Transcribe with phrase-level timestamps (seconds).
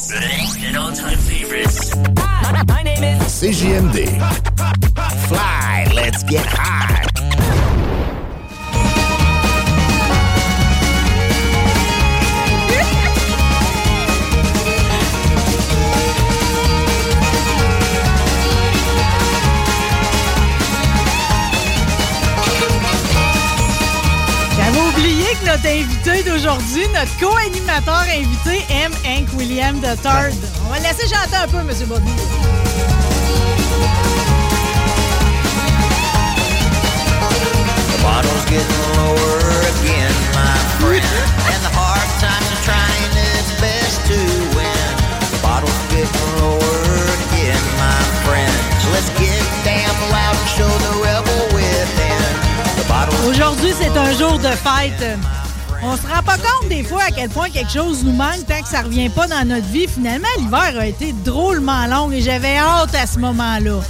[0.00, 1.96] An all-time favorites.
[2.68, 4.06] My name is CJMD.
[5.26, 7.07] Fly, let's get high.
[25.44, 28.92] Notre invité d'aujourd'hui, notre co-animateur invité, M.
[29.04, 30.34] Hank William III.
[30.66, 31.70] On va laisser chanter un peu, M.
[31.86, 32.12] Bobby.
[53.28, 55.18] Aujourd'hui, c'est un jour de fête.
[55.82, 58.60] On se rend pas compte des fois à quel point quelque chose nous manque tant
[58.62, 59.86] que ça revient pas dans notre vie.
[59.86, 63.80] Finalement, l'hiver a été drôlement long et j'avais hâte à ce moment-là.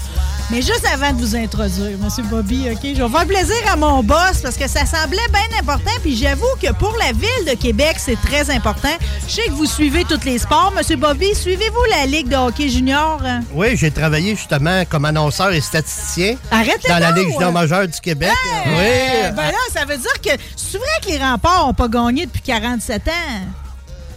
[0.50, 2.26] Mais juste avant de vous introduire, M.
[2.30, 5.90] Bobby, OK, je vais faire plaisir à mon boss parce que ça semblait bien important.
[6.00, 8.88] Puis j'avoue que pour la ville de Québec, c'est très important.
[9.26, 10.72] Je sais que vous suivez tous les sports.
[10.74, 10.98] M.
[10.98, 13.20] Bobby, suivez-vous la Ligue de hockey junior?
[13.52, 17.10] Oui, j'ai travaillé justement comme annonceur et statisticien Arrête dans la!
[17.12, 18.32] Ligue junior majeure du Québec.
[18.64, 19.26] Hey!
[19.26, 19.32] Oui.
[19.36, 22.42] Ben là, ça veut dire que c'est vrai que les remparts n'ont pas gagné depuis
[22.42, 23.67] 47 ans.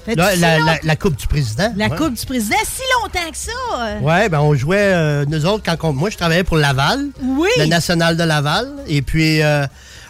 [0.07, 1.71] Si la, long- la- la Coupe du Président.
[1.75, 1.95] la ouais.
[1.97, 3.51] Coupe du Président, si longtemps que ça.
[3.79, 3.99] euh.
[3.99, 7.49] Ouais, ben on jouait, euh, nous autres, quand on- moi je travaillais pour Laval, Oui.
[7.57, 9.65] le National de Laval, et puis euh,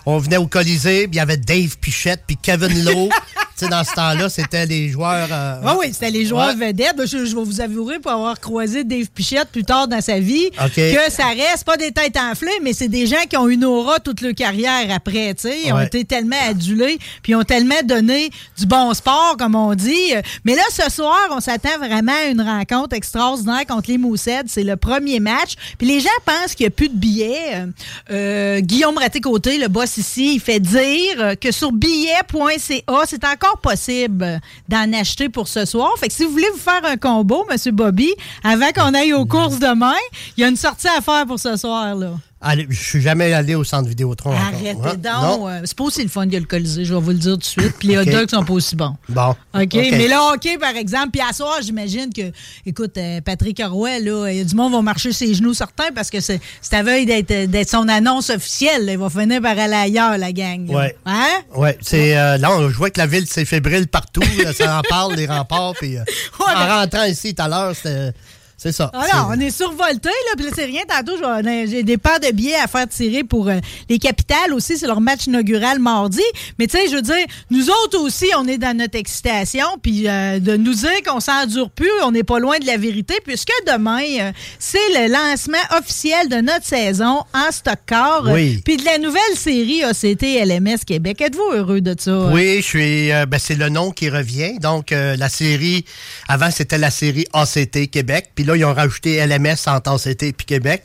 [0.06, 3.10] on venait au Colisée, puis il y avait Dave Pichette, puis Kevin Lowe.
[3.56, 5.28] sais, dans ce temps-là, c'était les joueurs...
[5.32, 6.68] euh, Ah oui, c'était les joueurs Ouais.
[6.68, 6.96] vedettes.
[7.06, 10.50] Je, je vais vous avouer, pour avoir croisé Dave Pichette plus tard dans sa vie,
[10.76, 14.00] que ça reste pas des têtes enflées, mais c'est des gens qui ont une aura
[14.00, 15.34] toute leur carrière après.
[15.36, 15.58] tu sais.
[15.66, 19.74] Ils ont été tellement adulés, puis ils ont tellement donné du bon sport, comme on
[19.76, 20.14] dit.
[20.46, 24.42] Mais là, ce soir, on s'attend vraiment à une rencontre extraordinaire contre les Moussets.
[24.48, 25.54] C'est le premier match.
[25.78, 27.54] Puis les gens pensent qu'il n'y a plus de billets.
[27.56, 27.66] Euh,
[28.12, 34.40] euh, Guillaume Raté-Côté, le boss ici, il fait dire que sur billet.ca, c'est encore possible
[34.68, 35.92] d'en acheter pour ce soir.
[35.98, 37.76] Fait que si vous voulez vous faire un combo, M.
[37.76, 38.14] Bobby,
[38.44, 39.96] avant qu'on aille aux courses demain,
[40.38, 41.96] il y a une sortie à faire pour ce soir.
[41.96, 42.12] là.
[42.42, 44.32] Allez, je suis jamais allé au centre Vidéotron.
[44.32, 45.48] Arrêtez Ouais, donc.
[45.50, 47.38] euh, C'est pas aussi le fun que le Colisée, je vais vous le dire tout
[47.40, 47.74] de suite.
[47.80, 48.96] Puis les hot dogs sont pas aussi bons.
[49.10, 49.36] Bon.
[49.54, 49.74] OK.
[49.74, 51.10] Mais là, OK, par exemple.
[51.12, 52.32] Puis à soir, j'imagine que,
[52.66, 55.54] écoute, euh, Patrick Roy, là, il y a du monde qui va marcher ses genoux
[55.54, 58.86] certains parce que c'est c'est à veille d'être d'être son annonce officielle.
[58.86, 58.94] là.
[58.94, 60.70] Il va finir par aller ailleurs, la gang.
[60.70, 60.96] Ouais.
[61.06, 61.28] Hein?
[61.56, 64.22] Ouais, c'est euh, là, on- je vois que la ville s'est fébrile partout.
[64.44, 65.74] là, ça en parle, les remparts.
[65.80, 66.04] Puis, euh,
[66.40, 68.14] Ouais, en rentrant ici tout à l'heure, c'était-
[68.62, 68.92] c'est ça.
[68.94, 70.36] Alors, Ah on est survolté, là.
[70.38, 70.82] Puis là, c'est rien.
[70.88, 71.14] Tantôt,
[71.44, 73.58] j'ai des paires de billets à faire tirer pour euh,
[73.90, 74.78] les capitales aussi.
[74.78, 76.22] C'est leur match inaugural mardi.
[76.60, 79.66] Mais tu sais, je veux dire, nous autres aussi, on est dans notre excitation.
[79.82, 83.16] Puis euh, de nous dire qu'on s'endure plus, on n'est pas loin de la vérité,
[83.26, 88.28] puisque demain, euh, c'est le lancement officiel de notre saison en stock car.
[88.28, 88.62] Oui.
[88.64, 91.20] Puis de la nouvelle série ACT LMS Québec.
[91.20, 92.28] Êtes-vous heureux de ça?
[92.32, 93.08] Oui, je suis.
[93.10, 94.60] ben, c'est le nom qui revient.
[94.60, 95.84] Donc, la série,
[96.28, 98.30] avant, c'était la série ACT Québec.
[98.36, 100.84] Puis là, ils ont rajouté LMS ACT puis Québec.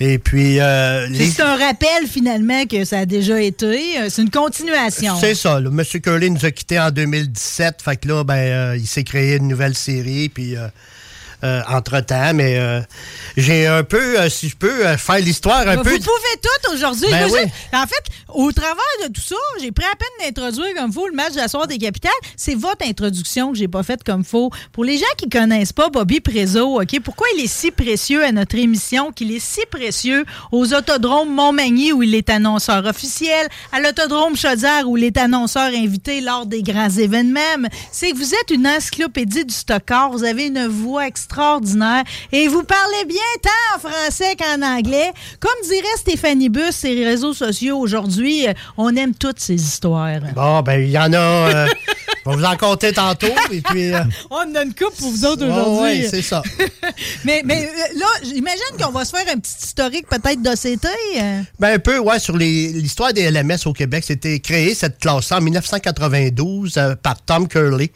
[0.00, 3.98] Et puis, euh, les- C'est un rappel finalement que ça a déjà été.
[3.98, 5.16] Euh, C'est une continuation.
[5.20, 5.58] c'est ça.
[5.58, 5.70] Là.
[5.70, 5.82] M.
[6.00, 7.82] Curley nous a quittés en 2017.
[7.82, 10.28] Fait que là, ben, euh, il s'est créé une nouvelle série.
[10.28, 10.68] Puis, euh,
[11.44, 12.80] euh, entre-temps, mais euh,
[13.36, 15.90] j'ai un peu, euh, si je peux, euh, faire l'histoire un Vous peu...
[15.90, 16.00] pouvez
[16.42, 17.08] tout aujourd'hui.
[17.10, 17.40] Ben oui.
[17.72, 18.74] En fait, au travers
[19.04, 21.68] de tout ça, j'ai pris à peine d'introduire comme faut le match de la soirée
[21.68, 22.10] des capitales.
[22.36, 24.50] C'est votre introduction que j'ai pas faite comme faut.
[24.72, 28.32] Pour les gens qui connaissent pas Bobby Prézo, OK, pourquoi il est si précieux à
[28.32, 33.80] notre émission, qu'il est si précieux aux autodromes Montmagny où il est annonceur officiel, à
[33.80, 38.50] l'autodrome Chaudière où il est annonceur invité lors des grands événements, c'est que vous êtes
[38.50, 40.10] une encyclopédie du stockard.
[40.10, 45.12] Vous avez une voix extraordinaire et vous parlez bien tant en français qu'en anglais.
[45.40, 50.20] Comme dirait Stéphanie Bus, ses réseaux sociaux aujourd'hui, euh, on aime toutes ces histoires.
[50.34, 51.16] Bon, ben, il y en a...
[51.16, 51.66] euh,
[52.26, 53.92] on va vous en compter tantôt, et puis...
[53.92, 56.02] euh, On a une coupe pour vous autres aujourd'hui.
[56.02, 56.42] ouais, c'est ça.
[57.24, 60.86] mais mais là, j'imagine qu'on va se faire un petit historique peut-être d'OCT.
[61.58, 64.04] Ben, un peu, ouais, sur l'histoire des LMS au Québec.
[64.06, 67.90] C'était créé, cette classe en 1992 euh, par Tom Curley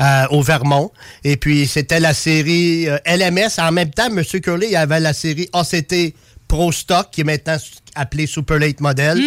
[0.00, 0.90] euh, au Vermont.
[1.24, 3.58] Et puis, c'était la série euh, LMS.
[3.58, 4.22] En même temps, M.
[4.40, 6.14] Curley, avait la série ACT
[6.48, 7.56] Pro Stock, qui est maintenant
[7.94, 9.18] appelée Super Late Model.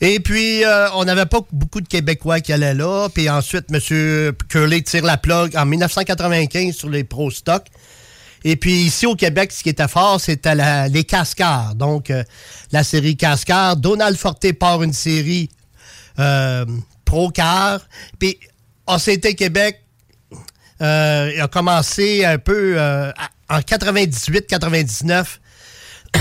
[0.00, 3.08] Et puis, euh, on n'avait pas beaucoup de Québécois qui allaient là.
[3.12, 4.32] Puis ensuite, M.
[4.48, 7.64] Curley tire la plug en 1995 sur les Pro Stock.
[8.46, 11.74] Et puis ici au Québec, ce qui était fort, c'était la- les Cascars.
[11.74, 12.22] Donc, euh,
[12.72, 13.76] la série Cascars.
[13.76, 15.48] Donald Forté part une série
[16.18, 16.64] euh,
[17.04, 17.80] Pro Car.
[18.18, 18.38] Puis
[18.86, 19.80] ACT Québec
[20.84, 23.10] euh, a commencé un peu euh,
[23.48, 25.24] en 98-99.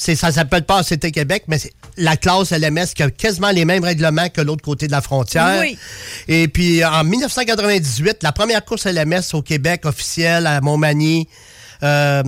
[0.00, 3.64] C'est, ça s'appelle pas ACT Québec, mais c'est la classe LMS qui a quasiment les
[3.64, 5.58] mêmes règlements que l'autre côté de la frontière.
[5.60, 5.76] Oui.
[6.28, 11.26] Et puis en 1998, la première course LMS au Québec officielle à Montmagny,
[11.82, 12.22] euh,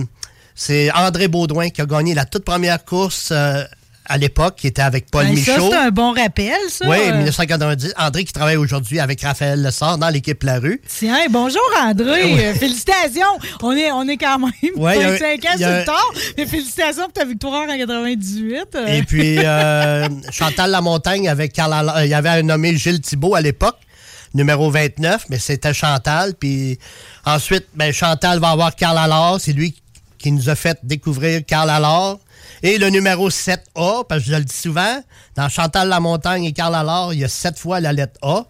[0.53, 3.31] c'est André Baudouin qui a gagné la toute première course
[4.11, 5.69] à l'époque, qui était avec Paul Ben, ça, Michaud.
[5.71, 6.85] c'est un bon rappel, ça.
[6.87, 7.93] Oui, Euh, 1990.
[7.97, 10.81] André qui travaille aujourd'hui avec Raphaël Lessard dans l'équipe La Rue.
[10.87, 12.47] Tiens, bonjour André.
[12.47, 13.25] Euh, félicitations.
[13.61, 16.11] On est, on est quand même Ouais, il y a- 25 ans sur le tard.
[16.37, 18.65] Mais félicitations pour ta victoire en 98.
[18.75, 22.99] Euh, Et puis euh, Chantal Lamontagne avec Carl euh, Il y avait un nommé Gilles
[23.01, 23.77] Thibault à l'époque,
[24.33, 26.33] numéro 29, mais c'était Chantal.
[26.39, 26.77] Puis
[27.25, 29.37] ensuite, ben, Chantal va avoir Carl Allard.
[29.39, 29.75] C'est lui
[30.17, 32.17] qui nous a fait découvrir Carl Allard.
[32.63, 35.03] Et le numéro 7A, parce que je le dis souvent,
[35.35, 38.45] dans Chantal Lamontagne et Carl Allard, il y a sept fois la lettre A.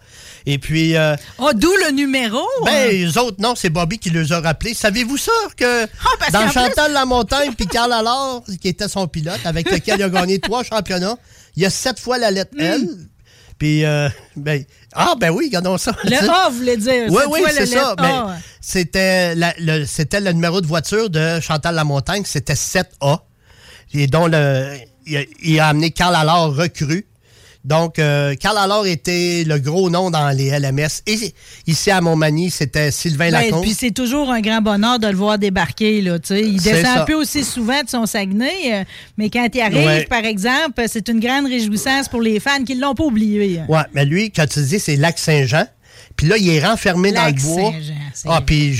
[0.46, 2.40] Et puis, euh, oh, d'où le numéro.
[2.64, 2.88] ben, hein?
[2.90, 4.74] les autres, non, c'est Bobby qui les a rappelés.
[4.74, 5.32] Savez-vous ça?
[5.56, 5.86] Que
[6.18, 10.08] parce dans Chantal Lamontagne puis Carl Allard, qui était son pilote, avec lequel il a
[10.08, 11.16] gagné trois championnats,
[11.56, 12.88] il y a sept fois la lettre L.
[13.58, 15.92] Puis, euh, ben, ah, ben oui, regardons ça.
[16.02, 17.04] Le A voulait dire.
[17.08, 17.94] Oui, oui, c'est ça.
[17.96, 23.20] Ben, c'était, la- le, c'était le numéro de voiture de Chantal Lamontagne, c'était 7A.
[23.94, 24.74] Et dont le,
[25.06, 27.06] il, a, il a amené Carl Allard recru.
[27.64, 31.02] Donc, euh, Carl Allard était le gros nom dans les LMS.
[31.06, 31.32] Et
[31.68, 33.62] ici à Montmagny, c'était Sylvain Ben, Lacombe.
[33.62, 36.00] puis c'est toujours un grand bonheur de le voir débarquer.
[36.02, 38.50] Là, il descend un peu aussi souvent de son Saguenay,
[38.80, 38.84] euh,
[39.16, 40.04] mais quand il arrive, Ouais.
[40.06, 43.60] par exemple, c'est une grande réjouissance pour les fans qui ne l'ont pas oublié.
[43.60, 43.66] hein.
[43.68, 45.66] Ouais, mais lui, quand tu dis, c'est Lac-Saint-Jean.
[46.16, 47.62] Puis là, il est renfermé dans le bois.
[47.70, 48.76] Lac-Saint-Jean, c'est Ah, puis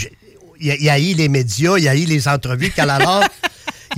[0.61, 2.71] il a, il a eu les médias, il a eu les entrevues.
[2.75, 3.29] Carl Allard.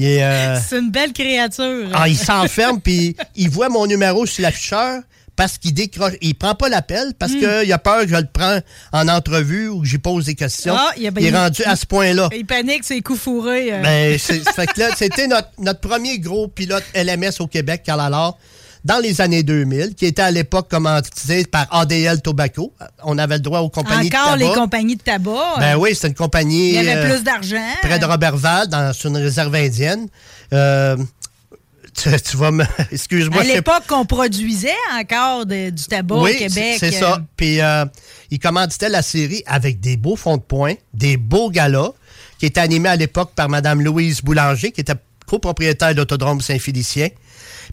[0.01, 1.89] euh, C'est une belle créature.
[1.95, 5.03] Ah, il s'enferme, puis il voit mon numéro sur l'afficheur
[5.37, 6.13] parce qu'il décroche.
[6.21, 7.41] Il prend pas l'appel parce Hmm.
[7.41, 8.59] qu'il a peur que je le prends
[8.93, 10.77] en entrevue ou que j'y pose des questions.
[10.79, 12.29] Ah, il a- il est il- rendu à ce point-là.
[12.37, 13.73] Il panique, c'est coup fourré.
[13.73, 13.83] euh.
[13.83, 18.39] Ben, c'était notre, notre premier gros pilote LMS au Québec, Carl Allard,
[18.85, 22.73] dans les années 2000, qui était à l'époque commandité par ADL Tobacco.
[23.03, 24.61] On avait le droit aux compagnies Encore de les tabac.
[24.61, 25.55] compagnies de tabac.
[25.59, 26.69] Ben euh, oui, c'était une compagnie...
[26.71, 27.65] il y avait euh, plus d'argent.
[27.83, 30.07] près de Robertval, dans, sur une réserve indienne.
[30.53, 30.97] Euh,
[31.95, 32.65] tu, tu vas me...
[32.93, 33.41] Excuse-moi.
[33.41, 36.77] à l'époque, on produisait encore de- du tabac oui, au Québec.
[36.79, 37.23] c'est c'est euh, ça.
[37.37, 37.87] Puis euh,
[38.31, 41.93] il commanditait la série avec des beaux fonds de points, des beaux galas,
[42.39, 44.95] qui étaient animés à l'époque par Mme Louise Boulanger, qui était
[45.27, 47.09] copropriétaire d'Autodrome Saint-Félicien.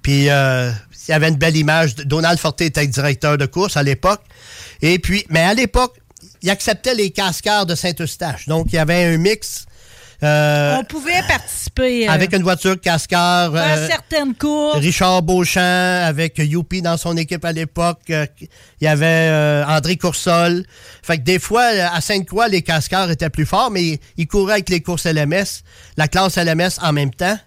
[0.01, 0.71] Puis euh,
[1.07, 1.95] il y avait une belle image.
[1.95, 4.21] Donald Forté était directeur de course à l'époque.
[4.81, 5.95] Et puis, mais à l'époque,
[6.41, 8.47] il acceptait les cascars de Saint-Eustache.
[8.47, 9.65] Donc, il y avait un mix
[10.23, 13.55] euh, On pouvait participer euh, avec une voiture cascar.
[13.55, 14.77] à euh, certaines courses.
[14.77, 18.01] Richard Beauchamp avec Youpi dans son équipe à l'époque.
[18.07, 18.27] Il
[18.81, 20.63] y avait André Coursol.
[21.01, 24.69] Fait que des fois, à Sainte-Croix, les cascars étaient plus forts, mais ils couraient avec
[24.69, 25.63] les courses LMS,
[25.97, 27.37] la classe LMS en même temps.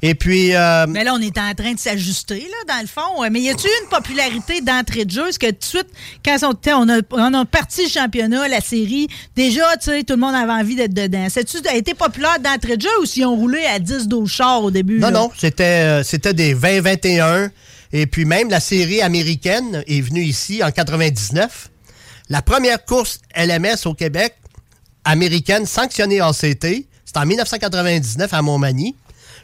[0.00, 3.28] Et puis, euh, Mais là, on est en train de s'ajuster, là, dans le fond.
[3.30, 5.28] Mais y a-tu une popularité d'entrée de jeu?
[5.28, 5.88] Est-ce que tout de suite,
[6.24, 10.14] quand on, on a, on a parti le championnat, la série, déjà, tu sais, tout
[10.14, 11.26] le monde avait envie d'être dedans.
[11.28, 14.70] C'est-tu a été populaire d'entrée de jeu ou s'ils ont roulé à 10-12 chars au
[14.70, 15.00] début?
[15.00, 15.10] non, là?
[15.10, 17.50] non, c'était euh, c'était des 20-21.
[17.92, 21.70] Et puis même la série américaine est venue ici en 99.
[22.28, 24.34] La première course LMS au Québec
[25.04, 26.66] américaine sanctionnée ACT.
[27.04, 28.94] C'était en 1999 à Montmagny.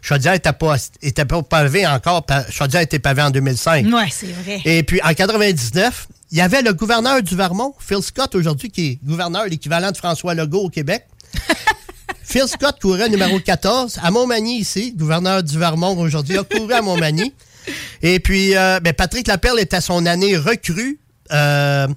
[0.04, 2.26] Chaudière n'était pas, était pas pavé encore.
[2.50, 3.86] Chaudière était pavé en 2005.
[3.86, 4.60] Ouais, c'est vrai.
[4.66, 8.86] Et puis, en 99, il y avait le gouverneur du Vermont, Phil Scott, aujourd'hui, qui
[8.86, 11.06] est gouverneur, l'équivalent de François Legault au Québec.
[12.22, 16.82] Phil Scott courait numéro 14 à Montmagny, ici, gouverneur du Vermont aujourd'hui, a couru à
[16.82, 17.32] Montmagny.
[18.02, 21.00] Et puis, euh, ben, Patrick Laperle était à son année recrue.
[21.32, 21.88] euh,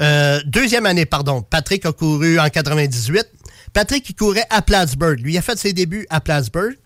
[0.00, 1.42] euh, deuxième année, pardon.
[1.42, 3.28] Patrick a couru en 98.
[3.72, 5.20] Patrick, il courait à Plattsburgh.
[5.20, 6.76] Lui, il a fait ses débuts à Plattsburgh.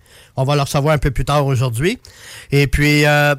[0.40, 1.98] On va le recevoir un peu plus tard aujourd'hui.
[2.52, 3.34] Et puis, euh,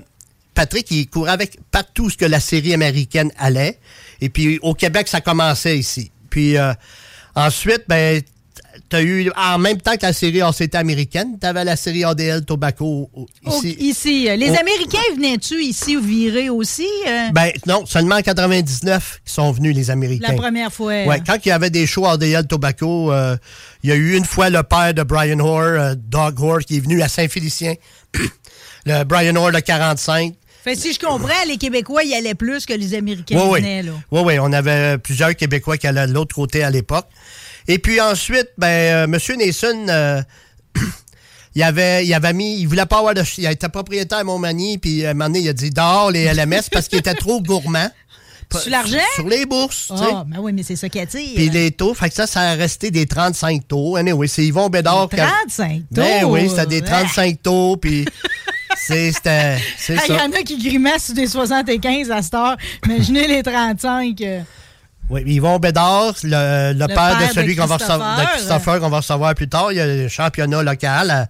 [0.53, 3.79] Patrick, il courait avec partout ce que la série américaine allait.
[4.19, 6.11] Et puis, au Québec, ça commençait ici.
[6.29, 6.73] Puis, euh,
[7.35, 8.21] ensuite, ben,
[8.89, 13.09] t'as eu, en même temps que la série ACT américaine, t'avais la série ADL Tobacco
[13.45, 13.75] ici.
[13.79, 16.87] ici, euh, les Au- Américains venaient-tu ici ou virer aussi?
[17.07, 20.27] euh, Ben, non, seulement en 99 qui sont venus, les Américains.
[20.29, 21.05] la première fois.
[21.05, 23.37] Ouais, quand il y avait des shows ADL Tobacco, euh,
[23.83, 26.77] il y a eu une fois le père de Brian Hoare, euh, Doug Hoare, qui
[26.77, 27.75] est venu à Saint-Félicien.
[28.85, 30.33] le Brian Hoare de 45.
[30.63, 33.59] Fait si je comprends, les Québécois y allaient plus que les Américains Oui, oui.
[33.61, 33.91] venaient, là.
[34.11, 37.07] Oui, oui, on avait plusieurs Québécois qui allaient de l'autre côté à l'époque.
[37.71, 39.37] Et puis ensuite, ben, euh, M.
[39.37, 40.21] Nason, euh,
[41.55, 43.23] il, avait, il avait mis, il voulait pas avoir de.
[43.37, 46.33] Il était propriétaire à Montmagny, puis à un moment donné, il a dit dehors les
[46.33, 47.89] LMS parce qu'il était trop gourmand.
[48.51, 48.97] Sur l'argent?
[49.13, 50.03] Sur les bourses, tu sais.
[50.11, 51.35] Ah, ben oui, mais c'est ça qui attire.
[51.35, 53.95] Puis les taux, fait que ça, ça a resté des 35 taux.
[53.95, 55.07] Anyway, c'est Yvon Bédard.
[55.07, 56.29] qui a- 35 Ben taux.
[56.33, 58.05] oui, c'était des 35 taux, puis
[58.75, 62.57] c'est c'était- Il y en a qui grimacent sur des 75 à cette heure.
[62.87, 64.19] Imaginez les 35.
[65.09, 68.79] Oui, Yvon Bédard, le, le père, père de celui qu'on va recevoir, de Christopher.
[68.79, 69.71] Qu'on va recevoir plus tard.
[69.71, 71.27] Il y a le championnat local à,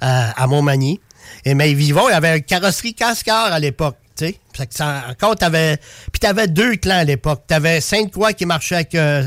[0.00, 1.00] à, à Montmagny.
[1.44, 3.96] Et mais Yvon, il avait une carrosserie cascar à l'époque.
[4.16, 5.78] Tu sais, Fait que ça, encore, t'avais.
[6.12, 7.44] Puis t'avais deux clans à l'époque.
[7.46, 9.24] T'avais Sainte-Croix qui marchait avec euh,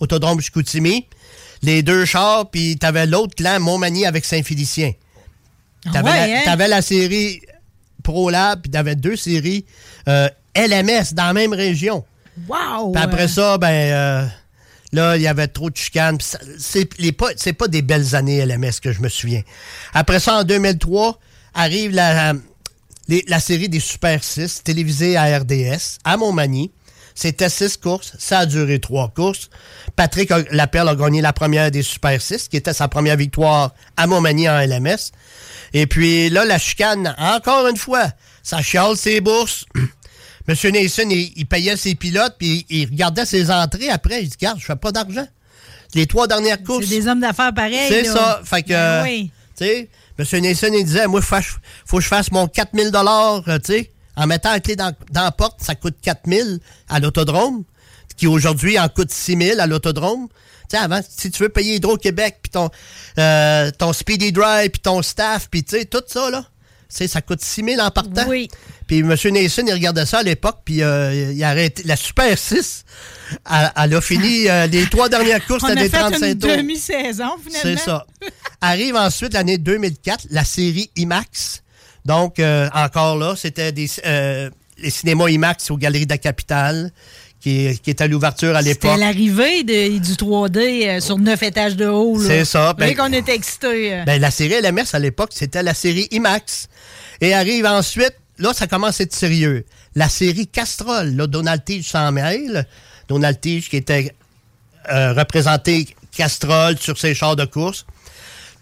[0.00, 1.06] Autodrome Chicoutimi,
[1.62, 4.92] les deux chars, puis t'avais l'autre clan Montmagny avec Saint-Félicien.
[5.86, 6.42] Ah T'avais ouais, la, hein?
[6.44, 7.40] t'avais la série
[8.02, 9.64] ProLab, puis t'avais deux séries
[10.08, 12.04] euh, LMS dans la même région.
[12.46, 12.92] Wow!
[12.92, 14.26] Puis après ça, ben euh,
[14.92, 16.18] là, il y avait trop de chicanes.
[16.58, 17.28] C'est pas,
[17.58, 19.42] pas des belles années LMS que je me souviens.
[19.94, 21.18] Après ça, en 2003,
[21.54, 22.34] arrive la,
[23.40, 26.70] série des Super 6, télévisée à RDS, à Montmagny.
[27.14, 28.12] C'était six courses.
[28.20, 29.50] Ça a duré trois courses.
[29.96, 34.06] Patrick Lapierre a gagné la première des Super 6, qui était sa première victoire à
[34.06, 35.10] Montmagny en LMS.
[35.72, 38.06] Et puis là, la chicane, encore une fois,
[38.44, 39.64] ça chiale ses bourses.
[40.48, 44.22] Monsieur Nason, il, il payait ses pilotes, puis il, il regardait ses entrées après.
[44.22, 45.26] Il dit, regarde, je fais pas d'argent.
[45.94, 46.86] Les trois dernières courses.
[46.86, 47.88] C'est des hommes d'affaires pareils.
[47.88, 48.40] C'est ça.
[48.44, 49.30] Fait que, Ben euh, oui.
[49.56, 49.88] tu sais,
[50.18, 50.42] M.
[50.42, 51.36] Nason, il disait, moi, faut,
[51.86, 55.22] faut que je fasse mon 4000 dollars, tu sais, en mettant la clé dans, dans
[55.22, 57.64] la porte, ça coûte 4000 à l'autodrome,
[58.16, 60.28] qui aujourd'hui en coûte 6000 à l'autodrome.
[60.68, 62.68] Tu sais, avant, si tu veux payer Hydro-Québec, puis ton,
[63.18, 66.44] euh, ton Speedy Drive, puis ton staff, puis tu sais, tout ça, là,
[66.88, 68.26] ça coûte 6000 en partant.
[68.28, 68.48] Oui.
[68.86, 69.08] Puis M.
[69.08, 71.82] Nason, il regardait ça à l'époque, puis euh, il a arrêté.
[71.84, 72.84] La Super 6,
[73.50, 76.38] elle, elle a fini euh, les trois dernières courses, c'était a des fait 35 une
[76.38, 76.56] tours.
[76.56, 77.60] demi-saison, finalement.
[77.62, 78.06] C'est ça.
[78.60, 81.62] Arrive ensuite l'année 2004, la série IMAX.
[82.06, 83.88] Donc, euh, encore là, c'était des
[84.80, 86.92] les cinémas IMAX aux Galeries de la Capitale,
[87.40, 89.00] qui, qui était à l'ouverture à C'était l'époque.
[89.00, 92.20] l'arrivée de- du 3D euh, sur neuf étages de haut.
[92.22, 93.94] C'est ça, ben- qu'on était excités.
[93.94, 94.04] euh.
[94.04, 96.68] Ben, la série LMS à l'époque, c'était la série IMAX.
[97.20, 99.64] Et arrive ensuite, là, ça commence à être sérieux.
[99.94, 102.66] La série Castrol, là, Donald Tige s'en mêle.
[103.08, 104.14] Donald Tige qui était
[104.90, 107.86] euh, représenté Castrol sur ses chars de course.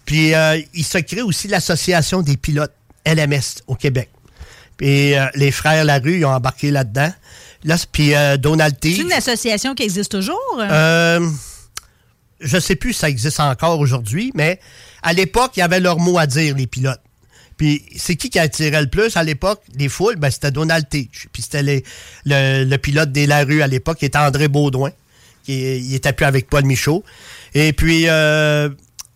[0.04, 2.72] Puis euh, il se crée aussi l'Association des pilotes
[3.04, 4.08] LMS au Québec.
[4.76, 7.12] Puis euh, les frères Larue, ils ont embarqué là-dedans.
[7.64, 8.98] Là, puis Donald C'est Tige.
[9.00, 10.62] une association qui existe toujours?
[12.38, 14.60] Je sais plus si ça existe encore aujourd'hui, mais
[15.02, 17.00] à l'époque, il y avait leur mot à dire, les pilotes.
[17.56, 19.62] Puis c'est qui qui attirait le plus à l'époque?
[19.78, 21.28] Les foules, ben, c'était Donald Tige.
[21.32, 21.84] Puis c'était les-
[22.24, 24.90] le, le pilote des Larue à l'époque, qui était André Baudouin,
[25.44, 27.02] qui il était plus avec Paul Michaud.
[27.54, 28.68] Et puis euh,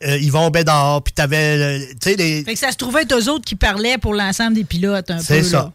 [0.04, 2.42] euh, Yvon Bédard, puis t'avais, euh, tu sais, les...
[2.44, 5.18] Fait que ça se trouvait être eux autres qui parlaient pour l'ensemble des pilotes un
[5.18, 5.22] peu.
[5.22, 5.48] C'est là.
[5.48, 5.72] ça.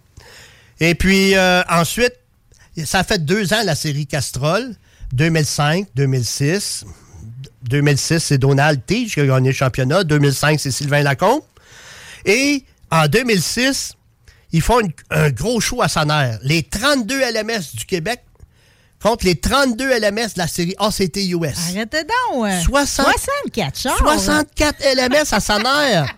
[0.80, 2.14] Et puis euh, ensuite,
[2.84, 4.76] ça a fait deux ans la série Castrol,
[5.14, 6.86] 2005, 2006.
[7.70, 10.04] 2006, c'est Donald Tige qui a gagné le championnat.
[10.04, 11.42] 2005, c'est Sylvain Lacombe.
[12.26, 13.94] Et en 2006,
[14.52, 16.36] ils font une- un gros show à Sonner.
[16.42, 18.22] Les 32 LMS du Québec
[19.02, 21.58] contre les 32 LMS de la série ACT US.
[21.70, 22.46] Arrêtez donc.
[22.48, 22.62] euh.
[22.62, 23.98] 60 64 chars.
[23.98, 26.04] 64 LMS à Sonner.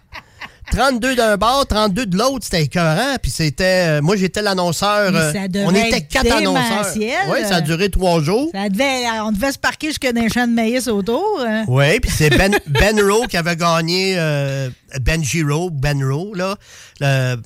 [0.72, 3.16] 32 d'un bord, 32 de l'autre, c'était écœurant.
[3.22, 3.64] Puis c'était.
[3.98, 5.12] euh, moi, j'étais l'annonceur.
[5.14, 5.32] Euh,
[5.66, 6.86] on était quatre annonceurs.
[7.30, 8.50] Oui, ça a duré trois jours.
[8.54, 11.40] Ça devait, on devait se parquer jusque dans un champ de maïs autour.
[11.48, 11.66] hein.
[11.68, 14.70] Oui, puis c'est Ben, ben Rowe qui avait gagné, euh,
[15.02, 16.56] Ben Giro, Ben Rowe, là,
[17.00, 17.38] le-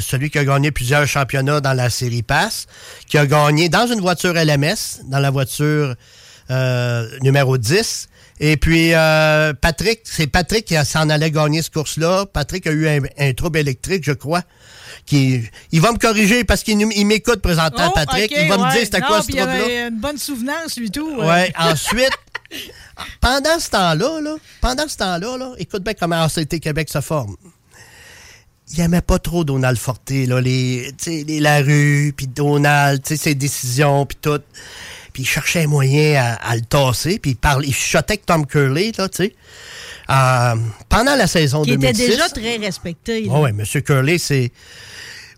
[0.00, 2.66] celui qui a gagné plusieurs championnats dans la série Pass,
[3.08, 5.94] qui a gagné dans une voiture LMS, dans la voiture
[6.50, 8.08] euh, numéro 10.
[8.42, 12.24] Et puis, euh, Patrick, c'est Patrick qui s'en allait gagner ce course-là.
[12.24, 14.42] Patrick a eu un, un trouble électrique, je crois.
[15.04, 15.42] Qui,
[15.72, 18.32] il va me corriger parce qu'il m'écoute présentement, Oh, Patrick.
[18.34, 19.64] il va me dire c'était quoi ce puis il trouble-là.
[19.64, 21.20] avait une bonne souvenance, lui, tout.
[21.20, 21.26] euh.
[21.28, 22.10] Ouais, ensuite,
[23.20, 27.36] pendant ce temps-là, là, pendant ce temps-là, là, écoute bien comment RCT Québec se forme.
[28.72, 34.16] Il n'aimait pas trop Donald Forte, là, les, les Larue, puis Donald, ses décisions, puis
[34.22, 34.40] tout.
[35.20, 38.24] Puis il cherchait un moyen à, à le tasser, puis il, parlait, il chuchotait avec
[38.24, 39.34] Tom Curley, là, tu sais.
[40.08, 40.54] Euh,
[40.88, 42.06] pendant la saison Qui était 2006.
[42.06, 43.26] déjà très respecté.
[43.28, 43.82] Oui, M.
[43.82, 44.50] Curley, c'est.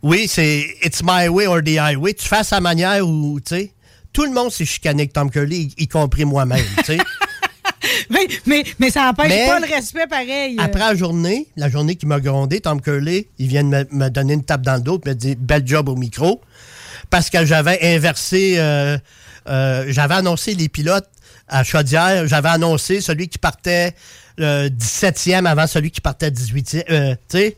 [0.00, 2.14] Oui, c'est It's my way or the highway.
[2.14, 3.72] Tu fais à sa manière ou, tu sais.
[4.12, 6.98] Tout le monde s'est chicané avec Tom Curley, y, y compris moi-même, tu sais.
[8.10, 10.56] Mais, mais, mais ça n'empêche pas le respect pareil.
[10.58, 14.08] Après la journée, la journée qui m'a grondé, Tom Curley, il vient de me, me
[14.08, 16.40] donner une tape dans le dos et me dit bel job au micro.
[17.10, 18.96] Parce que j'avais inversé, euh,
[19.48, 21.08] euh, j'avais annoncé les pilotes
[21.48, 23.94] à Chaudière, j'avais annoncé celui qui partait
[24.40, 26.84] euh, 17e avant celui qui partait 18e.
[26.90, 27.56] euh, tu sais,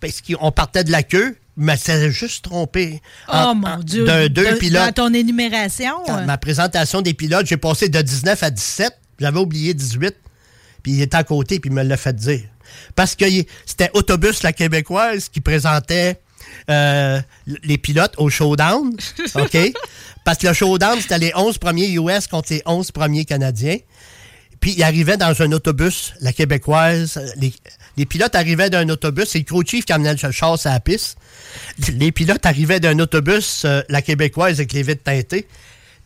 [0.00, 3.00] parce qu'on partait de la queue, mais c'est juste trompé.
[3.28, 4.04] Oh En- mon Dieu.
[4.04, 4.84] D'un deux De- pilotes.
[4.96, 6.04] Dans ton énumération.
[6.06, 8.92] Dans euh, ma présentation des pilotes, j'ai passé de 19 à 17.
[9.20, 10.14] J'avais oublié 18.
[10.82, 12.42] Puis il était à côté, puis il me l'a fait dire.
[12.94, 13.24] Parce que
[13.64, 16.20] c'était Autobus La Québécoise qui présentait
[16.70, 17.20] euh,
[17.62, 18.96] les pilotes au showdown.
[19.34, 19.58] OK?
[20.24, 23.78] Parce que le showdown, c'était les 11 premiers US contre les 11 premiers Canadiens.
[24.60, 27.20] Puis il arrivait dans un autobus, la québécoise.
[27.36, 27.52] Les,
[27.96, 29.28] les pilotes arrivaient d'un autobus.
[29.28, 31.18] C'est le crew chief qui amenait le chasse à la piste.
[31.92, 35.46] Les pilotes arrivaient d'un autobus, euh, la québécoise avec les vitres teintées.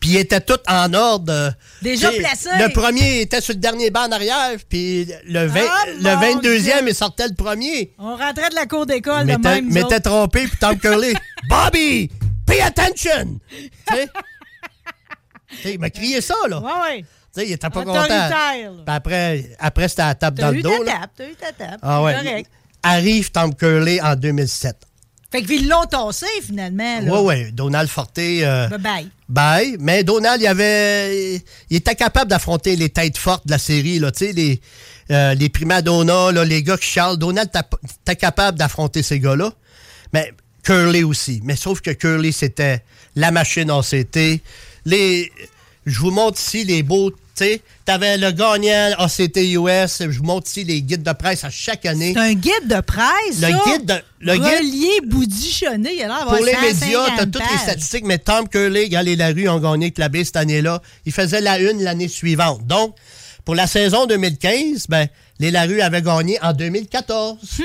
[0.00, 1.52] Puis ils étaient tous en ordre.
[1.82, 2.48] Déjà placés.
[2.58, 4.52] Le premier était sur le dernier banc en arrière.
[4.68, 6.72] Puis le, Ah, le mon 22e, Dieu.
[6.88, 7.92] il sortait le premier.
[7.98, 9.76] On rentrait de la cour d'école de même.
[9.84, 9.98] autres.
[9.98, 10.46] trompé.
[10.46, 11.12] Puis Tom Curley,
[11.50, 12.10] Bobby,
[12.46, 13.38] pay attention.
[15.64, 16.60] Il m'a crié ça, là.
[16.60, 17.04] Ouais, ouais.
[17.44, 18.06] Il était pas content.
[18.86, 20.78] Après, après c'était à la tape T'as dans le eu dos.
[20.78, 21.00] ta là.
[21.00, 21.78] tape, t'as eu ta tape.
[21.82, 22.14] Ah ouais.
[22.14, 22.50] Correct.
[22.82, 24.76] Arrive Tom Curley en 2007.
[25.32, 27.00] Fait qu'ils l'ont tassé, finalement.
[27.02, 27.52] Oui, oui.
[27.52, 28.18] Donald Forte.
[28.18, 29.06] euh, Bye-bye.
[29.28, 29.76] bye.
[29.78, 31.36] Mais Donald, il avait.
[31.70, 34.10] Il était capable d'affronter les têtes fortes de la série, là.
[34.10, 34.60] Tu sais, les,
[35.12, 35.48] euh, les
[36.32, 37.16] là, les gars qui charlent.
[37.16, 37.48] Donald
[38.02, 39.52] était capable d'affronter ces gars-là.
[40.12, 40.32] Mais
[40.64, 41.40] Curly aussi.
[41.44, 42.82] Mais sauf que Curly, c'était
[43.14, 44.40] la machine ACT.
[44.84, 45.30] Les.
[45.86, 47.12] Je vous montre ici les beaux.
[47.40, 50.02] Tu sais, t'avais le gagnant ACT US.
[50.10, 52.12] Je vous montre ici les guides de presse à chaque année.
[52.14, 53.62] C'est un guide de presse, Le ça?
[53.66, 55.94] guide de- le guide- boudichonné.
[55.94, 58.90] Il a l'air d'avoir Pour les 150 médias, t'as toutes les statistiques, mais Tom Curley,
[58.90, 60.82] Gal et Larue ont gagné Clabé cette année-là.
[61.06, 62.66] Il faisait la une l'année suivante.
[62.66, 62.94] Donc,
[63.46, 65.08] pour la saison 2015, ben,
[65.40, 67.38] les Larue avaient gagné en 2014.
[67.58, 67.62] Hmm.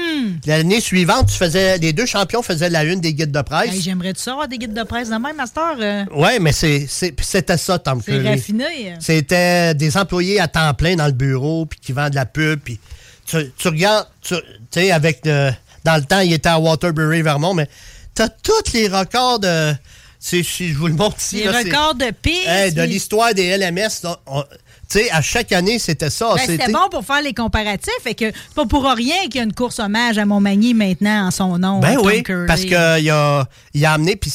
[0.47, 3.73] L'année suivante, tu faisais, les deux champions faisaient la une des guides de presse.
[3.73, 5.75] Hey, J'aimerais-tu ça avoir des guides de presse de même, Master?
[5.77, 8.63] Euh, ouais, mais c'était ça, Tom c'est raffiné.
[8.87, 8.95] euh.
[9.01, 12.61] C'était des employés à temps plein dans le bureau, puis qui vendent de la pub,
[12.61, 12.79] puis
[13.25, 14.35] tu, tu regardes, tu
[14.71, 15.51] sais, avec le,
[15.83, 17.67] dans le temps, il était à Waterbury, Vermont, mais
[18.13, 19.73] t'as tous les records de,
[20.17, 22.47] si je vous le montre ici, Les là, records de piste.
[22.47, 24.43] Hey, de l'histoire des LMS, là, on-
[24.89, 26.33] tu sais, à chaque année, c'était ça.
[26.35, 27.93] Ben, C'était bon pour faire les comparatifs.
[28.03, 31.27] Fait que c'est pas pour rien qu'il y a une course hommage à Montmagny maintenant
[31.27, 31.79] en son nom.
[31.79, 32.45] Ben Tom oui, Curley.
[32.47, 34.31] parce qu'il a, il a amené, puis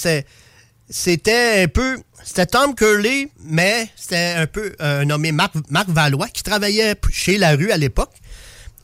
[0.88, 1.98] c'était un peu.
[2.22, 7.38] C'était Tom Curley, mais c'était un peu euh, nommé Marc, Marc Valois, qui travaillait chez
[7.38, 8.10] La Rue à l'époque.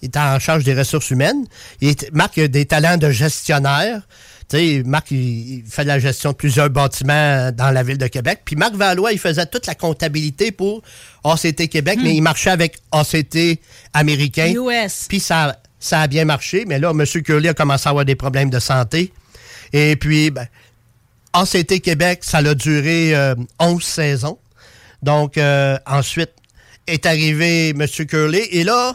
[0.00, 1.46] Il était en charge des ressources humaines.
[1.81, 4.02] Il était- Marc a des talents de gestionnaire.
[4.48, 8.06] Tu sais, Marc, il, il fait la gestion de plusieurs bâtiments dans la ville de
[8.06, 8.42] Québec.
[8.44, 10.82] Puis Marc Valois, il faisait toute la comptabilité pour
[11.24, 13.61] ACT Québec, mais il marchait avec ACT
[13.92, 14.52] américain.
[14.54, 15.06] US.
[15.09, 17.04] Puis ça, ça a bien marché, mais là, M.
[17.22, 19.12] Curley a commencé à avoir des problèmes de santé.
[19.72, 20.46] Et puis, ben,
[21.32, 24.38] ACT Québec, ça a duré euh, 11 saisons.
[25.02, 26.30] Donc, euh, ensuite,
[26.87, 27.87] est arrivé M.
[28.06, 28.48] Curley.
[28.52, 28.94] Et là,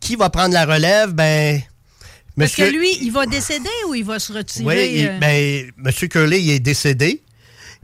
[0.00, 1.12] qui va prendre la relève?
[1.12, 1.60] Ben,
[2.38, 4.64] Parce que lui, il va décéder ou il va se retirer?
[4.66, 5.18] oui, il- euh?
[5.18, 6.08] ben, M.
[6.08, 7.22] Curley, il est décédé.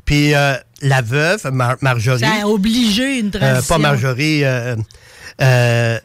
[0.05, 3.75] Puis euh, la veuve, Mar- Marjorie, ça a obligé une euh, transition.
[3.75, 4.75] pas Marjorie, euh,
[5.43, 5.99] euh,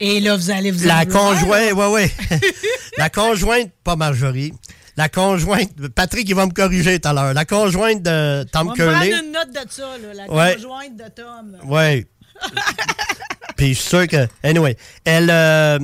[0.00, 2.10] Et là, vous allez vous La conjointe, ouais, ouais.
[2.98, 4.52] la conjointe, pas Marjorie.
[4.96, 7.34] La conjointe, Patrick, il va me corriger tout à l'heure.
[7.34, 9.10] La conjointe de Tom On Curley.
[9.10, 10.54] prendre une note de ça, là, la Ouais.
[10.54, 11.56] conjointe de Tom.
[11.66, 12.06] Ouais.
[13.56, 14.26] Puis je suis sûr que.
[14.42, 15.78] Anyway, elle, euh,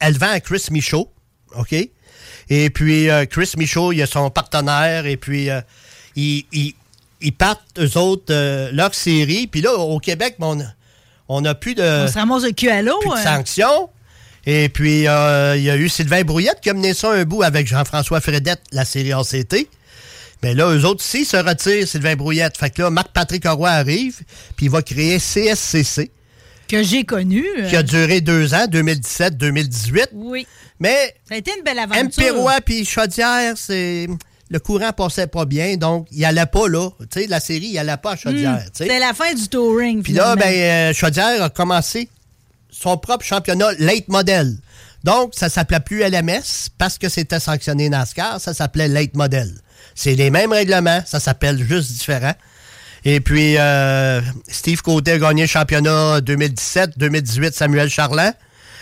[0.00, 1.10] elle vend à Chris Michaud,
[1.56, 1.74] OK?
[2.52, 5.60] Et puis, euh, Chris Michaud, il a son partenaire, et puis, euh,
[6.16, 6.74] ils, ils-
[7.20, 9.46] ils partent, eux autres, euh, leur série.
[9.46, 10.72] Puis là, au Québec, ben,
[11.28, 12.98] on n'a plus de, On se ramasse le cul à l'eau.
[13.00, 13.22] plus de euh.
[13.22, 13.90] sanctions.
[14.46, 17.66] Et puis, il y a eu Sylvain Brouillette qui a mené ça un bout avec
[17.66, 19.68] Jean-François Fredette, la série ACT.
[20.42, 22.56] Mais là, eux autres aussi se retirent, Sylvain Brouillette.
[22.56, 24.20] Fait que là, Marc-Patrick Roy arrive,
[24.56, 26.10] puis il va créer CSCC,
[26.70, 27.44] Que j'ai connu.
[27.58, 27.68] euh.
[27.68, 30.06] qui a duré deux ans, 2017-2018.
[30.12, 30.46] Oui.
[30.78, 32.04] Mais Ça a été une belle aventure.
[32.04, 34.08] MP Roy puis Chaudière, c'est...
[34.52, 36.90] Le courant passait pas bien, donc il allait pas là.
[37.12, 38.64] Tu sais, la série, il allait pas à Chaudière.
[38.72, 40.02] C'était la fin du touring.
[40.02, 42.08] Puis là, ben, euh, Chaudière a commencé
[42.68, 44.56] son propre championnat late model.
[45.04, 49.54] Donc, ça s'appelait plus LMS parce que c'était sanctionné NASCAR, ça s'appelait late model.
[49.94, 52.34] C'est les mêmes règlements, ça s'appelle juste différent.
[53.04, 58.34] Et puis, euh, Steve Côté a gagné le championnat 2017, 2018, Samuel Charland.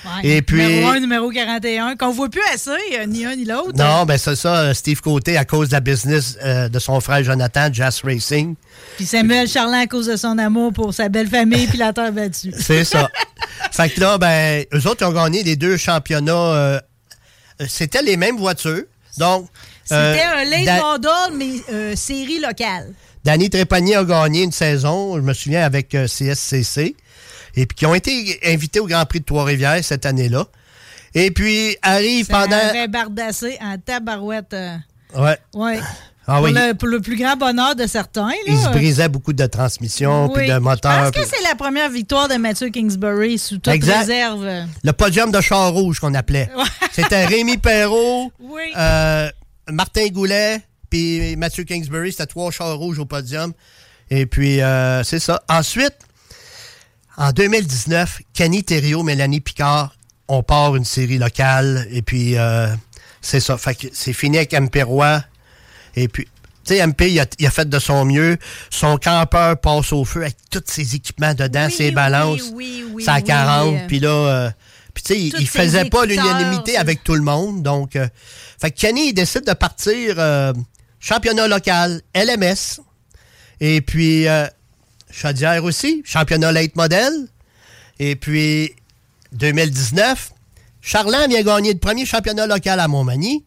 [0.04, 0.28] Ouais.
[0.28, 0.58] Et puis...
[0.62, 3.76] Numéro 1, numéro 41, qu'on voit plus assez, euh, ni un ni l'autre.
[3.76, 7.00] Non, ben c'est ça, euh, Steve Côté, à cause de la business euh, de son
[7.00, 8.54] frère Jonathan, Jazz Racing.
[8.96, 12.12] Puis Samuel Charland à cause de son amour pour sa belle famille puis la terre
[12.12, 12.52] battue.
[12.58, 13.08] C'est ça.
[13.72, 16.32] fait que là, ben, eux autres ont gagné les deux championnats.
[16.32, 16.80] euh,
[17.68, 18.84] C'était les mêmes voitures.
[19.18, 19.48] Donc,
[19.84, 22.94] C'était un late model, mais série locale.
[23.28, 26.96] Danny Trépanier a gagné une saison, je me souviens, avec euh, CSCC.
[27.56, 30.46] Et puis, qui ont été invités au Grand Prix de Trois-Rivières cette année-là.
[31.14, 32.56] Et puis, arrive Ça pendant.
[32.56, 34.54] avait bardassé en tabarouette.
[34.54, 34.76] euh,
[35.14, 35.36] Ouais.
[35.52, 35.78] ouais.
[36.26, 36.52] Ah pour, oui.
[36.54, 38.28] le, pour le plus grand bonheur de certains.
[38.28, 38.34] Là.
[38.46, 40.32] Il se brisait beaucoup de transmissions, Oui.
[40.44, 41.04] puis de moteurs.
[41.04, 43.98] Pense que puis- c'est la première victoire de Mathieu Kingsbury sous toute Exact.
[44.00, 44.46] réserve.
[44.84, 46.48] Le podium de char rouge qu'on appelait.
[46.92, 48.62] C'était Rémi Perrault, Oui.
[48.74, 49.28] euh,
[49.70, 52.12] Martin Goulet, puis Mathieu Kingsbury.
[52.12, 53.52] C'était trois chars rouges au podium.
[54.10, 55.42] Et puis, euh, c'est ça.
[55.48, 55.96] Ensuite,
[57.16, 59.94] en 2019, Kenny Thériault, Mélanie Picard,
[60.28, 61.86] on part une série locale.
[61.90, 62.68] Et puis, euh,
[63.20, 63.58] c'est ça.
[63.58, 65.22] Fait que c'est fini avec MP Roy.
[65.96, 66.24] Et puis,
[66.64, 68.36] tu sais, MP, il a, il a fait de son mieux.
[68.70, 72.50] Son campeur passe au feu avec tous ses équipements dedans, Oui, ses balances.
[72.52, 73.24] oui, oui, ça à oui.
[73.24, 73.86] 40.
[73.88, 74.50] Puis là, euh,
[74.94, 77.62] puis tu sais, il- faisait pas l'unanimité avec tout le monde.
[77.62, 78.06] Donc, euh,
[78.60, 80.52] fait que Kenny, il décide de partir euh,
[81.00, 82.80] championnat local, LMS.
[83.60, 84.46] Et puis, euh,
[85.10, 87.12] Chaudière aussi, championnat late model.
[87.98, 88.74] Et puis,
[89.32, 90.32] 2019,
[90.80, 93.44] Charland vient gagner le premier championnat local à Montmagny.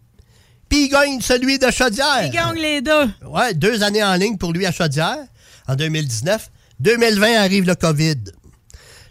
[0.69, 2.23] Puis il gagne celui de Chaudière.
[2.23, 3.09] Il gagne les deux.
[3.25, 5.17] Ouais, deux années en ligne pour lui à Chaudière
[5.67, 6.49] en 2019.
[6.79, 8.15] 2020 arrive le COVID.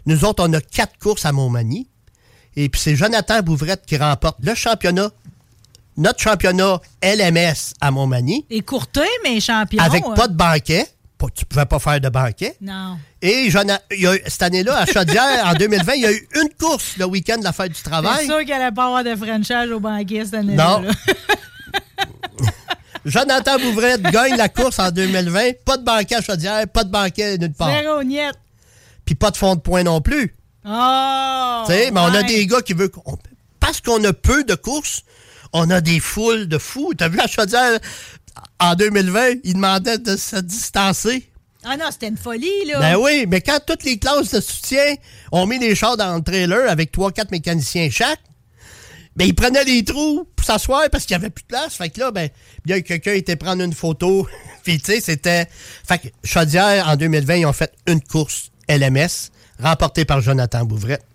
[0.07, 1.87] Nous autres, on a quatre courses à Montmagny.
[2.55, 5.11] Et puis c'est Jonathan Bouvrette qui remporte le championnat,
[5.97, 9.81] notre championnat LMS à Montmagny, Écourté, mais champion.
[9.83, 10.13] avec euh.
[10.13, 10.87] pas de banquet.
[11.17, 12.55] Pas- Tu pouvais pas faire de banquet.
[12.61, 12.97] Non.
[13.21, 13.55] Et y
[14.07, 17.37] a cette année-là, à Chaudière, en 2020, il y a eu une course le week-end
[17.37, 18.25] de la fête du C'est travail.
[18.25, 20.79] sûr qu'elle n'allait pas avoir de franchise au banquier cette année-là.
[20.81, 20.89] Non.
[23.05, 25.63] Jonathan Bouvrette gagne la course en 2020.
[25.65, 27.69] Pas de banquet à Chaudière, pas de banquet nulle part.
[27.71, 28.19] Zéro niet.
[29.05, 30.35] Puis pas de fond de points non plus.
[30.65, 31.63] Oh!
[31.65, 32.91] Tu sais, mais on a des gars qui veulent.
[33.59, 35.01] Parce qu'on a peu de courses,
[35.53, 36.93] on a des foules de fous.
[36.97, 37.79] T'as vu à Chaudière,
[38.59, 41.27] en 2020, ils demandaient de se distancer.
[41.63, 42.79] Ah non, c'était une folie, là.
[42.79, 44.95] Ben oui, mais quand toutes les classes de soutien
[45.31, 48.19] ont mis les chars dans le trailer avec 3-4 mécaniciens chaque,
[49.15, 51.75] ben ils prenaient les trous pour s'asseoir parce qu'il n'y avait plus de place.
[51.75, 52.29] Fait que là, ben,
[52.65, 54.27] il y a quelqu'un qui était prendre une photo.
[54.63, 55.47] Puis tu sais, c'était.
[55.87, 61.05] Fait que Chaudière, en 2020, ils ont fait une course LMS, remportée par Jonathan Bouvrette.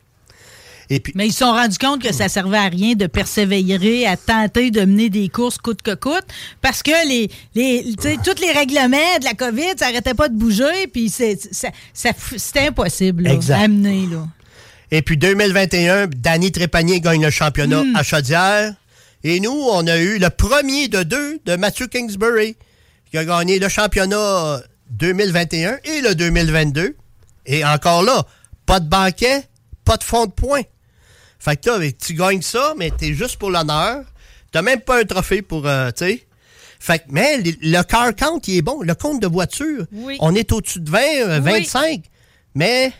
[0.88, 4.06] Et puis, Mais ils se sont rendus compte que ça servait à rien de persévérer,
[4.06, 6.24] à tenter de mener des courses coûte que coûte,
[6.62, 7.94] parce que les, les,
[8.24, 12.10] tous les règlements de la COVID, ça n'arrêtait pas de bouger, puis c'est- ça, ça-
[12.36, 13.64] c'était impossible là, Exact.
[13.64, 13.66] à.
[13.68, 14.26] Là.
[14.92, 18.72] Et puis 2021, Danny Trépanier gagne le championnat à Chaudière.
[19.24, 22.54] Et nous, on a eu le premier de deux de Matthew Kingsbury,
[23.10, 26.94] qui a gagné le championnat 2021 et le 2022.
[27.46, 28.24] Et encore là,
[28.66, 29.42] pas de banquet,
[29.84, 30.62] pas de fond de points.
[31.38, 34.04] Fait que tu gagnes ça, mais t'es juste pour l'honneur.
[34.52, 36.26] T'as même pas un trophée pour, euh, tu sais.
[36.78, 38.82] Fait que, mais le car count, il est bon.
[38.82, 40.16] Le compte de voiture, Oui.
[40.20, 41.50] on est au-dessus de 20, euh, Oui.
[41.62, 42.02] 25.
[42.54, 42.92] Mais,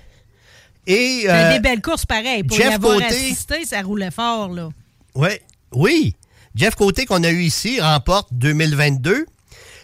[0.86, 1.24] et...
[1.28, 2.42] Euh, des belles courses pareilles.
[2.44, 4.48] Pour Jeff y avoir Côté- assisté, ça roulait fort.
[4.48, 4.68] Là.
[5.14, 6.14] Ouais, oui.
[6.54, 9.26] Jeff Côté qu'on a eu ici remporte 2022.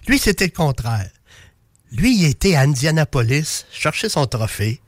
[0.09, 1.09] Lui, c'était le contraire.
[1.93, 4.81] Lui, il était à Indianapolis chercher son trophée.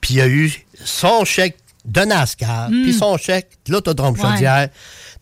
[0.00, 0.52] Puis il a eu
[0.84, 4.20] son chèque de NASCAR, puis son chèque de l'Autodrome Ouais.
[4.30, 4.68] Chaudière.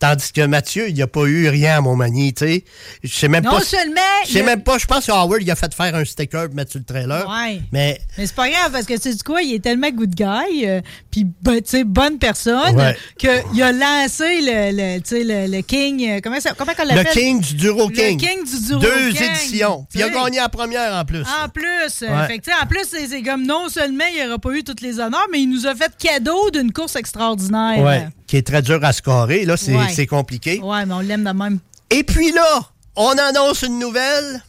[0.00, 2.64] Tandis que Mathieu, il n'y a pas eu rien à Montmagny, tu sais.
[3.02, 3.60] Je sais même Non pas.
[3.62, 4.00] seulement.
[4.26, 6.54] Je sais même pas, je pense que Howard, il a fait faire un sticker pour
[6.54, 7.28] mettre sur le trailer.
[7.28, 7.60] Ouais.
[7.72, 10.66] Mais Mais c'est pas grave parce que tu sais quoi, il est tellement good guy,
[10.66, 10.80] euh,
[11.10, 12.96] puis ben, tu sais bonne personne, Ouais.
[13.18, 16.08] qu'il a lancé le, le, tu sais, le, le King.
[16.08, 17.12] euh, Comment ça, comment on le l'appelle?
[17.12, 18.18] King du Duro Le King.
[18.20, 19.86] King du Duro Deux King, éditions.
[19.90, 21.22] Puis il a gagné la première en plus.
[21.42, 22.26] En plus, euh, Ouais.
[22.28, 24.62] fait que, tu sais, en plus, c'est c'est comme non seulement il n'aura pas eu
[24.62, 27.78] tous les honneurs, mais il nous a fait cadeau d'une course extraordinaire.
[27.84, 29.44] Ouais, qui est très dur à scorer.
[29.44, 30.06] Là, c'est Ouais.
[30.06, 30.60] compliqué.
[30.60, 31.58] Ouais, mais on l'aime de même.
[31.90, 32.60] Et puis là,
[32.94, 34.44] on annonce une nouvelle.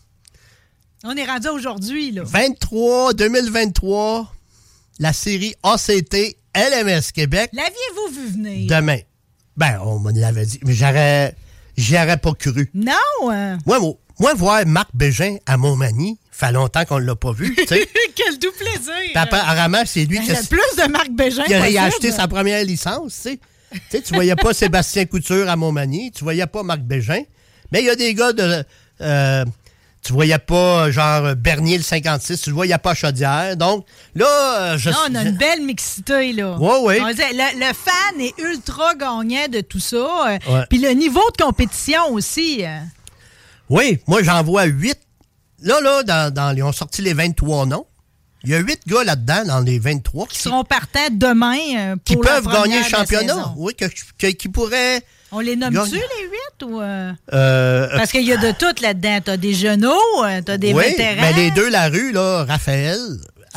[1.04, 2.24] On est rendu aujourd'hui, là.
[2.26, 4.32] 23, 2023,
[5.00, 8.68] la série ACT LMS Québec, L'aviez-vous vu venir?
[8.68, 9.00] demain.
[9.56, 11.36] Ben, on me l'avait dit, mais j'aurais,
[11.78, 12.70] j'y aurais pas cru.
[12.74, 12.94] Non!
[13.32, 13.56] euh.
[13.66, 17.56] Moi, moi, moi, voir Marc Bégin à Montmagny, fait longtemps qu'on ne l'a pas vu.
[18.16, 18.94] Quel doux plaisir!
[19.16, 22.64] Apparemment, c'est lui Il qui a, plus de Marc Bégin qui a acheté sa première
[22.66, 23.40] licence, tu sais.
[23.72, 27.22] Tu sais, tu voyais pas Sébastien Couture à Montmagny, tu voyais pas Marc Bégin,
[27.72, 28.64] mais il y a des gars de...
[29.02, 29.46] euh,
[30.02, 33.58] tu voyais pas, genre, Bernier le 56, tu le voyais pas Chaudière.
[33.58, 34.26] Donc, là,
[34.74, 36.56] euh, je Non, on a une belle mixité, là.
[37.02, 39.98] On disait, Le, le fan est ultra gagnant de tout ça.
[39.98, 40.66] euh, Ouais.
[40.70, 42.66] Puis le niveau de compétition aussi.
[42.66, 42.80] euh.
[43.70, 44.98] Oui, moi, j'en vois huit.
[45.62, 47.86] Là, là, dans, dans- ils ont sorti les 23 noms.
[48.44, 52.14] Il y a huit gars là-dedans, dans les 23, qui seront partants demain euh, qui
[52.16, 53.54] pour la peuvent gagner le championnat.
[53.58, 53.86] Oui, que-
[54.18, 55.02] que- qui pourraient...
[55.32, 56.64] On les nomme-tu, les huit?
[56.64, 59.20] Ou, euh, euh, Parce qu'il y a de tout là-dedans.
[59.24, 59.94] T'as des genoux,
[60.46, 61.22] t'as des oui, vétérans.
[61.22, 62.98] mais les deux, la rue, là, Raphaël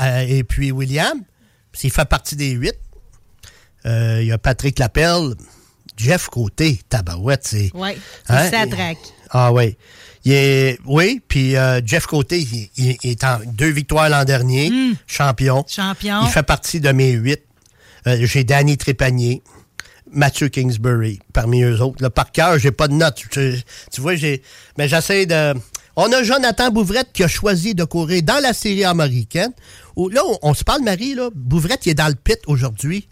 [0.00, 1.18] euh, et puis William,
[1.72, 2.74] s'il fait partie des huit.
[3.84, 5.34] Il y a Patrick Lapelle,
[5.96, 7.70] Jeff Côté, Tabarouette, c'est...
[7.74, 7.90] Oui,
[8.26, 8.50] c'est Hein?
[8.50, 8.98] ça traque.
[9.30, 9.76] Ah oui.
[10.24, 14.24] Il est, oui, puis euh, Jeff Côté, il, il- il est en deux victoires l'an
[14.24, 14.70] dernier,
[15.06, 15.64] champion.
[15.68, 16.20] Champion.
[16.24, 17.40] Il fait partie de mes huit.
[18.06, 19.42] Euh, j'ai Danny Trépanier,
[20.12, 22.02] Mathieu Kingsbury, parmi eux autres.
[22.02, 23.22] Là, par cœur, j'ai pas de notes.
[23.30, 23.54] Tu,
[23.92, 24.42] tu vois, j'ai.
[24.78, 25.54] Mais j'essaie de.
[25.96, 29.50] On a Jonathan Bouvrette qui a choisi de courir dans la série américaine.
[29.96, 31.28] Où, là, on, on se parle, Marie, là.
[31.34, 33.08] Bouvrette, il est dans le pit aujourd'hui.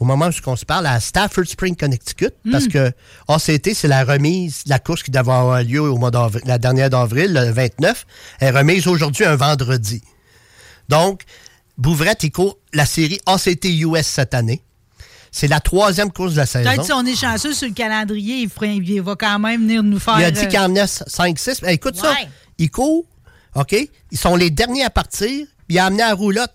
[0.00, 2.92] Au moment où on se parle à Stafford Spring, Connecticut, parce que
[3.28, 6.58] ACT, c'est la remise de la course qui devait avoir lieu au mois d'avril, la
[6.58, 8.06] dernière d'avril, le 29.
[8.40, 10.02] Elle est remise aujourd'hui un vendredi.
[10.88, 11.22] Donc,
[11.78, 14.62] Bouvrette, il court la série ACT US cette année.
[15.30, 16.70] C'est la troisième course de la saison.
[16.70, 19.98] Peut-être si on est chanceux sur le calendrier, il, il va quand même venir nous
[19.98, 20.20] faire.
[20.20, 21.60] Il a dit euh, qu'il en venait 5-6.
[21.66, 22.14] Eh, écoute ça.
[22.58, 23.06] Il court,
[23.54, 23.74] OK?
[24.10, 25.46] Ils sont les derniers à partir.
[25.70, 26.52] Il a amené à roulotte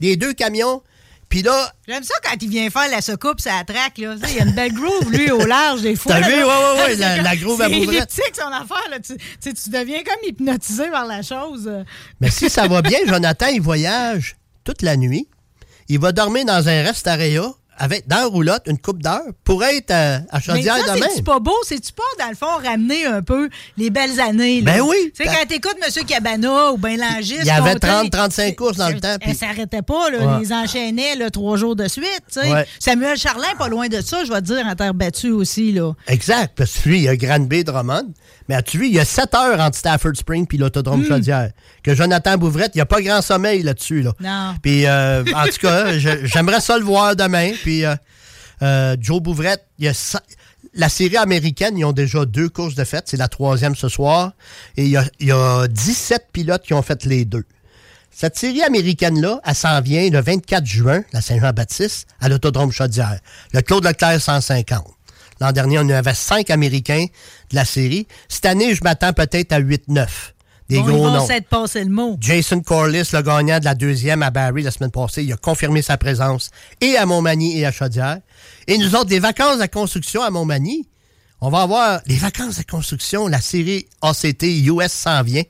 [0.00, 0.82] les deux camions.
[1.28, 3.98] Puis là, J'aime ça quand il vient faire la secoupe, ça traque.
[3.98, 4.14] Là.
[4.28, 6.14] Il y a une belle groove, lui, au large, des fois.
[6.14, 6.34] T'as vu?
[6.34, 7.96] Ouais, ouais, ouais, C'est la- la groove à C'est Bouvrette.
[7.98, 8.88] elliptique, son affaire.
[8.90, 8.98] Là.
[8.98, 11.70] Tu, tu sais, tu deviens comme hypnotisé par la chose.
[12.20, 15.28] mais si ça va bien, Jonathan, il voyage toute la nuit.
[15.88, 19.90] Il va dormir dans un restaréa avec, dans la roulotte une coupe d'heure pour être
[19.90, 21.06] à, à Mais Chaudière ça, demain.
[21.10, 21.54] c'est-tu pas beau?
[21.64, 24.60] C'est-tu pas, dans le fond, ramener un peu les belles années?
[24.60, 24.72] là?
[24.72, 25.12] Ben oui.
[25.14, 26.04] Tu sais, quand t'écoutes M.
[26.06, 27.36] Cabana ou ben Langis...
[27.40, 30.18] Il y avait compter, 30, 35 courses dans le temps, Ça puis- s'arrêtait pas, là.
[30.38, 30.40] Ouais.
[30.40, 32.04] Les enchaînait, là, trois jours de suite.
[32.36, 32.66] Ouais.
[32.78, 35.92] Samuel Charlin, pas loin de ça, je vais te dire, en terre battue aussi, là.
[36.08, 38.12] Exact, parce que lui, il y a Granby Drummond.
[38.48, 40.62] Mais as-tu vu, il y a 7 heures entre Stafford Spring puis Hmm.
[40.62, 41.50] l'autodrome Chaudière.
[41.82, 44.02] Que Jonathan Bouvrette, il n'y a pas grand sommeil là-dessus.
[44.02, 44.12] Là.
[44.20, 44.54] Non.
[44.62, 47.52] Puis, euh, en tout cas, j'aimerais ça le voir demain.
[47.62, 47.94] Puis, euh,
[48.62, 50.18] euh, Joe Bouvrette, il y a
[50.74, 53.04] la série américaine, ils ont déjà deux courses de fête.
[53.06, 54.32] C'est la troisième ce soir.
[54.76, 57.44] Et il y a, il y a 17 pilotes qui ont fait les deux.
[58.10, 63.18] Cette série américaine-là, elle s'en vient le 24 juin, la Saint-Jean-Baptiste, à l'autodrome Chaudière.
[63.52, 64.84] Le Claude Leclerc 150.
[65.40, 67.06] L'an dernier, on en avait cinq Américains
[67.50, 68.06] de la série.
[68.28, 70.06] Cette année, je m'attends peut-être à 8-9.
[70.68, 71.26] Des Bon, gros noms.
[71.48, 72.18] passé le mot.
[72.20, 75.80] Jason Corliss, le gagnant de la deuxième à Barry la semaine passée, il a confirmé
[75.80, 76.50] sa présence
[76.82, 78.18] et à Montmagny et à Chaudière.
[78.66, 80.86] Et nous autres, des vacances de construction à Montmagny,
[81.40, 85.44] on va avoir les vacances de construction, la série ACT US s'en vient.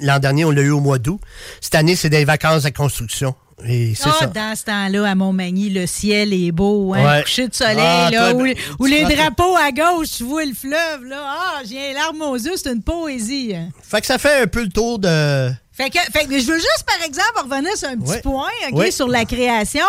[0.00, 1.20] L'an dernier, on l'a eu au mois d'août.
[1.62, 3.34] Cette année, c'est des vacances de construction.
[3.66, 4.26] Et Ah, ça.
[4.26, 7.04] dans ce temps-là, à Montmagny, le ciel est beau, hein?
[7.18, 7.22] Ouais.
[7.22, 10.54] Coucher de soleil, Ah, là, où, ben, où les drapeaux à gauche, tu vois le
[10.54, 11.18] fleuve, là.
[11.22, 13.52] Ah, j'ai les larmes aux yeux, c'est une poésie.
[13.54, 13.68] hein.
[13.82, 15.50] Fait que ça fait un peu le tour de...
[15.72, 18.20] Fait que, fait que je veux juste, par exemple, revenir sur un petit Ouais.
[18.20, 18.90] point, OK, Ouais.
[18.90, 19.86] sur la création.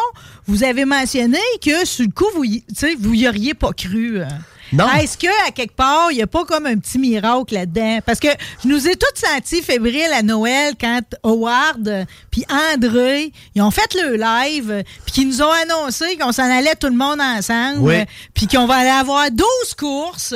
[0.48, 3.72] Vous avez mentionné que, sur le coup, vous y, tu sais, vous y auriez pas
[3.74, 4.22] cru.
[4.22, 4.26] euh.
[4.74, 4.88] Non.
[5.00, 8.00] Est-ce que à quelque part, il n'y a pas comme un petit miracle là-dedans?
[8.06, 8.30] Parce que
[8.64, 13.94] je nous ai tous sentis fébriles à Noël quand Howard puis André, ils ont fait
[13.96, 18.04] le live, puis qu'ils nous ont annoncé qu'on s'en allait tout le monde ensemble, Oui.
[18.34, 19.46] puis qu'on va aller avoir 12
[19.78, 20.34] courses,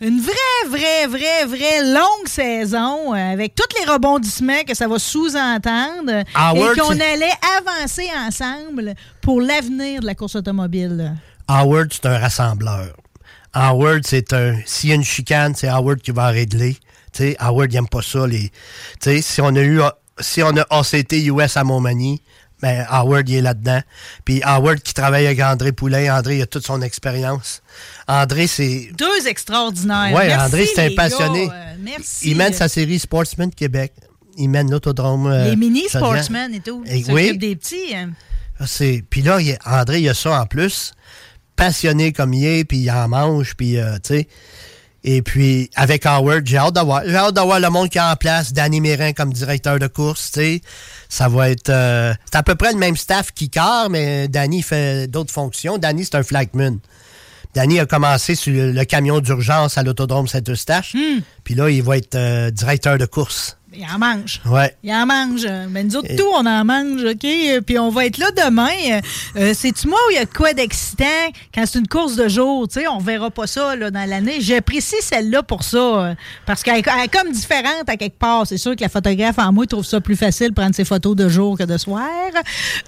[0.00, 4.98] une vraie, vraie, vraie, vraie longue saison, euh, avec tous les rebondissements que ça va
[4.98, 6.10] sous-entendre,
[6.54, 11.14] et qu'on allait avancer ensemble pour l'avenir de la course automobile.
[11.48, 12.94] Howard, c'est un rassembleur.
[13.54, 14.56] Howard, c'est un.
[14.66, 16.74] S'il y a une chicane, c'est Howard qui va régler.
[17.12, 18.26] Tu sais, Howard, il aime pas ça.
[18.26, 18.50] Les, tu
[19.00, 19.80] sais, si on a eu.
[20.20, 22.22] Si on a ACT US à Montmagny,
[22.62, 23.80] ben, Howard, il est là-dedans.
[24.24, 26.16] Puis Howard qui travaille avec André Poulain.
[26.16, 27.62] André, il a toute son expérience.
[28.06, 28.90] André, c'est.
[28.96, 30.10] Deux extraordinaires.
[30.12, 31.48] Merci, André, c'est un passionné.
[31.52, 32.30] Euh, merci.
[32.30, 33.92] Il mène sa série Sportsman Québec.
[34.36, 35.26] Il mène l'autodrome.
[35.26, 36.82] euh, Les mini sportsmen et tout.
[36.86, 37.36] Et Il oui.
[37.38, 37.94] des petits.
[37.94, 38.10] hein.
[38.66, 40.92] C'est puis là il y André il a ça en plus
[41.56, 44.28] passionné comme il est puis il en mange puis euh, tu sais.
[45.06, 48.16] Et puis avec Howard j'ai hâte d'avoir j'ai hâte d'avoir le monde qui est en
[48.16, 50.60] place Danny Mérin comme directeur de course tu sais.
[51.08, 54.62] Ça va être euh, c'est à peu près le même staff qui car mais Danny
[54.62, 55.78] fait d'autres fonctions.
[55.78, 56.78] Danny c'est un flagman
[57.54, 60.96] Danny a commencé sur le, le camion d'urgence à l'autodrome Saint-Eustache.
[61.44, 64.40] Puis là il va être euh, directeur de course Il en mange.
[64.46, 65.42] ouais Il en mange.
[65.44, 67.24] Ben, nous autres, tout, on en mange, OK?
[67.24, 68.68] Euh, Puis on va être là demain.
[68.90, 69.00] Euh,
[69.36, 71.04] euh, C'est-tu moi où il y a de quoi d'excitant
[71.54, 72.68] quand c'est une course de jour?
[72.68, 74.40] Tu sais, on verra pas ça là, dans l'année.
[74.40, 75.76] J'apprécie celle-là pour ça.
[75.78, 76.14] euh,
[76.46, 78.46] parce qu'elle elle est comme différente à quelque part.
[78.46, 81.16] C'est sûr que la photographe en moi trouve ça plus facile de prendre ses photos
[81.16, 82.04] de jour que de soir.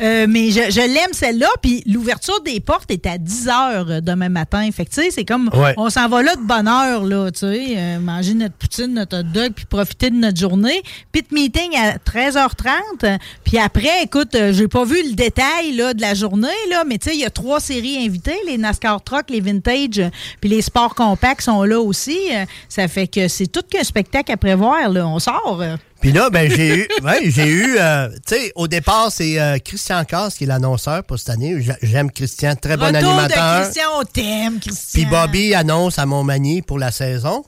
[0.01, 1.49] Euh, mais je, je l'aime celle-là.
[1.63, 4.69] Puis l'ouverture des portes est à 10 heures demain matin.
[4.75, 5.75] Fait que tu sais, c'est comme Ouais.
[5.77, 9.19] on s'en va là de bonne heure, là, tu sais, euh, manger notre poutine, notre
[9.21, 10.76] hot dog, puis profiter de notre journée.
[11.13, 12.71] Pit meeting à 13h30.
[13.05, 16.85] euh, Puis après, écoute, euh, j'ai pas vu le détail là, de la journée, là,
[16.87, 20.09] mais tu sais, il y a trois séries invitées, les NASCAR Truck, les Vintage, euh,
[20.41, 22.19] puis les Sports Compacts sont là aussi.
[22.33, 25.07] Euh, Ça fait que c'est tout qu'un spectacle à prévoir, là.
[25.07, 25.63] On sort.
[26.01, 29.57] Puis là, ben j'ai eu, ouais, j'ai eu, euh, tu sais, au départ, c'est euh,
[29.65, 31.61] Christian Casse qui est l'annonceur pour cette année.
[31.63, 33.59] J'a- J'aime Christian, très bon Retour animateur.
[33.61, 34.91] de Christian, on t'aime, Christian.
[35.01, 37.45] Puis Bobby annonce à Montmagny pour la saison.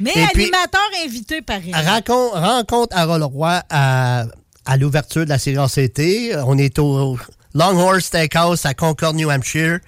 [0.00, 1.72] Mais Et puis- animateur invité, pareil.
[1.74, 4.24] Rencontre, rencontre Harold Roy à,
[4.64, 6.34] à l'ouverture de la série ACT.
[6.46, 7.18] On est au
[7.54, 9.78] Longhorn Steakhouse à Concord, New Hampshire.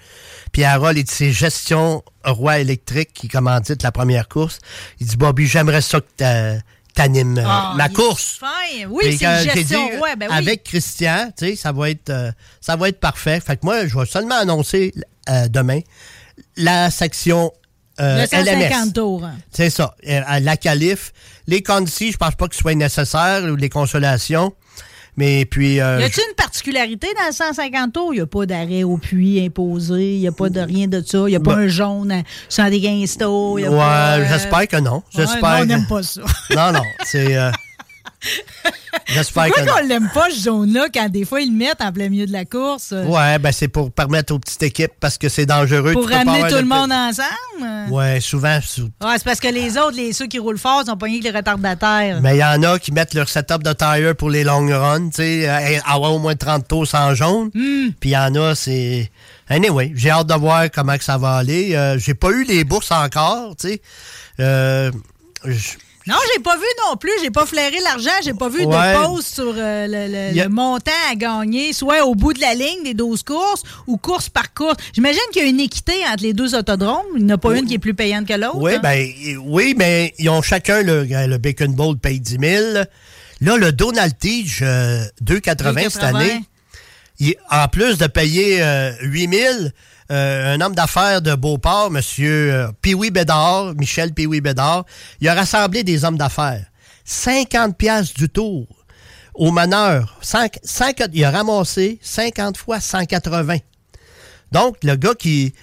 [0.53, 4.59] Puis Harold est de ses gestions Roy électrique qui commandite la première course.
[5.01, 6.57] Il dit Bobby, j'aimerais ça que t'a-
[6.95, 8.37] t'animes euh, Ah, ma il est course.
[8.39, 8.47] fin.
[8.91, 9.87] Oui, c'est j'ai gestion.
[9.87, 10.37] dit, ben oui.
[10.37, 13.41] Avec Christian, tu sais, ça va être euh, ça va être parfait.
[13.41, 14.93] Fait que moi, je vais seulement annoncer
[15.31, 15.81] euh, demain
[16.57, 17.51] la section
[18.01, 18.93] euh, Le 150 LMS.
[18.93, 19.29] tours.
[19.51, 19.95] C'est ça.
[20.09, 21.13] Euh, à la calife.
[21.47, 24.55] Les concis, je pense pas que ce soit nécessaire, ou les consolations.
[25.17, 25.79] Mais puis.
[25.81, 28.15] euh, Y a-t-il une particularité dans le 150 tours?
[28.15, 31.03] Il n'y a pas d'arrêt au puits imposé, il n'y a pas de rien de
[31.05, 33.61] ça, il n'y a pas Ben- un jaune à 115 tours.
[33.61, 35.03] y a ouais, pas, euh, j'espère que non.
[35.15, 35.59] J'espère.
[35.61, 36.23] on n'aime pas ça.
[36.57, 36.83] Non, non.
[37.05, 37.37] C'est.
[39.07, 42.09] j'espère Pourquoi qu'on l'aime pas, ce jaune-là, quand des fois ils le mettent en plein
[42.09, 42.93] milieu de la course?
[42.93, 45.93] Ouais, ben c'est pour permettre aux petites équipes parce que c'est dangereux.
[45.93, 47.91] pour ramener tout le monde ensemble?
[47.91, 48.59] Ouais, souvent.
[48.63, 51.33] sou- Ouais, c'est parce que les autres, les, ceux qui roulent fort, sont pognés avec
[51.33, 52.21] les retardataires.
[52.23, 55.09] Mais il y en a qui mettent leur setup de tire pour les long runs,
[55.11, 57.51] tu sais, avoir au moins 30 tours sans jaune.
[57.55, 57.91] Hmm.
[58.01, 59.11] Puis il y en a, c'est.
[59.49, 61.75] Anyway, j'ai hâte de voir comment que ça va aller.
[61.75, 63.83] Euh, j'ai pas eu les bourses encore, tu sais.
[64.41, 64.91] Euh,
[66.07, 67.13] Non, j'ai pas vu non plus.
[67.23, 68.11] J'ai pas flairé l'argent.
[68.25, 68.93] J'ai pas vu Ouais.
[68.95, 72.33] de pause sur euh, le, le- Y a- le montant à gagner, soit au bout
[72.33, 74.77] de la ligne des 12 courses ou course par course.
[74.95, 77.07] J'imagine qu'il y a une équité entre les deux autodromes.
[77.17, 78.57] Il n'y en a pas une qui est plus payante que l'autre.
[78.59, 78.81] oui, hein?
[78.83, 79.09] ben,
[79.45, 82.65] oui, mais ils ont chacun le, le Bacon Bowl paye 10 000.
[83.41, 86.05] Là, le Donald Tige, euh, 2,80 cette 2,80.
[86.17, 86.41] année.
[87.21, 89.55] Il- en plus de payer euh, 8 000,
[90.11, 92.01] euh, un homme d'affaires de Beauport, M.
[92.21, 94.85] Euh, Pee-Wee Bédard, Michel Pee-Wee Bédard,
[95.21, 96.67] il a rassemblé des hommes d'affaires.
[97.05, 98.67] 50 piastres du tour
[99.35, 99.51] au
[100.21, 100.59] cinq-
[101.15, 103.57] il a ramassé 50 fois 180.
[104.53, 105.55] Donc, le gars qui...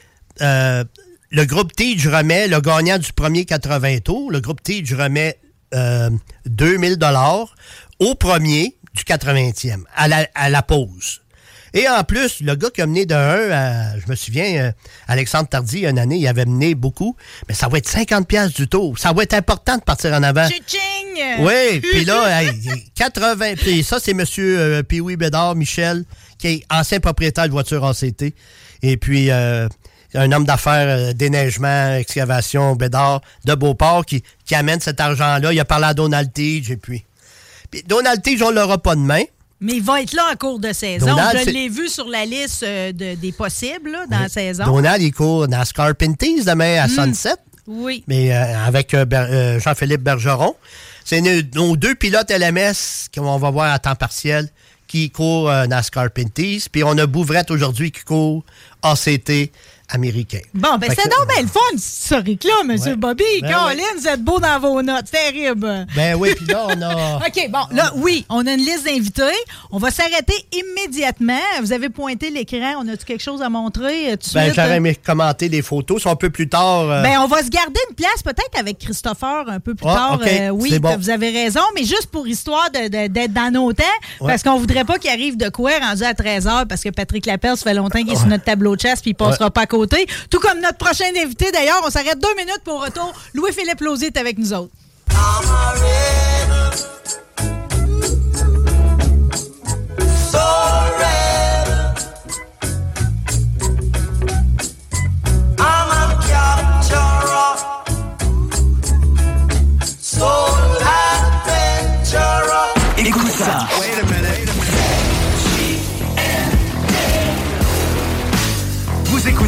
[0.42, 0.84] euh,
[1.32, 4.32] le groupe Tige remet le gagnant du premier 80 tours.
[4.32, 5.38] Le groupe Tige remet
[5.76, 6.10] euh,
[6.48, 7.54] 2000 dollars
[8.00, 11.22] au premier du 80e, à la, à la pause.
[11.74, 14.72] Et en plus, le gars qui a mené de 1 à, je me souviens, euh,
[15.08, 17.16] Alexandre Tardy, une année, il avait mené beaucoup,
[17.48, 18.98] mais ça va être 50 pièces du tour.
[18.98, 20.48] Ça va être important de partir en avant.
[20.48, 21.40] Tching!
[21.40, 22.52] Oui, puis là, hey,
[22.96, 23.56] 80.
[23.56, 24.24] Puis ça, c'est M.
[24.40, 26.06] Euh, Pee-Wee Bédard, Michel,
[26.38, 28.34] qui est ancien propriétaire de voiture ACT.
[28.82, 29.68] Et puis, euh,
[30.14, 35.54] un homme d'affaires euh, déneigement, excavation, Bédard, de Beauport, qui, qui amène cet argent-là.
[35.54, 37.06] Il a parlé à Donald Tige, et puis.
[37.70, 39.24] Puis Donald Tige, on l'aura pas demain.
[39.62, 41.08] Mais il va être là en cours de saison.
[41.08, 44.64] Donald, Je l'ai vu sur la liste euh, de- des possibles là, dans la saison.
[44.66, 47.36] Donald, il court NASCAR Pinties demain à Sunset.
[47.68, 48.04] Oui.
[48.08, 50.56] mais euh, avec euh, euh, Jean-Philippe Bergeron.
[51.06, 51.22] C'est
[51.54, 52.74] nos, deux pilotes LMS
[53.14, 54.50] qu'on va voir à temps partiel
[54.88, 56.66] qui courent NASCAR Pinties.
[56.72, 58.44] Puis on a Bouvrette aujourd'hui qui court
[58.82, 59.52] ACT
[59.90, 60.40] américain.
[60.54, 62.70] Bon, ben c'est donc bien le fun, cette historique-là, M.
[62.72, 62.96] Ouais.
[62.96, 63.24] Bobby.
[63.42, 65.06] Ben Colin, vous êtes beau dans vos notes.
[65.12, 65.88] Terrible.
[65.96, 67.18] Ben oui, puis là, on a...
[67.28, 69.24] OK, bon, là, oui, on a une liste d'invités.
[69.72, 71.34] On va s'arrêter immédiatement.
[71.62, 72.76] Vous avez pointé l'écran.
[72.84, 76.04] On a-tu quelque chose à montrer euh, tout Ben, j'aurais aimé commenter des photos.
[76.04, 76.90] C'est un peu plus tard.
[76.90, 79.94] euh, Ben, on va se garder une place peut-être avec Christopher un peu plus Ah,
[79.94, 80.20] tard.
[80.22, 80.96] OK, Euh, oui, c'est bon.
[80.98, 83.84] vous avez raison, mais juste pour histoire d'être dans nos temps,
[84.20, 84.28] Ouais.
[84.32, 87.58] parce qu'on voudrait pas qu'il arrive de quoi rendu à 13h, parce que Patrick Lapelle,
[87.58, 89.66] ça fait longtemps qu'il est sur notre tableau de chasse puis il passera pas à
[89.66, 89.79] côté.
[90.30, 93.14] Tout comme notre prochain invité, d'ailleurs, on s'arrête deux minutes pour retour.
[93.34, 94.72] Louis-Philippe Lausier est avec nous autres.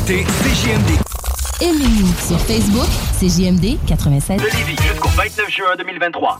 [0.01, 0.89] Écoutez CJMD
[1.61, 2.87] Aimez-nous sur Facebook,
[3.19, 4.41] c'est JMD 96.
[4.41, 6.39] de Lévis jusqu'au 29 juin 2023.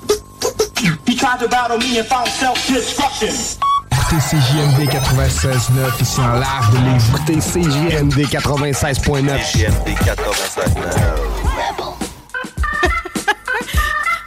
[3.91, 7.05] Écoutez CJMD 96.9 ici en live de Lévis.
[7.09, 9.67] Écoutez CJMD 96.9.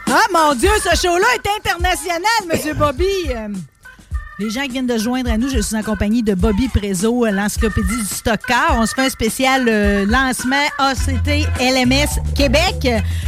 [0.07, 3.03] Ah, mon Dieu, ce show-là est international, Monsieur Bobby.
[4.37, 7.25] Les gens qui viennent de joindre à nous, je suis en compagnie de Bobby Prézo,
[7.25, 8.75] euh, l'encyclopédie du stock car.
[8.77, 12.85] On se fait un spécial euh, lancement ACT LMS Québec.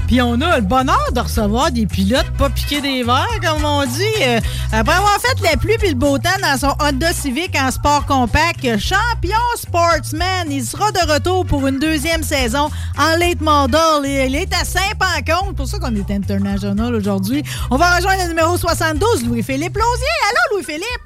[0.07, 3.85] Puis on a le bonheur de recevoir des pilotes pas piqués des verres, comme on
[3.85, 4.21] dit.
[4.21, 4.41] Euh,
[4.73, 8.05] après avoir fait la pluie puis le beau temps dans son Honda Civic en sport
[8.05, 14.03] compact, champion sportsman, il sera de retour pour une deuxième saison en late model.
[14.03, 17.43] Il est à Saint-Pancombe, pour ça qu'on est international aujourd'hui.
[17.71, 20.17] On va rejoindre le numéro 72, Louis-Philippe Lausier.
[20.29, 20.96] Allô, Louis-Philippe?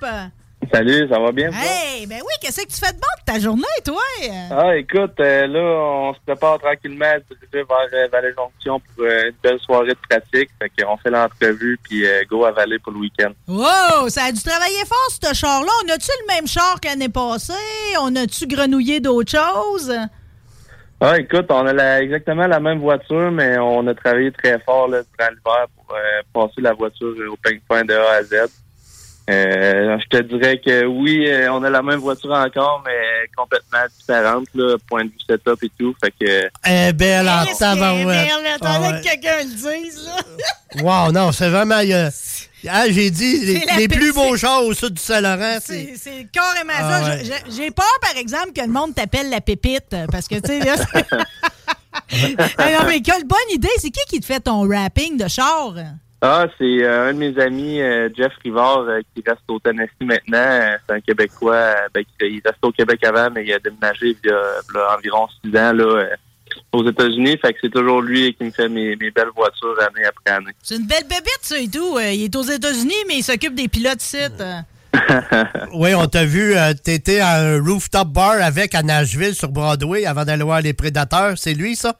[0.71, 1.49] Salut, ça va bien?
[1.49, 1.59] toi?
[1.59, 4.01] Hey, ben oui, qu'est-ce que tu fais de bon de ta journée, toi?
[4.51, 8.79] Ah, écoute, euh, là, on se prépare tranquillement à se diriger vers euh, Vallée Jonction
[8.79, 10.49] pour euh, une belle soirée de pratique.
[10.61, 13.31] Fait qu'on fait l'entrevue, puis euh, go à Vallée pour le week-end.
[13.47, 15.71] Wow, ça a dû travailler fort, ce char-là.
[15.83, 17.53] On a-tu le même char qu'année passée?
[17.99, 19.91] On a-tu grenouillé d'autres choses?
[21.01, 24.87] Ah, écoute, on a la- exactement la même voiture, mais on a travaillé très fort
[24.87, 25.95] là, durant l'hiver pour
[26.47, 28.35] passer la voiture au ping-pong de A à Z.
[29.29, 33.77] Euh, je te dirais que oui, euh, on a la même voiture encore, mais complètement
[33.97, 35.95] différente, là, point de vue setup et tout.
[36.03, 38.05] Fait que Eh, belle en Qu'est-ce qu'elle est tabarouette.
[38.07, 38.99] belle, Attendez Ah ouais.
[39.01, 40.81] que quelqu'un le dise, là.
[40.83, 41.79] Wow, non, c'est vraiment...
[41.83, 42.09] euh,
[42.69, 45.95] ah, j'ai dit, les, plus beaux chars au sud du Saint-Laurent, c'est...
[46.31, 47.09] Carrément Ah ça.
[47.15, 47.23] ouais.
[47.55, 49.95] J'ai peur, par exemple, que le monde t'appelle la pépite.
[50.11, 50.75] Parce que, tu sais, là.
[50.77, 51.11] c'est-
[52.59, 53.69] non, mais quelle bonne idée.
[53.77, 55.73] C'est qui qui te fait ton rapping de char?
[56.23, 59.89] Ah, c'est euh, un de mes amis, euh, Jeff Rivard, euh, qui reste au Tennessee
[60.01, 60.77] maintenant.
[60.87, 61.73] C'est un Québécois.
[61.93, 64.39] ben, qui- il restait au Québec avant, mais il a déménagé il y a
[64.73, 66.05] là, environ six ans là, euh,
[66.73, 67.39] aux États-Unis.
[67.41, 70.51] Fait que c'est toujours lui qui me fait mes, mes belles voitures année après année.
[70.61, 71.97] C'est une belle bébite, ça et tout.
[71.99, 74.43] Il est aux États-Unis, mais il s'occupe des pilotes sites.
[75.73, 80.05] Oui, on t'a vu, euh, t'étais à un rooftop bar avec à Nashville sur Broadway
[80.05, 81.37] avant d'aller voir les prédateurs.
[81.37, 81.95] C'est lui, ça?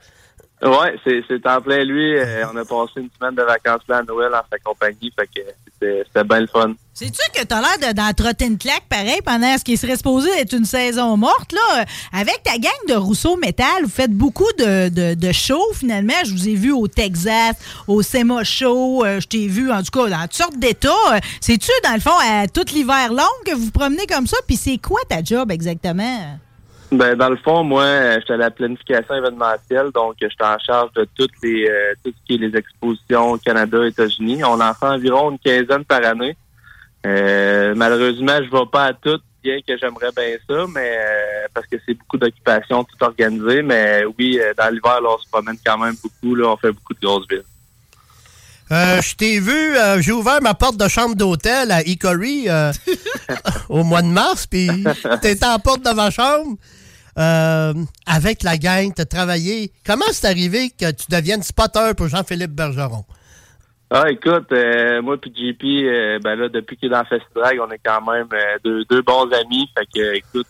[0.63, 2.17] Ouais, c'est, en plein lui.
[2.17, 5.11] Euh, on a passé une semaine de vacances là à Noël en sa compagnie.
[5.17, 5.41] Fait que
[5.81, 6.73] c'était, bien le fun.
[6.93, 10.29] Sais-tu que t'as l'air de- d'en trotter une claque pareil pendant ce qui serait supposé
[10.37, 11.79] être une saison morte, là?
[11.81, 16.13] Euh, Avec ta gang de Rousseau Metal, vous faites beaucoup de, de, de shows, finalement.
[16.25, 17.55] Je vous ai vu au Texas,
[17.87, 19.03] au SEMA Show.
[19.03, 20.89] euh, je t'ai vu, en tout cas, dans toutes sortes d'états.
[21.13, 24.37] Euh, C'est-tu, dans le fond, à tout l'hiver long que vous vous promenez comme ça?
[24.45, 26.37] Puis c'est quoi ta job exactement?
[26.91, 30.59] Ben, dans le fond, moi, euh, j'étais à la planification événementielle, donc euh, j'étais en
[30.59, 34.43] charge de toutes les euh, tout ce qui est les expositions au Canada, États-Unis.
[34.43, 36.35] On en fait environ une quinzaine par année.
[37.05, 41.65] Euh, malheureusement, je vais pas à toutes, bien que j'aimerais bien ça, mais euh, parce
[41.67, 43.61] que c'est beaucoup d'occupations tout organisées.
[43.61, 46.35] Mais oui, dans l'hiver, là, on se promène quand même beaucoup.
[46.35, 47.45] Là, on fait beaucoup de grosses villes.
[48.71, 52.71] Euh, je t'ai vu, euh, j'ai ouvert ma porte de chambre d'hôtel à Hickory euh,
[53.69, 54.69] au mois de mars, puis
[55.21, 56.55] t'étais en porte de ma chambre
[57.17, 57.73] euh,
[58.05, 59.71] avec la gang, t'as travaillé.
[59.85, 63.05] Comment c'est arrivé que tu deviennes spotter pour Jean-Philippe Bergeron?
[63.89, 67.69] Ah, écoute, euh, moi puis JP, euh, ben là, depuis qu'il est dans Festidrag, on
[67.71, 68.27] est quand même
[68.63, 69.69] deux, bons amis.
[69.77, 70.47] Fait que, écoute,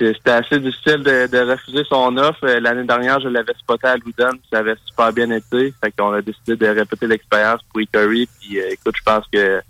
[0.00, 2.46] c'était assez difficile de, refuser son offre.
[2.46, 5.74] L'année dernière, je l'avais spoté à Loudon, ça avait super bien été.
[5.84, 8.26] Fait qu'on a décidé de répéter l'expérience pour Hickory.
[8.40, 9.60] Puis, écoute, je pense que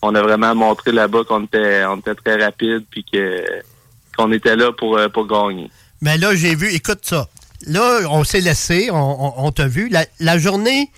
[0.00, 3.44] on a vraiment montré là-bas qu'on était, était très rapide, puis que
[4.16, 5.70] qu'on était là pour, euh, pour gagner.
[6.00, 7.28] Mais là, j'ai vu, écoute ça.
[7.66, 9.88] Là, on s'est laissé, on, on- on t'a vu.
[9.88, 10.90] La, la journée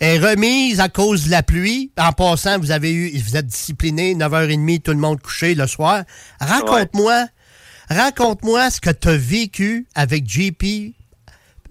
[0.00, 1.92] est remise à cause de la pluie.
[1.98, 6.02] En passant, vous avez eu, vous êtes discipliné, 9h30, tout le monde couché le soir.
[6.40, 7.26] Raconte-moi
[7.88, 10.62] Raconte-moi ce que tu as vécu avec JP.
[10.64, 10.92] Il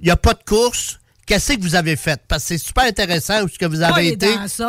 [0.04, 1.00] n'y a pas de course.
[1.26, 2.22] Qu'est-ce que vous avez fait?
[2.28, 4.28] Parce que c'est super intéressant où ce que vous avez les été.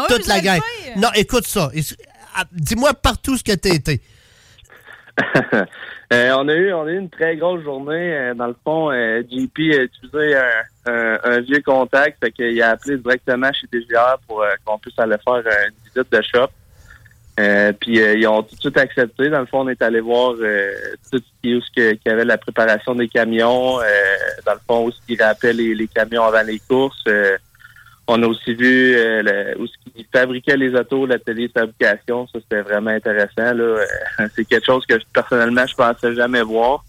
[0.08, 0.60] toute la gang.
[0.96, 1.70] Non, écoute ça.
[1.74, 1.94] Is-
[2.34, 4.00] ah, Dis-moi partout ce que tu as été.
[6.12, 8.14] Euh, on a eu on a eu une très grosse journée.
[8.14, 10.36] Euh, dans le fond, euh, JP a utilisé
[10.84, 15.36] un, vieux contact, fait qu'il a appelé directement chez DGR pour qu'on puisse aller faire
[15.36, 16.48] une visite de shop.
[17.80, 19.30] Puis ils ont tout de suite accepté.
[19.30, 23.08] Dans le fond, on est allé voir tout ce qui, y avait la préparation des
[23.08, 23.78] camions.
[24.44, 27.04] dans le fond, où ce qui rappelait les, les camions avant les courses.
[28.14, 32.26] On a aussi vu euh, le- où ce qui fabriquait les autos, l'atelier de fabrication.
[32.26, 33.54] Ça, c'était vraiment intéressant.
[33.54, 33.64] Là.
[33.64, 33.86] Euh,
[34.36, 36.84] C'est quelque chose que personnellement, je pensais jamais voir.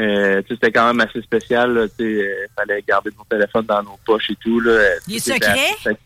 [0.00, 1.76] Euh, c'était quand même assez spécial.
[1.78, 1.88] Euh,
[2.56, 4.58] fallait garder nos téléphones dans nos poches et tout.
[4.60, 4.72] Là.
[4.72, 5.96] Euh, Les tout était assez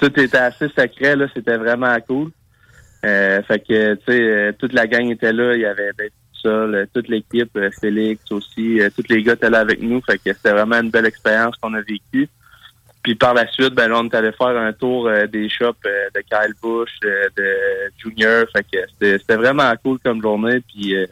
[0.00, 1.16] Tout était assez secret.
[1.16, 1.26] Là.
[1.34, 2.30] C'était vraiment cool.
[3.04, 5.54] Euh, fait que, tu sais, toute la gang était là.
[5.54, 9.50] Il y avait ben, tout ça, là, toute l'équipe, Félix aussi, tous les gars étaient
[9.50, 10.00] là avec nous.
[10.02, 12.28] Fait que c'était vraiment une belle expérience qu'on a vécue.
[13.06, 15.76] Puis par la suite, ben là, on est allé faire un tour euh, des shops
[15.86, 17.54] euh, de Kyle Busch, euh, de
[17.98, 18.46] Junior.
[18.52, 20.58] Fait que c'était c'était vraiment cool comme journée.
[20.58, 21.06] Puis euh,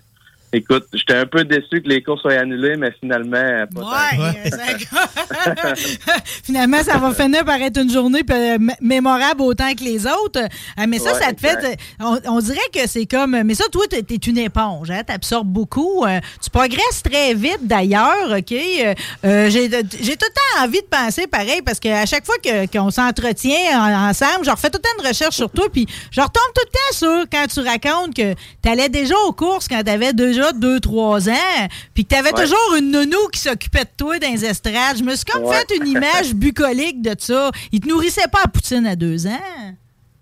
[0.56, 3.80] écoute, j'étais un peu déçu que les courses soient annulées, mais finalement, euh, pas.
[4.18, 5.74] Ouais, ça-
[6.44, 10.40] Finalement, ça va finir par être une journée euh, mémorable autant que les autres.
[10.40, 11.54] Euh, mais ça, Ouais, ça te fait.
[11.54, 11.80] exact.
[12.00, 13.40] On, on dirait que c'est comme.
[13.42, 14.90] Mais ça, toi, t'es t'es une éponge.
[14.90, 15.02] Hein?
[15.06, 16.04] T'absorbes beaucoup.
[16.04, 18.30] Euh, tu progresses très vite, d'ailleurs.
[18.36, 18.52] OK?
[18.52, 18.94] Euh,
[19.24, 22.90] euh, J'ai tout le temps envie de penser pareil parce qu'à chaque fois que- qu'on
[22.90, 25.66] s'entretient en- ensemble, je refais tout le temps de recherche sur toi.
[25.72, 29.32] Puis je retombe tout le temps sur quand tu racontes que tu allais déjà aux
[29.32, 30.12] courses quand tu avais
[30.52, 31.68] déjà 2-3 ans.
[31.94, 32.42] Puis que tu avais Ouais.
[32.42, 34.96] toujours une nounou qui s'occupait de toi dans les estrades.
[34.98, 35.56] Je me suis comme Ouais.
[35.56, 37.50] fait une image bucolique de ça.
[37.72, 39.74] Il te nourrissait pas à poutine à deux ans.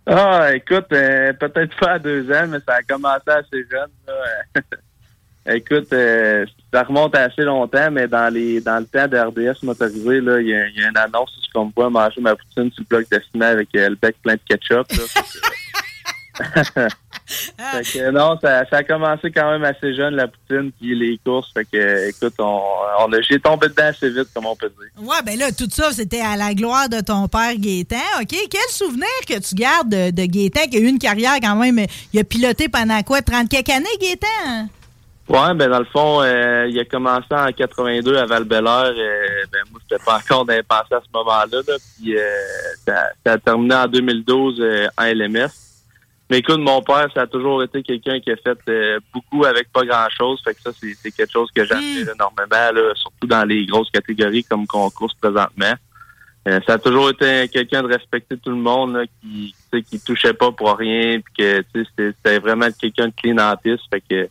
[0.07, 3.91] Ah, écoute, euh, peut-être pas à deux ans, mais ça a commencé assez jeune.
[4.07, 4.63] là.
[5.55, 9.63] écoute, euh, ça remonte à assez longtemps, mais dans les dans le temps de RDS
[9.63, 12.21] motorisé, là, il y, a- il y a une annonce où on me voit manger
[12.21, 14.91] ma poutine sur le bloc de ciment avec euh, le bec plein de ketchup.
[14.91, 15.05] là.
[17.27, 21.19] Fait que- non, ça, ça a commencé quand même assez jeune, la poutine, puis les
[21.25, 21.53] courses.
[21.53, 22.61] Fait que, écoute, on,
[23.29, 25.03] j'ai tombé dedans assez vite, comme on peut dire.
[25.03, 28.35] Ouais, ben là, tout ça, c'était à la gloire de ton père Gaétan, OK?
[28.51, 31.87] Quel souvenir que tu gardes de, de Gaétan, qui a eu une carrière quand même,
[32.13, 34.69] il a piloté pendant quoi, 30 quelques années, Gaétan?
[35.29, 39.63] Ouais, ben dans le fond, euh, il a commencé en 82 à val euh, ben
[39.71, 41.47] moi, j'étais pas encore pensées à ce moment-là.
[41.67, 42.23] Là, puis euh,
[42.85, 45.49] ça, ça a terminé en 2012 euh, en LMS.
[46.33, 49.71] Mais écoute, mon père, ça a toujours été quelqu'un qui a fait euh, beaucoup avec
[49.71, 50.41] pas grand-chose.
[50.43, 54.43] Fait que ça, c'est, quelque chose que j'admire énormément, là, surtout dans les grosses catégories
[54.43, 55.75] comme concours présentement.
[56.49, 60.33] Euh, ça a toujours été quelqu'un de respecter tout le monde, là, qui, qui touchait
[60.33, 63.83] pas pour rien, puis que tu sais, c'était, c'était vraiment quelqu'un de clean en piste.
[63.93, 64.27] Fait que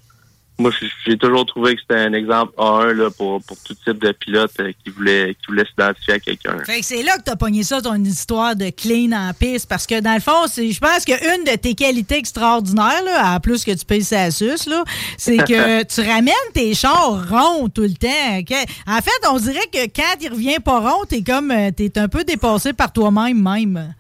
[0.61, 0.71] moi,
[1.05, 4.51] j'ai toujours trouvé que c'était un exemple A1 là, pour, pour tout type de pilote
[4.59, 6.57] euh, qui voulait qui voulait s'identifier à quelqu'un.
[6.65, 9.87] Fait que c'est là que t'as pogné ça, ton histoire de clean en piste, parce
[9.87, 13.65] que dans le fond, c'est, je pense qu'une de tes qualités extraordinaires, là, en plus
[13.65, 14.83] que tu payes à sus, là,
[15.17, 18.55] c'est que tu ramènes tes chars ronds tout le temps.
[18.87, 22.07] En fait, on dirait que quand il revient pas rond, t'es comme, euh, t'es un
[22.07, 23.93] peu dépassé par toi-même même.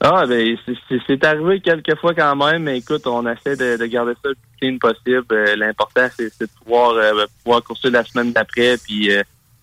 [0.00, 0.56] Ah, ben,
[1.06, 4.34] c'est- arrivé quelques fois quand même, mais écoute, on essaie de, de garder ça le
[4.36, 5.26] plus clean possible.
[5.32, 9.22] Euh, L'important, c'est de pouvoir, euh, pouvoir courser la semaine d'après, puis euh,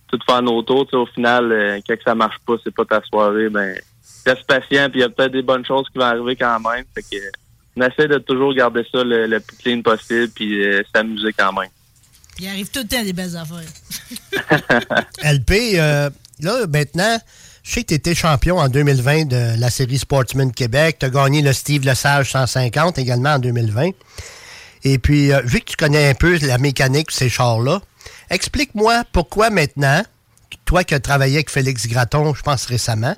[0.10, 0.88] tout faire nos tours.
[0.94, 3.76] Au final, euh, quand ça marche pas, c'est pas ta soirée, ben,
[4.26, 6.84] reste patient, puis il y a peut-être des bonnes choses qui vont arriver quand même.
[6.94, 7.24] Fait que,
[7.78, 11.54] on essaie de toujours garder ça le, le plus clean possible, puis euh, s'amuser quand
[11.54, 11.70] même.
[12.40, 15.00] Il arrive tout le temps des belles affaires.
[15.24, 16.10] LP, euh,
[16.42, 17.18] là, maintenant,
[17.66, 20.98] je sais que tu étais champion en 2020 de la série Sportsman Québec.
[21.00, 23.90] Tu as gagné le Steve Lesage 150 également en 2020.
[24.84, 27.82] Et puis, euh, vu que tu connais un peu la mécanique de ces chars-là,
[28.30, 30.04] explique-moi pourquoi maintenant,
[30.66, 33.16] toi qui as travaillé avec Félix Gratton, je pense récemment,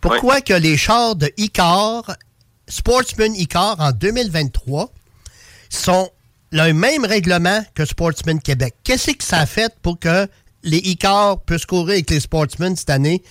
[0.00, 2.16] pourquoi que les chars de Icar,
[2.66, 4.90] Sportsman Icar en 2023,
[5.68, 6.08] sont
[6.50, 8.74] le même règlement que Sportsman Québec?
[8.84, 10.26] Qu'est-ce que ça a fait pour que
[10.62, 13.22] les Icar puissent courir avec les Sportsmen cette année?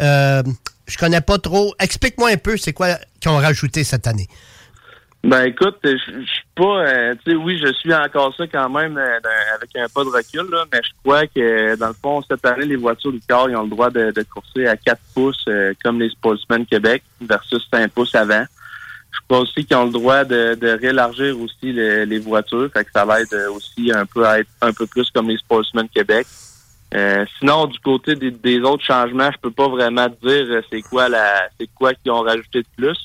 [0.00, 0.42] Euh,
[0.86, 1.74] je connais pas trop.
[1.78, 4.28] Explique-moi un peu c'est quoi qu'ils ont rajouté cette année.
[5.22, 8.96] Ben écoute, je suis pas, euh, tu sais, oui, je suis encore ça quand même
[8.96, 9.18] euh,
[9.54, 12.76] avec un pas de recul, mais je crois que dans le fond, cette année, les
[12.76, 15.44] voitures du corps, ont le droit de, de courser à 4 pouces
[15.84, 18.44] comme les Sportsmen Québec versus 5 pouces avant.
[19.12, 22.84] Je crois aussi qu'ils ont le droit de, de rélargir aussi le- les voitures, fait
[22.84, 23.04] que ça
[23.52, 26.26] aussi un peu à être un peu plus comme les Sportsmen Québec.
[26.94, 30.62] Euh, sinon, du côté des, des autres changements, je peux pas vraiment te dire euh,
[30.70, 32.98] c'est quoi la c'est quoi qu'ils ont rajouté de plus.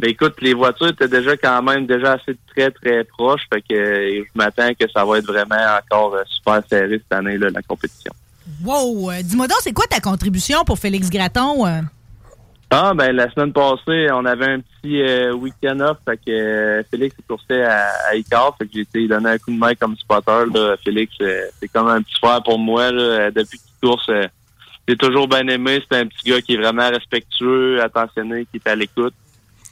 [0.00, 3.42] Mais écoute, les voitures étaient déjà quand même déjà assez très, très proches.
[3.52, 7.36] Fait que euh, je m'attends que ça va être vraiment encore super serré cette année,
[7.36, 8.12] là, la compétition.
[8.64, 9.10] Wow!
[9.22, 11.66] Dis-moi donc, c'est quoi ta contribution pour Félix Gratton?
[12.70, 15.98] Ah, ben la semaine passée, on avait un petit euh, week-end off.
[16.04, 18.56] Fait que euh, Félix il coursait à, à Icar.
[18.58, 20.44] Fait que j'ai été donner un coup de main comme spotter.
[20.54, 20.76] Là.
[20.84, 22.90] Félix, euh, c'est comme un petit frère pour moi.
[22.90, 23.02] Là.
[23.02, 24.10] Euh, Depuis qu'il course,
[24.86, 25.82] j'ai toujours bien aimé.
[25.90, 29.14] C'est un petit gars qui est vraiment respectueux, attentionné, qui est à l'écoute.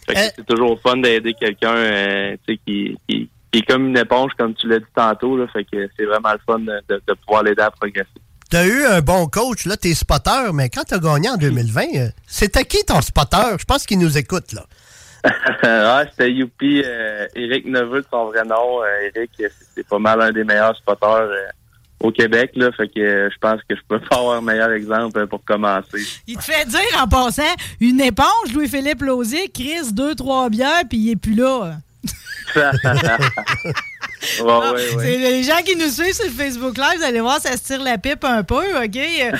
[0.06, 4.54] Fait que c'est toujours fun d'aider quelqu'un qui, qui, qui est comme une éponge, comme
[4.54, 5.36] tu l'as dit tantôt.
[5.36, 5.46] Là.
[5.52, 8.08] Fait que c'est vraiment le fun de, de- de pouvoir l'aider à progresser.
[8.48, 12.08] T'as eu un bon coach, là, t'es spotter, mais quand t'as gagné en 2020, euh,
[12.28, 13.56] c'était qui ton spotter?
[13.58, 14.64] Je pense qu'il nous écoute, là.
[15.62, 18.82] Ouais, c'était Youpi, euh, Eric Neveu, son vrai nom.
[18.82, 21.46] Euh, Eric, euh, c'est- c'est pas mal un des meilleurs spotters euh,
[22.00, 22.70] au Québec, là.
[22.72, 25.44] Fait que euh, je pense que je peux pas avoir un meilleur exemple euh, pour
[25.44, 26.02] commencer.
[26.26, 27.42] Il te fait dire en passant
[27.80, 31.74] une éponge, Louis-Philippe Lausier, Chris, deux, trois bières, puis il est plus là.
[35.02, 37.98] les gens qui nous suivent sur Facebook Live, vous allez voir, ça se tire la
[37.98, 38.96] pipe un peu, OK?
[38.96, 39.30] Euh,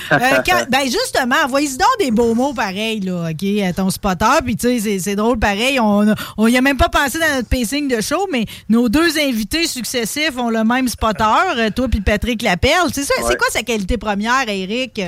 [0.46, 4.26] quand- ben justement, envoyez donc des beaux mots pareils, là, OK, à ton spotter.
[4.44, 5.80] Puis tu sais, c'est- drôle pareil.
[5.80, 9.18] On on y a même pas pensé dans notre pacing de show, mais nos deux
[9.18, 11.24] invités successifs ont le même spotter,
[11.56, 12.90] euh, toi puis Patrick Laperle.
[12.92, 15.00] C'est ça, c'est quoi sa qualité première, Eric?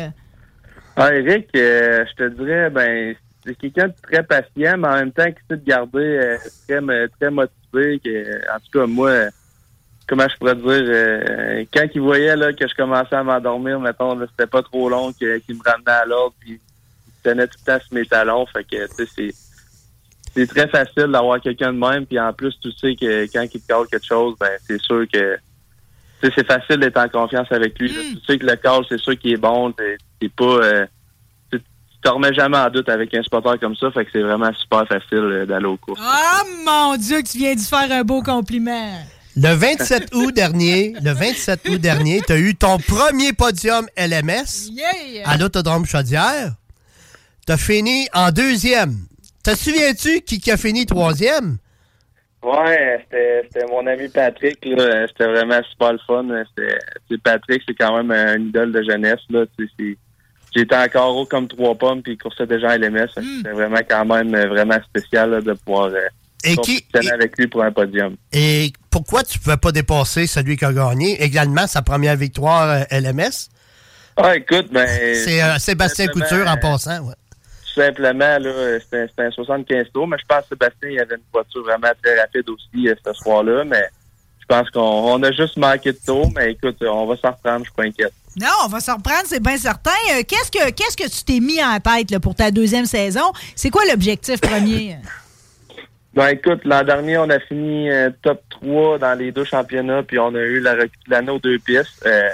[0.96, 3.14] Ah, Eric, euh, je te dirais, ben,
[3.44, 6.80] c'est quelqu'un de très patient, mais en même temps qui sait te garder euh, très,
[6.80, 8.00] mo- très motivé.
[8.00, 9.30] Que, en tout cas, moi, euh,
[10.08, 14.18] comment je pourrais dire, euh, quand il voyait là, que je commençais à m'endormir, mettons,
[14.30, 16.60] c'était pas trop long, qu'il me ramenait à l'ordre, puis
[17.06, 18.46] il tenait tout le temps sur mes talons.
[18.46, 19.34] Fait que, tu sais, c'est
[20.36, 23.60] c'est très facile d'avoir quelqu'un de même, puis en plus, tu sais que quand il
[23.60, 25.36] te call quelque chose, ben, c'est sûr que
[26.22, 27.88] c'est facile d'être en confiance avec lui.
[27.88, 28.00] là.
[28.12, 29.72] Tu sais que le call, c'est sûr qu'il est bon.
[29.72, 30.44] T'es pas.
[30.44, 30.86] euh,
[32.08, 33.90] te remets jamais en doute avec un spotter comme ça.
[33.90, 36.00] Fait que c'est vraiment super facile euh, d'aller aux courses.
[36.02, 38.92] Ah, mon Dieu, que tu viens de faire un beau compliment.
[39.36, 45.26] Le 27 août dernier, le 27 août dernier, t'as eu ton premier podium LMS Yeah!
[45.28, 46.52] à l'Autodrome Chaudière.
[47.46, 48.96] T'as fini en deuxième.
[49.44, 51.58] Te souviens-tu qui, qui a fini troisième?
[52.42, 54.58] Ouais, c'était mon ami Patrick.
[54.64, 55.06] là.
[55.08, 56.26] C'était vraiment super le fun.
[57.08, 59.20] Tu Patrick, c'est quand même un idole de jeunesse.
[59.30, 59.44] là.
[59.58, 59.98] Tu
[60.54, 63.06] J'étais encore haut comme trois pommes, puis il coursait déjà en LMS.
[63.14, 66.00] Que C'était vraiment quand même euh, vraiment spécial là, de pouvoir euh,
[66.44, 68.16] Et qui- compétitionner avec lui pour un podium.
[68.32, 71.22] Et pourquoi tu ne pouvais pas dépasser celui qui a gagné?
[71.22, 73.48] Également sa première victoire euh, LMS?
[74.16, 74.86] Ah, écoute, ben.
[75.14, 77.00] C'est euh, Sébastien Couture en passant.
[77.06, 77.14] ouais.
[77.74, 81.20] Tout simplement, là, c'était un 75 tours, mais je pense que Sébastien, il avait une
[81.32, 83.84] voiture vraiment très rapide aussi ce soir-là, mais
[84.40, 87.58] je pense qu'on on a juste manqué de tours, mais écoute, on va s'en reprendre,
[87.60, 88.12] je suis pas inquiète.
[88.40, 89.90] Non, on va s'en reprendre, c'est bien certain.
[90.12, 93.32] Euh, Qu'est-ce que qu'est-ce que tu t'es mis en tête pour ta deuxième saison?
[93.56, 94.96] C'est quoi l'objectif premier?
[96.14, 100.18] Ben écoute, l'an dernier, on a fini euh, top 3 dans les deux championnats, puis
[100.18, 100.74] on a eu la
[101.06, 102.02] l'année aux deux pistes.
[102.06, 102.28] Euh,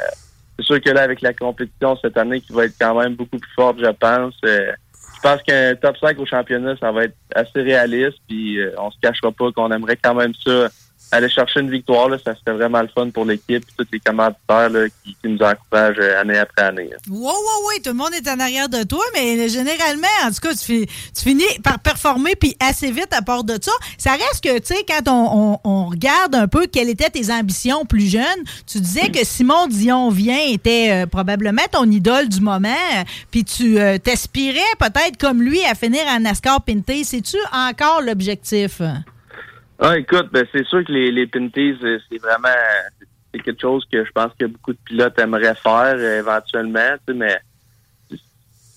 [0.56, 3.36] c'est sûr que là, avec la compétition cette année qui va être quand même beaucoup
[3.36, 7.60] plus forte, je pense, je pense qu'un top 5 au championnat, ça va être assez
[7.60, 10.68] réaliste, puis on se cachera pas qu'on aimerait quand même ça
[11.14, 12.08] aller chercher une victoire.
[12.08, 14.70] Là, ça serait vraiment le fun pour l'équipe et tous les commanditaires
[15.04, 16.90] qui, qui nous encouragent euh, année après année.
[17.08, 20.40] Oui, oui, oui, tout le monde est en arrière de toi, mais généralement, en tout
[20.40, 23.72] cas, tu, fi- tu finis par performer, puis assez vite à part de ça.
[23.98, 28.10] Ça reste que, tu sais, quand on, regarde un peu quelles étaient tes ambitions plus
[28.10, 28.22] jeunes,
[28.66, 32.68] tu disais que Simon Dion vient était euh, probablement ton idole du moment,
[33.30, 37.04] puis tu euh, t'aspirais peut-être comme lui à finir en NASCAR Pinté.
[37.04, 38.80] C'est-tu encore l'objectif?
[39.78, 42.48] Ah, écoute, ben, c'est sûr que les, les Pinties, euh, c'est vraiment
[43.32, 47.12] c'est quelque chose que je pense que beaucoup de pilotes aimeraient faire euh, éventuellement, tu
[47.12, 47.38] sais, mais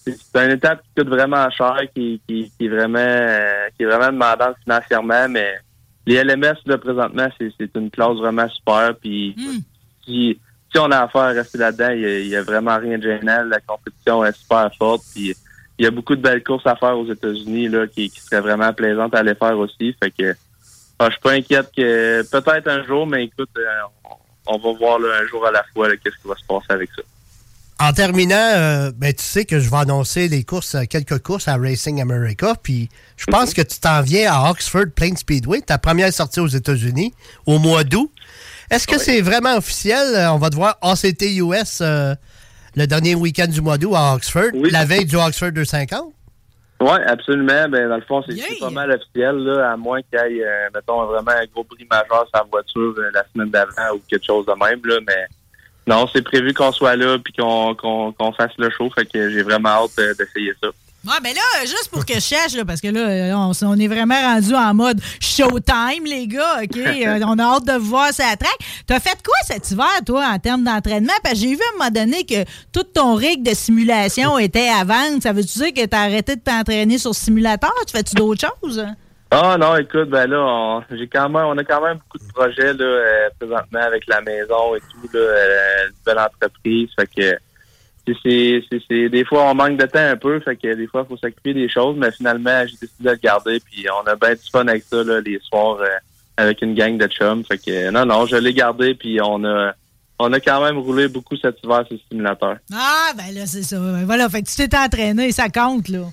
[0.06, 3.86] c'est une étape qui coûte vraiment cher, qui, qui, qui est vraiment euh, qui est
[3.86, 5.58] vraiment demandante financièrement, mais
[6.06, 8.96] les LMS là présentement, c'est c'est une classe vraiment super.
[8.96, 9.36] Puis
[10.06, 10.40] si,
[10.72, 12.98] si on a affaire à rester là-dedans, il y a- il y, a vraiment rien
[12.98, 13.44] de gênant.
[13.44, 15.04] La compétition est super forte.
[15.14, 15.36] Puis
[15.78, 18.42] il y a beaucoup de belles courses à faire aux États-Unis là, qui, qui seraient
[18.42, 19.94] vraiment plaisantes à aller faire aussi.
[20.02, 20.34] Fait que
[21.00, 23.64] ah, je suis pas inquiète que peut-être un jour, mais écoute, euh,
[24.48, 26.90] on, va voir là, un jour à la fois qu'est-ce qui va se passer avec
[26.96, 27.04] ça.
[27.80, 31.48] En terminant, euh, ben, tu sais que je vais annoncer les courses, euh, quelques courses
[31.48, 35.78] à Racing America, puis je pense que tu t'en viens à Oxford Plain Speedway, ta
[35.78, 37.14] première sortie aux États-Unis,
[37.46, 38.12] au mois d'août.
[38.72, 40.28] Est-ce que c'est vraiment officiel?
[40.32, 42.16] On va te voir ACT US euh,
[42.76, 46.14] le dernier week-end du mois d'août à Oxford, la veille du Oxford 250.
[46.80, 47.68] Oui, absolument.
[47.70, 50.70] Ben, dans le fond, c'est pas mal officiel, là, à moins qu'il y ait, euh,
[50.74, 54.26] mettons, vraiment un gros prix majeur sur la voiture euh, la semaine d'avant ou quelque
[54.26, 55.28] chose de même, là, mais
[55.88, 59.30] non, c'est prévu qu'on soit là puis qu'on qu'on qu'on fasse le show, fait que
[59.30, 60.68] j'ai vraiment hâte euh, d'essayer ça.
[61.08, 63.88] Ouais, mais là, juste pour que je cherche, là, parce que là, on, on est
[63.88, 66.78] vraiment rendu en mode showtime, les gars, OK?
[67.08, 68.58] Euh, on a hâte de voir ça track.
[68.86, 71.14] T'as fait quoi cet hiver, toi, en termes d'entraînement?
[71.24, 72.44] Parce que j'ai vu à un moment donné que
[72.74, 75.22] tout ton rig de simulation était à vendre.
[75.22, 77.72] Ça veut-tu dire que t'as arrêté de t'entraîner sur simulateur?
[77.86, 78.86] Tu fais-tu d'autres choses?
[79.30, 82.34] Ah non, écoute, ben là, on, j'ai quand même, on a quand même beaucoup de
[82.34, 86.90] projets là, euh, présentement avec la maison et tout, là, euh, une belle entreprise.
[86.98, 87.38] Fait que
[88.24, 91.18] c'est, des fois on manque de temps un peu, fait que des fois il faut
[91.18, 94.50] s'occuper des choses, mais finalement j'ai décidé de le garder, puis on a bien du
[94.52, 95.88] fun avec ça là, les soirs euh,
[96.38, 97.44] avec une gang de chums.
[97.44, 99.74] Fait que non, non, je l'ai gardé, puis on a
[100.20, 102.58] on a quand même roulé beaucoup cet hiver sur le simulateur.
[102.74, 103.78] Ah, ben là, c'est ça.
[103.80, 106.06] Ben Voilà, fait que tu t'es entraîné, ça compte, là.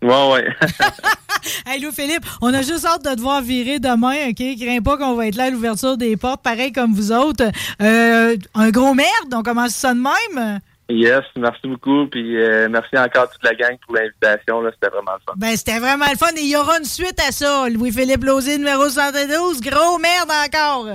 [0.00, 0.48] Ouais, ouais.
[1.66, 4.42] Hey, Louis-Philippe, on a juste hâte de te voir virer demain, OK?
[4.60, 7.44] Crains pas qu'on va être là à l'ouverture des portes, pareil comme vous autres.
[7.80, 10.60] Euh, un gros merde, on commence ça de même?
[10.92, 14.94] Yes, merci beaucoup, puis euh, merci encore à toute la gang pour l'invitation, là, c'était
[14.94, 15.32] vraiment le fun.
[15.36, 17.68] Ben, c'était vraiment le fun et il y aura une suite à ça.
[17.68, 19.60] Louis-Philippe Lausier, numéro 112.
[19.60, 20.86] Gros merde encore.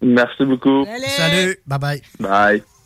[0.00, 0.84] Merci beaucoup.
[1.16, 1.58] Salut.
[1.66, 2.02] Bye bye.
[2.20, 2.77] Bye.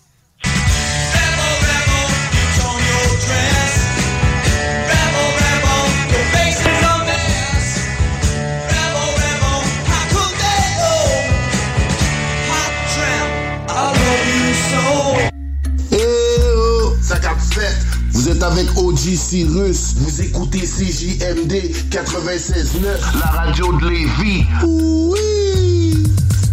[18.32, 19.94] Êtes avec OG Cyrus.
[19.96, 21.52] Vous écoutez CJMD
[21.90, 24.46] 96.9, la radio de Lévis.
[24.64, 26.04] Oui.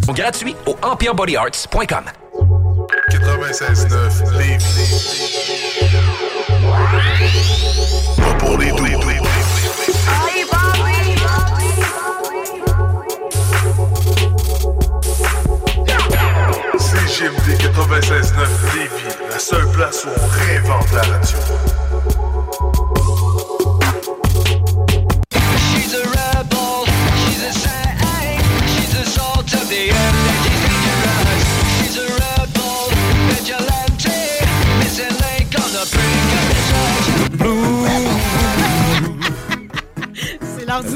[0.08, 2.04] Gratuit au empirebodyarts.com.
[3.12, 5.40] 96.9 Lévis.
[8.18, 8.86] Pas pour les doux.
[16.80, 21.38] CGMD 96.9 Lévis, la seule place où on réinvente la radio.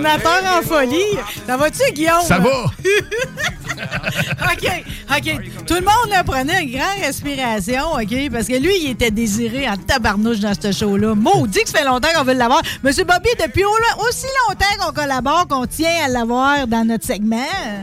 [0.03, 1.17] L'ordinateur en folie.
[1.47, 2.21] Ça va-tu, Guillaume?
[2.21, 2.49] Ça va.
[4.53, 4.82] OK,
[5.17, 5.65] OK.
[5.67, 8.31] Tout le monde là, prenait une grande respiration, OK?
[8.31, 11.15] Parce que lui, il était désiré en tabarnouche dans ce show-là.
[11.15, 12.61] Maudit que ça fait longtemps qu'on veut l'avoir.
[12.83, 17.37] Monsieur Bobby, depuis au- aussi longtemps qu'on collabore, qu'on tient à l'avoir dans notre segment.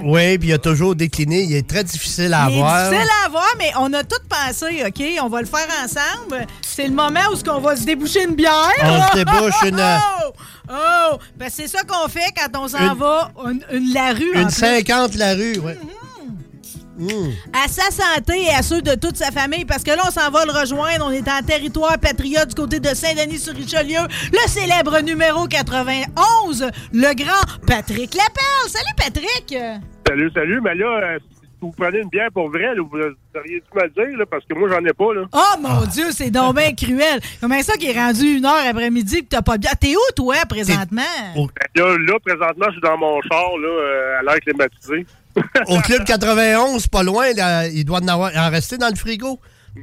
[0.05, 1.43] Oui, puis il a toujours décliné.
[1.43, 2.91] Il est très difficile à Il est avoir.
[2.91, 5.03] difficile à avoir, mais on a tout pensé, OK?
[5.23, 6.47] On va le faire ensemble.
[6.63, 8.51] C'est le moment où on va se déboucher une bière.
[8.83, 9.81] On se débouche une-
[10.23, 10.33] Oh!
[10.73, 11.17] Oh!
[11.37, 14.37] Ben, c'est ça qu'on fait quand on s'en Une- va une, une la rue.
[14.37, 14.55] en Une plus.
[14.55, 15.73] 50 la rue, oui.
[15.73, 15.89] Mm.
[17.53, 20.31] À sa santé et à ceux de toute sa famille, parce que là, on s'en
[20.31, 21.07] va le rejoindre.
[21.07, 24.01] On est en territoire patriote du côté de Saint-Denis-sur-Richelieu.
[24.33, 28.69] Le célèbre numéro 91, le grand Patrick Lapelle.
[28.69, 29.57] Salut, Patrick!
[30.07, 30.61] Salut, salut.
[30.63, 31.19] Mais là, euh,
[31.61, 32.99] vous prenez une bière pour vrai, là, vous
[33.39, 35.15] auriez dû me le dire, là, parce que moi, j'en ai pas.
[35.15, 35.23] Là.
[35.33, 37.21] Oh mon Dieu, c'est donc bien cruel.
[37.41, 39.77] Comment ça qui est rendu une heure après-midi que t'as pas de bière?
[39.79, 41.03] T'es où, toi, présentement?
[41.35, 41.47] Ben
[41.77, 45.07] Là, là, présentement, je suis dans mon char, là, euh, à l'air climatisé.
[45.69, 49.39] Au club 91, pas loin, là, il doit en, avoir, en rester dans le frigo.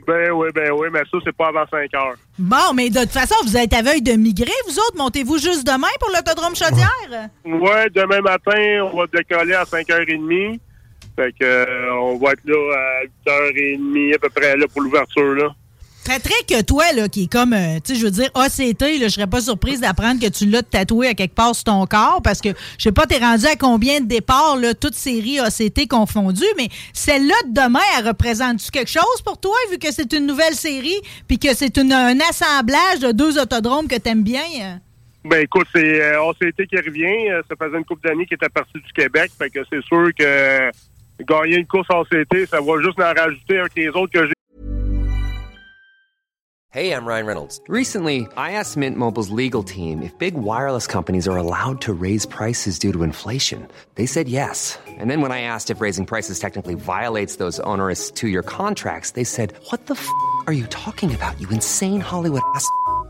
[0.05, 2.15] Ben oui, ben oui, mais ça, c'est pas avant 5 heures.
[2.38, 4.97] Bon, mais de toute façon, vous êtes à veille de migrer, vous autres.
[4.97, 7.30] Montez-vous juste demain pour l'autodrome Chaudière?
[7.45, 10.59] Ouais, demain matin, on va décoller à 5h30.
[11.18, 15.34] Fait que, euh, on va être là à 8h30 à peu près là, pour l'ouverture.
[15.34, 15.49] là.
[16.05, 19.07] Patrick, toi, là, qui est comme, euh, tu sais, je veux dire, ACT, là, je
[19.09, 22.39] serais pas surprise d'apprendre que tu l'as tatoué à quelque part sur ton corps parce
[22.39, 26.45] que, je sais pas, t'es rendu à combien de départs, là, toutes séries ACT confondues,
[26.55, 30.53] mais celle-là de demain, elle représente-tu quelque chose pour toi, vu que c'est une nouvelle
[30.53, 34.80] série puis que c'est un assemblage de deux autodromes que t'aimes bien?
[35.26, 37.32] Ben écoute, c'est euh, ACT qui revient.
[37.32, 39.30] Euh, Ça faisait une couple d'années qu'il était parti du Québec.
[39.38, 40.72] Fait que c'est sûr que
[41.26, 44.34] gagner une course ACT, ça va juste en rajouter un que les autres que j'ai.
[46.70, 47.61] Hey, I'm Ryan Reynolds.
[47.70, 52.26] Recently, I asked Mint Mobile's legal team if big wireless companies are allowed to raise
[52.26, 53.68] prices due to inflation.
[53.95, 54.78] They said yes.
[54.86, 59.11] And then when I asked if raising prices technically violates those onerous two year contracts,
[59.11, 60.07] they said, What the f
[60.45, 62.70] are you talking about, you insane Hollywood ass?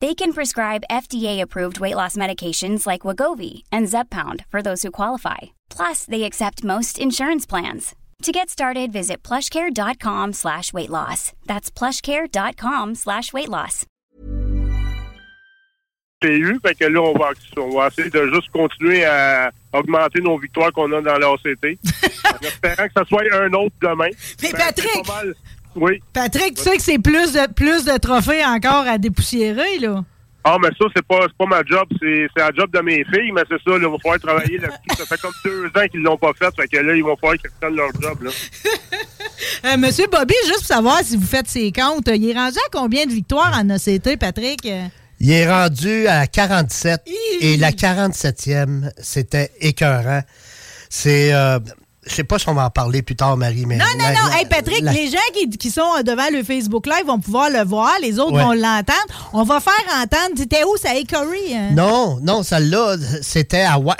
[0.00, 5.54] They can prescribe FDA-approved weight loss medications like Wagovi and Zepbound for those who qualify.
[5.70, 7.94] Plus, they accept most insurance plans.
[8.22, 11.32] To get started, visit plushcare.com slash weight loss.
[11.46, 13.86] That's plushcare.com slash weight loss.
[16.22, 16.58] eu.
[16.60, 20.72] Fait que là, on va, on va essayer de juste continuer à augmenter nos victoires
[20.72, 21.78] qu'on a dans l'ACT.
[22.24, 24.08] en espérant que ça soit un autre demain.
[24.42, 25.06] Mais Ben, Patrick!
[25.76, 26.00] Oui.
[26.12, 30.04] Patrick, tu sais que c'est plus de, plus de trophées encore à dépoussiérer, là?
[30.46, 31.84] Ah, mais ça, c'est pas, c'est pas ma job.
[32.00, 34.58] C'est, c'est la job de mes filles, mais c'est ça, là, il va falloir travailler
[34.58, 34.78] là-dessus.
[34.98, 36.54] Ça fait comme deux ans qu'ils l'ont pas fait.
[36.54, 38.30] Fait que là, il va falloir qu'ils reprennent leur job, là.
[39.66, 42.68] Euh, Monsieur Bobby, juste pour savoir si vous faites ses comptes, il est rendu à
[42.70, 44.68] combien de victoires en ACT, Patrick?
[45.20, 47.00] Il est rendu à 47
[47.40, 50.20] et la 47e, c'était écœurant.
[50.90, 51.32] C'est.
[51.34, 51.58] euh,
[52.06, 53.76] je sais pas si on va en parler plus tard, Marie, mais.
[53.76, 54.28] Non, non, non.
[54.30, 57.50] la- Hey, Patrick, la- les gens qui, qui sont devant le Facebook Live vont pouvoir
[57.50, 57.92] le voir.
[58.02, 58.42] Les autres Ouais.
[58.42, 59.30] vont l'entendre.
[59.32, 60.34] On va faire entendre.
[60.36, 61.54] C'était où, ça, Hickory?
[61.54, 61.70] hein?
[61.72, 63.96] Non, non, celle-là, c'était à, White,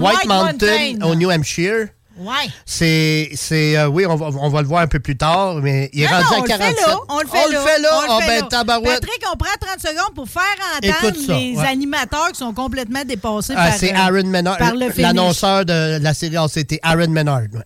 [0.00, 1.06] White Mountain, Mountain.
[1.06, 1.88] au New Hampshire.
[2.18, 2.48] Ouais.
[2.66, 5.88] C'est, c'est, euh, oui, on va, on va le voir un peu plus tard, mais
[5.92, 6.76] il est Non, rendu non, à on le 47.
[6.76, 6.96] fait là.
[7.08, 7.58] On le fait on là.
[7.60, 7.88] le fait là?
[7.92, 8.80] on le Ah, fait ben, là.
[8.94, 10.42] Patrick, on prend 30 secondes pour faire
[10.76, 11.66] entendre ça, les ouais.
[11.66, 14.96] animateurs qui sont complètement dépassés Ah, par, c'est euh, Aaron Menard, par le finish.
[14.98, 17.42] l'annonceur de la série ACT, Aaron Menard.
[17.42, 17.62] ouais.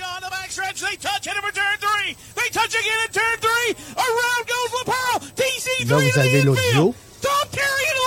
[0.00, 0.30] On the
[0.80, 2.16] they touch turn three.
[2.36, 3.74] They touch again in turn three.
[3.96, 5.18] Around goes LaPearl.
[5.34, 6.94] TC3 Là, vous avez l'audio.
[7.20, 7.97] Tom wall.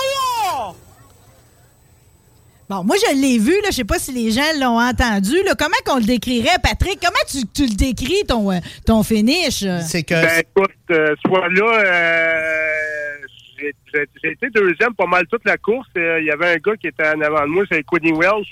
[2.74, 3.52] Bon, moi, je l'ai vu.
[3.62, 3.68] là.
[3.70, 5.34] Je sais pas si les gens l'ont entendu.
[5.44, 5.54] là.
[5.58, 6.98] Comment qu'on le décrirait, Patrick?
[7.04, 9.62] Comment tu, tu le décris, ton, euh, ton finish?
[9.86, 10.14] C'est que.
[10.14, 13.26] Ben, écoute, euh, ce fois-là, euh,
[13.58, 15.86] j'ai- été deuxième pas mal toute la course.
[15.98, 18.48] Euh, Il y avait un gars qui était en avant de moi, c'est Quidney Welsh.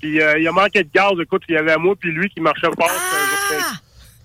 [0.00, 1.12] Puis euh, il a manqué de gaz.
[1.22, 2.86] Écoute, il y avait moi puis lui qui marchait pas.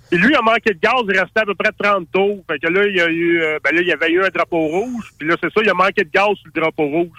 [0.09, 1.01] Puis lui, il a manqué de gaz.
[1.09, 2.41] Il restait à peu près 30 tours.
[2.49, 4.29] Fait que là, il y a eu, euh, ben là, il y avait eu un
[4.29, 5.11] drapeau rouge.
[5.19, 7.17] Puis là, c'est ça, il a manqué de gaz sur le drapeau rouge.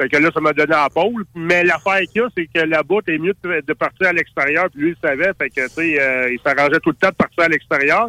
[0.00, 1.24] Fait que là, ça m'a donné la pôle.
[1.34, 4.68] Mais l'affaire qu'il y a, c'est que là-bas, t'es mieux de, partir à l'extérieur.
[4.72, 5.30] Puis lui, il savait.
[5.38, 8.06] Fait que, tu sais, euh, il s'arrangeait tout le temps de partir à l'extérieur.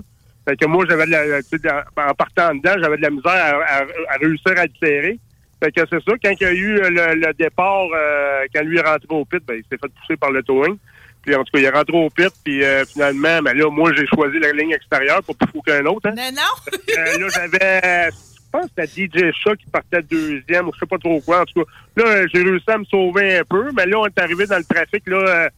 [0.48, 4.14] Fait que moi, j'avais de la, en partant dedans, j'avais de la misère à, à-
[4.14, 5.20] à réussir à le serrer.
[5.64, 8.78] Fait que c'est ça, quand il y a eu le, le départ, euh, quand lui
[8.80, 10.78] est rentré au pit, ben, il s'est fait pousser par le towing.
[11.22, 13.92] Puis en tout cas, il est rentré au pit, puis euh, finalement, ben là, moi,
[13.96, 16.08] j'ai choisi la ligne extérieure pour plus fou qu'un autre.
[16.10, 16.16] Hein.
[16.18, 16.74] Non, non.
[16.98, 18.10] Euh, là, j'avais,
[18.52, 21.42] pense que c'était DJ Shaw qui partait deuxième, ou je sais pas trop quoi.
[21.42, 24.20] En tout cas, là, j'ai réussi à me sauver un peu, mais là, on est
[24.20, 25.50] arrivé dans le trafic, là, euh,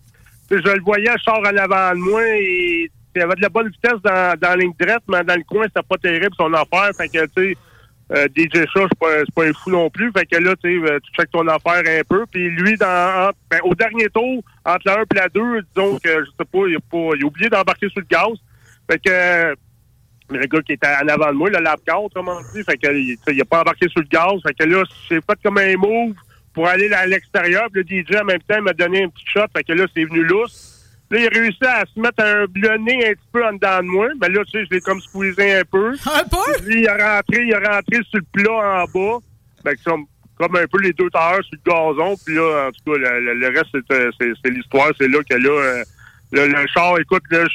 [0.52, 3.70] je le voyais, je sors en avant de moi, et il avait de la bonne
[3.70, 6.92] vitesse dans, dans la ligne droite, mais dans le coin, c'était pas terrible son affaire.
[6.98, 7.58] Fait que, tu sais,
[8.12, 10.12] euh, DJ Shaw, c'est pas, pas un fou non plus.
[10.12, 12.26] Fait que là, tu sais, euh, tu checkes ton affaire un peu.
[12.32, 16.26] Puis lui, dans, ben, au dernier tour, entre la 1 et la 2, disons que,
[16.26, 18.34] je sais pas, il a, pas, il a oublié d'embarquer sur le gaz.
[18.90, 19.56] Fait que,
[20.32, 22.78] euh, le gars qui était en avant de moi, le lap 4, comment dit, fait
[22.78, 24.42] que, il, tu sais, il a pas embarqué sur le gaz.
[24.46, 26.16] Fait que là, j'ai fait comme un move
[26.54, 27.68] pour aller à l'extérieur.
[27.72, 29.46] Puis le DJ, en même temps, il m'a donné un petit shot.
[29.56, 30.74] Fait que là, c'est venu lousse.
[31.10, 33.88] Là, il a réussi à se mettre un nez un petit peu en dedans de
[33.88, 34.08] moi.
[34.20, 35.92] Mais là, tu sais, je l'ai comme squeezé un peu.
[35.92, 36.72] Un peu?
[36.72, 39.18] Il a rentré, il a rentré sur le plat en bas.
[39.64, 40.06] Fait que comme,
[40.36, 42.16] comme un peu les deux tailleurs sur le gazon.
[42.26, 44.12] Puis là, en tout cas, le, reste, c'est, euh,
[44.44, 44.92] c'est, l'histoire.
[44.98, 45.84] C'est là que là, euh,
[46.32, 47.46] le, le char, écoute, là,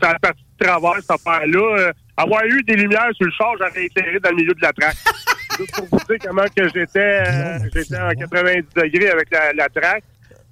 [0.00, 1.92] c'est la partie de travers, cette affaire-là.
[2.20, 4.96] Avoir eu des lumières sur le char, j'aurais éclairé dans le milieu de la traque.
[5.58, 9.68] Juste pour vous dire comment que j'étais, euh, j'étais en 90 degrés avec la, la
[9.68, 10.04] traque.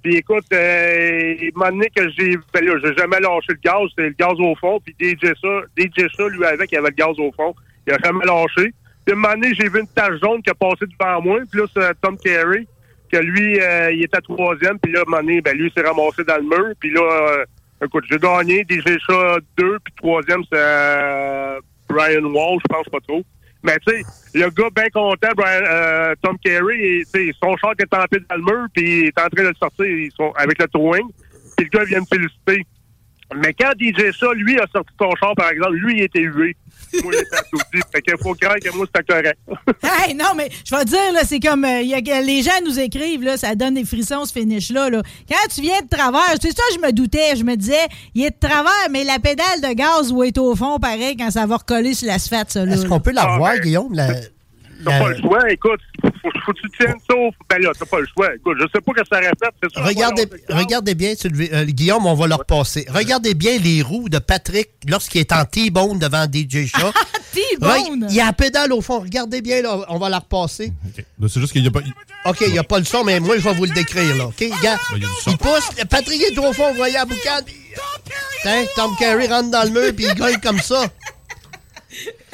[0.02, 3.82] Puis écoute, euh, il m'a donné que j'ai ben là, j'ai jamais lâché le gaz,
[3.90, 6.94] c'était le gaz au fond, puis DJ ça, DJ ça, lui avec, il avait le
[6.94, 7.54] gaz au fond.
[7.86, 8.72] Il a jamais lâché.
[9.04, 11.60] Puis un moment donné, j'ai vu une tache jaune qui a passé devant moi, puis
[11.60, 12.66] là, c'est Tom Carey,
[13.10, 15.86] que lui, euh, il était troisième, puis là, un moment donné, ben lui, il s'est
[15.86, 17.44] ramassé dans le mur, puis là, euh,
[17.85, 22.99] écoute, j'ai gagné, DJ ça deux, puis troisième, c'est euh, Brian Wall, je pense pas
[23.07, 23.22] trop.
[23.62, 24.03] Mais tu sais,
[24.35, 27.03] le gars bien content, Brian, euh, Tom Carey,
[27.43, 29.85] son char est tempé dans le mur, puis il est en train de le sortir
[29.87, 31.09] ils sont, avec le towing.
[31.57, 32.66] Puis le gars vient me féliciter.
[33.37, 36.57] Mais quand DJ ça, lui, a sorti son char, par exemple, lui, il était hué.
[37.03, 37.12] Moi.
[37.93, 39.39] Fait qu'il faut croire que moi, c'était correct.
[39.83, 42.51] Hey, non, mais je vais te dire, là, c'est comme euh, y a- les gens
[42.64, 44.89] nous écrivent, là, ça donne des frissons, ce finish-là.
[44.89, 45.03] Là.
[45.29, 47.37] Quand tu viens de travers, c'est ça, je me doutais.
[47.37, 47.74] Je me disais,
[48.14, 51.31] il est de travers, mais la pédale de gaz va être au fond, pareil, quand
[51.31, 52.64] ça va recoller sur l'asphalte, ça.
[52.64, 53.93] Là, Est-ce qu'on peut la revoir, Guillaume?
[53.93, 54.09] La,
[54.85, 55.51] T'as pas le choix.
[55.51, 56.11] Écoute, faut,
[56.45, 57.16] faut que tu tiennes ça.
[57.16, 58.35] au- Ben là, t'as pas le choix.
[58.35, 59.51] Écoute, je sais pas que ça répète.
[59.62, 59.85] C'est sûr.
[59.85, 62.87] Regardez, regardez bien, euh, Guillaume, on va le repasser.
[62.89, 66.93] Regardez bien les roues de Patrick lorsqu'il est en T-bone devant DJ Shaw.
[67.33, 68.07] T-bone?
[68.09, 69.01] Il y a la pédale au fond.
[69.01, 70.72] Regardez bien, là, on va la repasser.
[71.29, 71.81] C'est juste qu'il n'y a pas.
[72.24, 74.16] OK, il n'y a pas le son, mais moi, je vais vous le décrire.
[74.16, 74.26] Là.
[74.26, 75.68] OK, gars, Ben, il pousse.
[75.89, 77.45] Patrick est au fond, vous voyez boucane.
[77.45, 77.55] puis-
[78.43, 80.85] Tiens, Tom Carey rentre dans le mur, puis il gagne comme ça.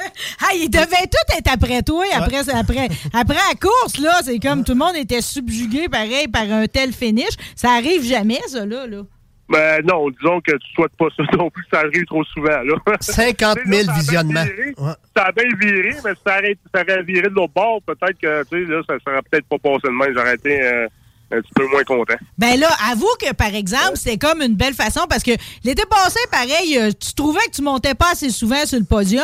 [0.41, 4.19] Ah, ils devaient tous être après toi, après, après, après la course, là.
[4.23, 7.35] C'est comme tout le monde était subjugué, pareil, par un tel finish.
[7.55, 8.85] Ça arrive jamais, ça, là.
[8.87, 9.01] là.
[9.47, 12.61] Ben non, disons que tu souhaites pas ça non plus, ça arrive trop souvent.
[12.63, 12.75] Là.
[12.99, 14.43] 50 000 Tu sais, là, ça a bien visionnements.
[14.43, 14.93] viré, Ouais.
[15.15, 18.19] Ça a bien viré, mais si ça aurait, ça aurait viré de l'autre bord, peut-être
[18.19, 20.05] que tu sais, là, ça serait peut-être pas passé de main.
[20.15, 20.87] J'aurais été euh,
[21.31, 22.15] un petit peu moins content.
[22.37, 25.31] Ben là, avoue que, par exemple, c'est comme une belle façon parce que
[25.63, 29.23] l'été passé, pareil, euh, tu trouvais que tu montais pas assez souvent sur le podium.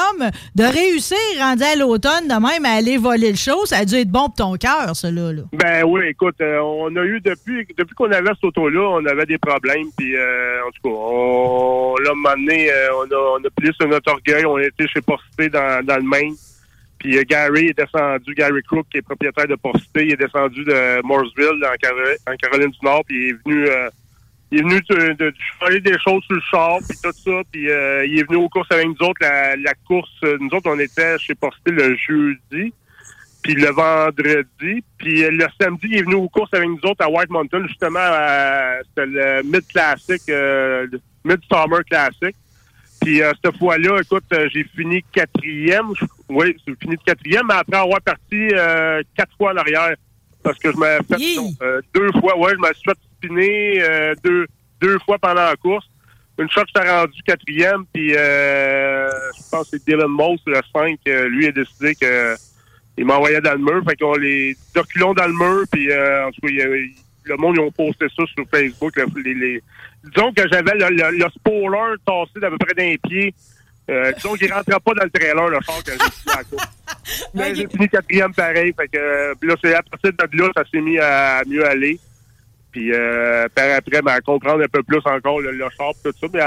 [0.55, 3.95] De réussir, rendu à l'automne, de même à aller voler le show, ça a dû
[3.95, 5.31] être bon pour ton cœur, ça, là.
[5.31, 5.43] là.
[5.53, 9.25] Ben oui, écoute, euh, on a eu depuis depuis qu'on avait cette auto-là, on avait
[9.25, 9.87] des problèmes.
[9.97, 14.45] Puis euh, en tout cas, on l'a mené, euh, on a on a notre orgueil,
[14.45, 16.35] on a été chez Porcité dans, dans le Maine.
[17.01, 20.63] Puis euh, Gary est descendu, Gary Crook, qui est propriétaire de Porcité, il est descendu
[20.63, 23.89] de Mooresville, en, Caro- en Caroline du Nord, puis il est venu euh,
[24.51, 28.05] il est venu de, de, des choses sur le char, puis tout ça, puis euh,
[28.05, 29.21] il est venu aux courses avec nous autres.
[29.21, 32.73] La, course, euh, nous autres, on était chez Porcité le jeudi,
[33.41, 37.09] puis le vendredi, puis le samedi, il est venu aux courses avec nous autres à
[37.09, 37.99] White Mountain, justement,
[38.89, 42.35] c'était le Mid Classic, euh, le Mid Summer Classic.
[43.01, 45.87] Puis euh, cette fois-là, écoute, euh, j'ai fini quatrième.
[46.29, 49.95] Oui, j'ai fini de quatrième, mais après avoir parti euh, quatre fois en arrière.
[50.43, 53.81] Parce que je m'ai fait non, euh, deux fois, ouais, je me suis fait spinner
[53.81, 54.47] euh, deux,
[54.79, 55.85] deux fois pendant la course.
[56.39, 60.59] Une fois que j'étais rendu quatrième, puis euh, je pense que c'est Dylan Moss, le
[60.73, 62.35] 5, euh, lui a décidé que
[62.97, 63.83] il m'envoyait dans le mur.
[63.87, 66.93] Fait qu'on les reculons dans le mur, puis euh, en tout cas, il
[67.25, 68.95] le monde, ils ont posté ça sur Facebook.
[68.95, 69.63] le- les, les-
[70.03, 73.33] Disons que j'avais le, le, le spoiler tassé d'à peu près d'un pied.
[73.89, 77.29] Euh, disons qu'il rentrait pas dans le trailer, le char, que j'ai fini course.
[77.33, 78.73] Mais j'ai fini quatrième pareil.
[78.79, 81.99] Fait que, euh, là, c'est à partir de là, ça s'est mis à mieux aller.
[82.71, 86.11] Puis euh, par après, ben, à comprendre un peu plus encore le, le char tout
[86.19, 86.27] ça.
[86.33, 86.39] Mais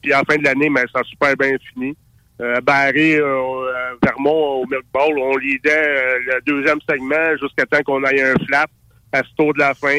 [0.00, 1.96] puis à la fin de l'année, ben, ça a super bien fini.
[2.40, 8.02] Euh, Barré, euh, Vermont, au Milk Bowl, on lidait le deuxième segment jusqu'à temps qu'on
[8.04, 8.70] aille un flap
[9.12, 9.98] à ce tour de la fin.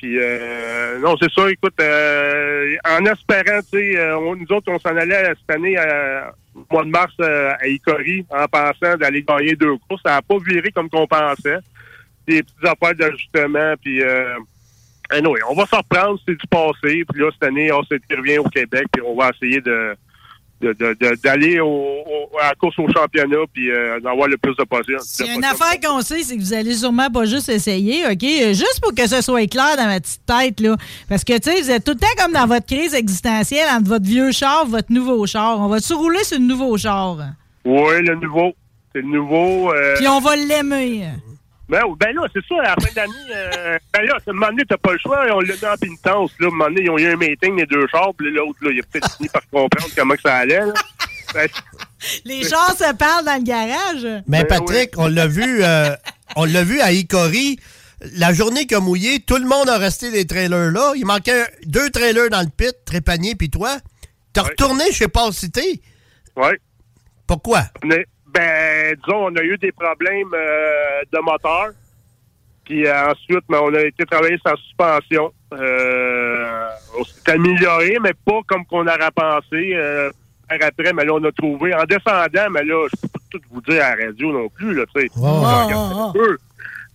[0.00, 4.78] Puis euh, non, c'est ça, écoute, euh, en espérant, tu sais, euh, nous autres, on
[4.78, 6.22] s'en allait cette année euh,
[6.54, 10.00] au mois de mars euh, à Icori en pensant d'aller gagner deux courses.
[10.02, 11.58] Ça n'a pas viré comme qu'on pensait.
[12.26, 14.02] Des petites affaires d'ajustement, puis
[15.10, 17.04] anyway, on va s'en reprendre, c'est du passé.
[17.04, 19.94] Puis là, cette année, on s'est revient au Québec, puis on va essayer de
[20.60, 24.36] de- de- de- d'aller au, au- à la course au championnat puis euh, d'avoir le
[24.36, 24.98] plus de possible.
[25.20, 28.22] A une affaire qu'on sait, c'est que vous allez sûrement pas juste essayer, OK?
[28.22, 30.76] Juste pour que ce soit clair dans ma petite tête, là.
[31.08, 33.88] Parce que, tu sais, vous êtes tout le temps comme dans votre crise existentielle entre
[33.88, 35.58] votre vieux char et votre nouveau char.
[35.60, 37.16] On va-tu rouler sur le nouveau char?
[37.64, 38.52] Oui, le nouveau.
[38.94, 39.72] C'est le nouveau.
[39.72, 41.04] euh, Puis on va l'aimer.
[41.70, 44.46] Ben, ben là, c'est ça, à la fin d'année, euh, ben là, à un moment
[44.48, 46.82] donné, t'as pas le choix, on l'a mis en pénitence, là, à un moment donné,
[46.82, 49.28] ils ont eu un meeting, les deux chars, puis l'autre, là, il a peut-être fini
[49.28, 50.72] par comprendre comment que ça allait, là.
[51.32, 51.48] Ben,
[52.24, 54.22] Les chars se parlent dans le garage.
[54.26, 55.94] Mais Patrick, on l'a vu, euh,
[56.34, 57.58] on l'a vu à Icori.
[58.16, 60.92] La journée qui a mouillé, tout le monde a resté des trailers là.
[60.96, 63.76] Il manquait deux trailers dans le pit, Trépanier puis toi.
[64.32, 65.82] T'as retourné chez Paul Cité?
[66.36, 66.52] Oui.
[67.26, 67.64] Pourquoi?
[67.84, 71.70] On est- ben, disons, on a eu des problèmes euh, de moteur.
[72.64, 75.32] Puis euh, ensuite, ben, on a été travailler sa suspension.
[75.52, 76.68] Euh,
[76.98, 79.72] on s'est amélioré, mais pas comme qu'on aurait pensé.
[79.74, 80.10] Euh,
[80.48, 83.60] après, mais là, on a trouvé, en descendant, mais là, je peux pas tout vous
[83.62, 85.08] dire à la radio non plus, là, tu sais.
[85.16, 86.36] Ouais, ouais.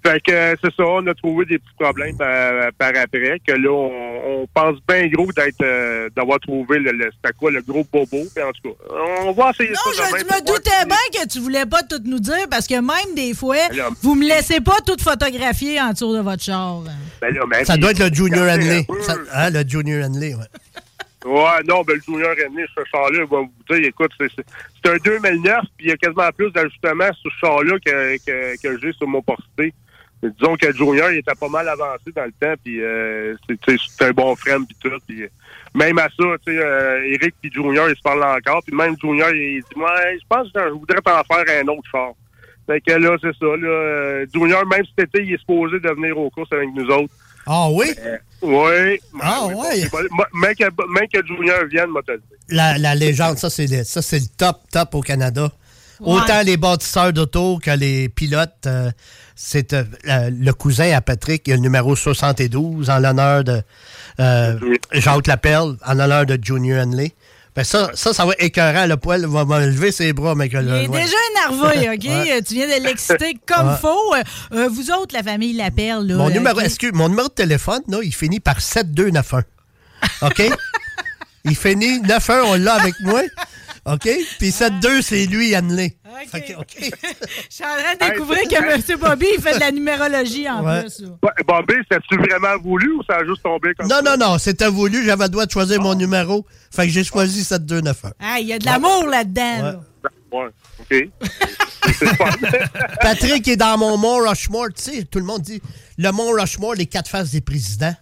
[0.06, 3.54] Fait que euh, c'est ça, on a trouvé des petits problèmes par, par après, que
[3.54, 7.62] là, on, on pense bien gros d'être euh, d'avoir trouvé le, le c'était quoi, le
[7.62, 8.18] gros bobo.
[8.36, 8.94] Puis en tout cas,
[9.24, 11.82] on va essayer Non, ça je, demain je me doutais bien que tu voulais pas
[11.84, 15.82] tout nous dire parce que même des fois, là- vous me laissez pas tout photographier
[15.82, 16.82] en dessous de votre char.
[17.22, 18.86] Ben là, Ça doit être le Junior Henley.
[19.34, 20.46] hein, le Junior Henley, ouais.
[21.26, 24.98] Ouais, non, ben le Junior René, ce char-là, il va vous dire, écoute, c'est, un
[25.04, 28.94] 2009, puis il y a quasiment plus d'ajustements sur ce char-là que, que, que j'ai
[28.94, 29.74] sur mon porté.
[30.24, 34.12] Disons que Junior, il était pas mal avancé dans le temps, puis euh, c'est un
[34.12, 34.98] bon frame, puis tout.
[35.08, 35.28] Puis, euh,
[35.76, 38.96] même à ça, tu sais, euh, Eric puis Junior, ils se parlent encore, puis même
[39.00, 42.12] Junior, il dit, ouais, je pense que je voudrais t'en faire un autre char.
[42.66, 43.68] Fait que là, c'est ça, là.
[43.68, 47.14] euh, Junior, même cet été, il est supposé de venir aux courses avec nous autres.
[47.46, 47.86] Ah oui?
[48.42, 49.00] Oui.
[49.22, 49.84] Ah ouais?
[50.34, 52.00] Même que, même que Junior vienne, m'a.
[52.50, 55.52] La, la légende, ça, c'est le, ça, c'est le top, top au Canada.
[56.00, 58.66] Autant les bâtisseurs d'auto que les pilotes.
[58.66, 58.90] euh,
[59.36, 63.62] c'est euh, le cousin à Patrick, il a le numéro 72 en l'honneur de
[64.20, 64.58] euh,
[64.94, 67.14] Jacques Lapelle, en l'honneur de Junior Henley.
[67.56, 68.86] Ben ça, ça, ça va être écœurant.
[68.86, 71.04] Le poil va me lever ses bras, mais que Il est ouais.
[71.04, 72.04] déjà énervé, OK?
[72.06, 72.42] Ouais.
[72.42, 73.76] Tu viens de l'exciter comme Ouais.
[73.80, 74.14] faut.
[74.16, 74.24] Euh,
[74.54, 76.06] euh, vous autres, la famille l'appelle.
[76.06, 79.44] là, Mon numéro, excuse, mon numéro de téléphone, là, il finit par 7291.
[80.22, 80.44] OK?
[81.46, 83.22] il finit 91, on l'a avec moi.
[83.86, 84.10] OK?
[84.40, 85.96] Puis 7-2, c'est lui, Yanley.
[86.34, 86.40] Je
[87.50, 89.00] suis en train de découvrir que M.
[89.00, 90.82] Bobby, il fait de la numérologie en Ouais.
[90.82, 91.02] plus.
[91.02, 91.10] là.
[91.22, 94.18] Ouais, Bobby, c'est-tu vraiment voulu ou ça a juste tombé comme Non, ça?
[94.18, 95.06] non, non, c'était voulu.
[95.06, 96.46] J'avais le droit de choisir mon numéro.
[96.72, 98.14] Fait que j'ai choisi 7291.
[98.20, 99.62] Ah, il y a de l'amour là-dedans.
[99.62, 99.80] là.
[100.32, 101.10] Ouais, OK.
[103.02, 104.68] Patrick est dans mon Mont Rushmore.
[104.76, 105.62] Tu sais, tout le monde dit
[105.98, 107.96] le Mont Rushmore, les quatre faces des présidents.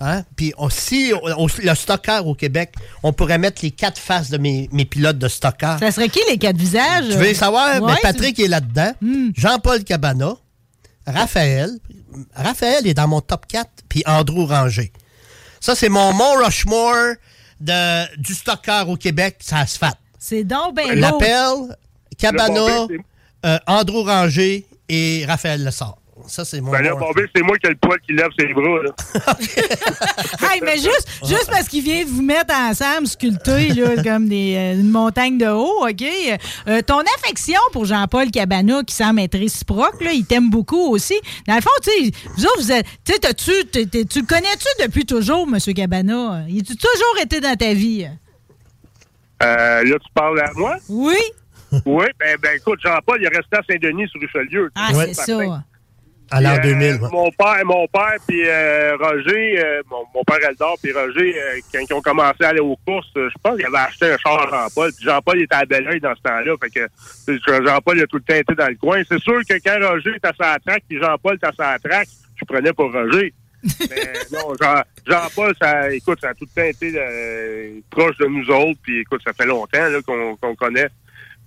[0.00, 0.24] Hein?
[0.36, 1.12] Puis si
[1.62, 5.28] le stocker au Québec, on pourrait mettre les quatre faces de mes, mes pilotes de
[5.28, 5.76] stocker.
[5.80, 7.08] Ça serait qui les quatre visages?
[7.08, 7.80] Tu veux savoir?
[7.82, 8.92] Ouais, Ben, Patrick est là-dedans.
[9.36, 10.34] Jean-Paul Cabana.
[11.06, 11.70] Raphaël.
[12.34, 13.70] Raphaël est dans mon top 4.
[13.88, 14.92] Puis Andrew Ranger.
[15.60, 17.14] Ça, c'est mon Mont Rushmore
[17.60, 19.36] de, du stocker au Québec.
[19.40, 19.94] Ça se fait.
[20.18, 20.94] C'est donc ben beau.
[20.94, 21.76] L'appel,
[22.18, 22.86] Cabana,
[23.46, 25.97] euh, Andrew Ranger et Raphaël Lessard.
[26.26, 28.52] Ça, c'est mon Ben là, Bobby, c'est moi qui ai le poil qui lève ses
[28.52, 28.90] bras, là.
[30.52, 34.54] Hey, mais juste, juste parce qu'il vient de vous mettre ensemble, sculptés, là, comme des,
[34.56, 36.04] euh, une montagne de haut, OK?
[36.68, 41.18] Euh, ton affection pour Jean-Paul Cabana, qui semble être réciproque, là, il t'aime beaucoup aussi.
[41.46, 43.12] Dans le fond, tu sais, vous autres, vous êtes, tu
[44.06, 45.58] tu le connais-tu depuis toujours, M.
[45.74, 46.44] Cabana?
[46.48, 48.08] Il a-tu toujours été dans ta vie?
[49.42, 50.76] Euh, là, tu parles à moi?
[50.88, 51.16] Oui.
[51.84, 54.70] Oui, ben, ben écoute, Jean-Paul, il est resté à Saint-Denis sur Richelieu.
[54.74, 55.64] Ah, c'est ça.
[56.30, 56.92] À l'an Puis, euh, 2000.
[57.02, 57.08] ouais.
[57.10, 61.58] Mon père, mon père puis euh, Roger, euh, mon, mon père Eldor puis Roger, euh,
[61.72, 64.18] quand ils ont commencé à aller aux courses, euh, je pense qu'ils avaient acheté un
[64.18, 64.92] char à Jean-Paul.
[64.94, 66.54] Puis Jean-Paul était à Belleuil dans ce temps-là.
[66.62, 69.02] Fait que Jean-Paul a tout le temps été dans le coin.
[69.08, 72.08] C'est sûr que quand Roger était à sa traque puis Jean-Paul était à sa traque,
[72.36, 73.32] je prenais pour Roger.
[73.80, 78.26] Mais non, Jean- Jean-Paul, ça, écoute, ça a tout le temps été euh, proche de
[78.26, 78.78] nous autres.
[78.82, 80.86] Puis écoute, ça fait longtemps là, qu'on qu'on connaît.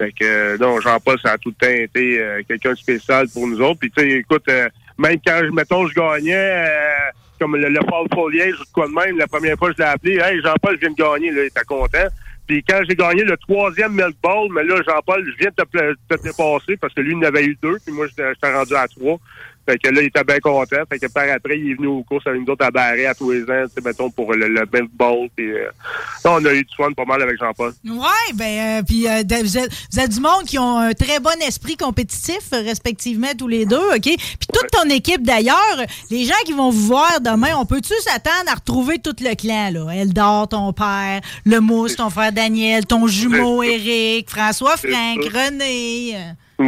[0.01, 3.27] Fait que euh, non, Jean-Paul, ça a tout le temps été euh, quelqu'un de spécial
[3.31, 3.81] pour nous autres.
[3.81, 6.67] Puis tu sais, écoute, euh, même quand mettons je gagnais
[7.39, 10.41] comme le, Paul Foliage ou quoi de même, la première fois je l'ai appelé, Hey
[10.41, 12.07] Jean-Paul, je viens de gagner, là, il était content.
[12.47, 16.15] Puis quand j'ai gagné le troisième milk ball, mais là, Jean-Paul, je viens de te,
[16.15, 18.87] te dépasser parce que lui, il en avait eu deux, puis moi, j'étais rendu à
[18.87, 19.19] trois.
[19.71, 20.83] Fait que là, il était bien content.
[20.89, 23.15] Fait que par après, il est venu aux courses avec nous autres à Barret à
[23.15, 25.71] tous les ans, tu sais, mettons, pour le, le euh,
[26.25, 27.73] on a eu du fun pas mal avec Jean-Paul.
[27.85, 31.21] Ouais, ben, euh, puis euh, vous, êtes, vous êtes du monde qui ont un très
[31.21, 34.01] bon esprit compétitif, euh, respectivement, tous les deux, OK?
[34.01, 35.77] Puis toute ton équipe, d'ailleurs,
[36.09, 39.69] les gens qui vont vous voir demain, on peut-tu s'attendre à retrouver tout le clan,
[39.71, 39.89] là?
[39.93, 45.23] Eldor, ton père, le Mousse, ton frère Daniel, ton jumeau Eric, François Franck.
[45.23, 46.17] René.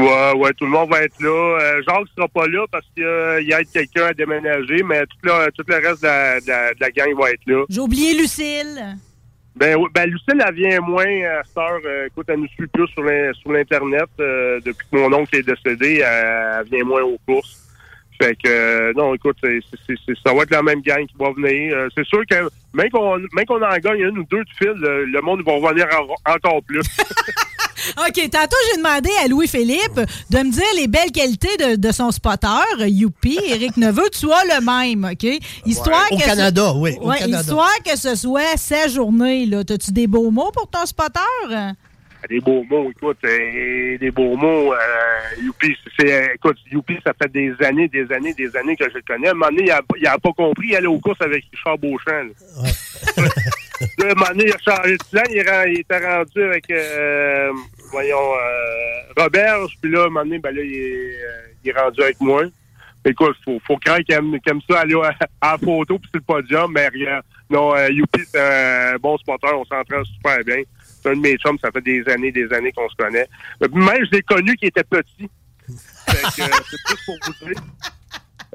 [0.02, 0.34] Euh.
[0.34, 1.30] Ouais, ouais, tout le monde va être là.
[1.62, 5.52] Euh, Jacques sera pas là parce qu'il y a quelqu'un à déménager, mais tout le,
[5.52, 7.64] tout le reste de la, de la- de la gang va être là.
[7.70, 8.98] J'ai oublié Lucille.
[9.56, 11.80] Ben, oui, ben Lucille, elle vient moins à cette heure.
[11.86, 14.06] Euh, écoute, elle nous suit plus sur l'in- sur l'Internet.
[14.20, 17.60] euh, depuis que mon oncle est décédé, elle, elle vient moins aux courses.
[18.22, 21.76] Fait que, euh, non, écoute, ça va être la même gang qui va venir.
[21.76, 22.36] Euh, c'est sûr que
[22.74, 25.54] même qu'on, même qu'on en gagne une ou deux de fil, le, le monde va
[25.54, 25.86] revenir
[26.26, 26.82] en- encore plus.
[27.98, 30.00] OK, tantôt, j'ai demandé à Louis-Philippe
[30.30, 32.48] de me dire les belles qualités de, de son spotter,
[32.88, 34.04] Youpi, Éric Neveu.
[34.18, 35.28] Tu as le même, OK?
[35.66, 37.42] Histoire Au que ce- Canada, oui, au Ouais, Canada.
[37.42, 39.64] Histoire que ce soit sa journée, là.
[39.66, 41.20] T'as-tu des beaux mots pour ton spotter?
[42.30, 44.74] Des beaux mots, écoute, des beaux mots.
[44.74, 48.96] Euh, Youpi, c'est, écoute, Youpi, ça fait des années, des années, des années que je
[48.96, 49.28] le connais.
[49.28, 51.44] À un moment donné, il a, il a pas compris, il allait aux courses avec
[51.52, 52.30] Richard Beauchamp.
[53.18, 53.24] Là,
[53.98, 57.52] Là, à un moment donné, il a changé de plan, il, était rendu avec, euh,
[57.92, 61.70] voyons, euh, Roberge, puis là, à un moment donné, ben là, il est, euh, il
[61.70, 62.44] est rendu avec moi.
[63.06, 66.72] Écoute, faut, faut craindre qu'il aime, ça aller à, la photo puis sur le podium,
[66.72, 67.20] mais rien.
[67.50, 70.64] Non, Youpi, c'est un bon spotter, on s'entraîne super bien.
[71.04, 73.28] C'est un de mes chums, ça fait des années, des années qu'on se connaît.
[73.62, 75.30] Euh, Même, je l'ai connu qui était petit.
[75.70, 76.44] Euh, c'est
[76.86, 77.62] plus pour vous dire.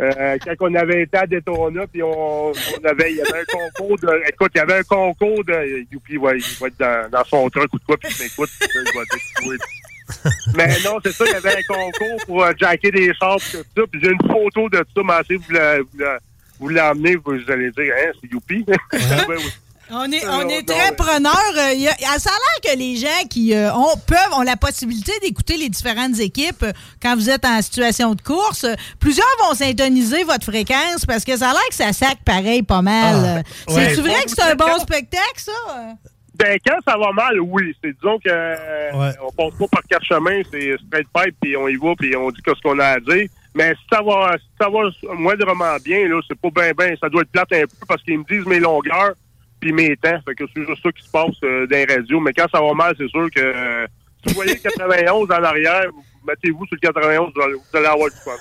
[0.00, 3.44] Euh, quand on avait été à Daytona, puis on, on avait, il y avait un
[3.52, 7.10] concours de, écoute, il y avait un concours de, Youpi, ouais, il va être dans,
[7.10, 9.56] dans son truc ou de quoi, puis il m'écoute, va dire, oui.
[10.56, 13.58] Mais non, c'est ça, il y avait un concours pour euh, jacker des chars, puis
[13.58, 15.86] tout ça, puis j'ai une photo de ça, mais si vous la- vous
[16.60, 18.64] vous l'emmenez, vous allez dire, hein, c'est Youpi.
[18.68, 18.76] Ouais.
[19.90, 21.34] On est, Euh, on est très preneurs.
[21.56, 24.42] Euh, il y a- ça a l'air que les gens qui euh, ont, peuvent, ont
[24.42, 26.72] la possibilité d'écouter les différentes équipes euh,
[27.02, 28.64] quand vous êtes en situation de course.
[28.64, 32.62] Euh, Plusieurs vont syntoniser votre fréquence parce que ça a l'air que ça sac pareil
[32.62, 33.14] pas mal.
[33.14, 33.84] Ah, Euh, ouais.
[33.88, 35.52] C'est-tu vrai que c'est un bon spectacle, ça?
[36.34, 37.74] Ben, quand ça va mal, oui.
[37.82, 41.66] C'est disons que euh, on passe pas par quatre chemins, c'est straight pipe, puis on
[41.66, 43.26] y va, puis on dit ce qu'on a à dire.
[43.54, 46.94] Mais si ça va, si ça va moindrement bien, là, c'est pas bien, bien.
[47.00, 49.14] Ça doit être plate un peu parce qu'ils me disent mes longueurs
[49.60, 50.18] puis mes temps.
[50.24, 52.20] Fait que c'est juste ça qui se passe euh, dans radios.
[52.20, 53.86] Mais quand ça va mal, c'est sûr que euh,
[54.22, 55.86] si vous voyez le 91 en arrière,
[56.26, 58.32] mettez-vous sur le 91, vous allez, vous allez avoir du fun.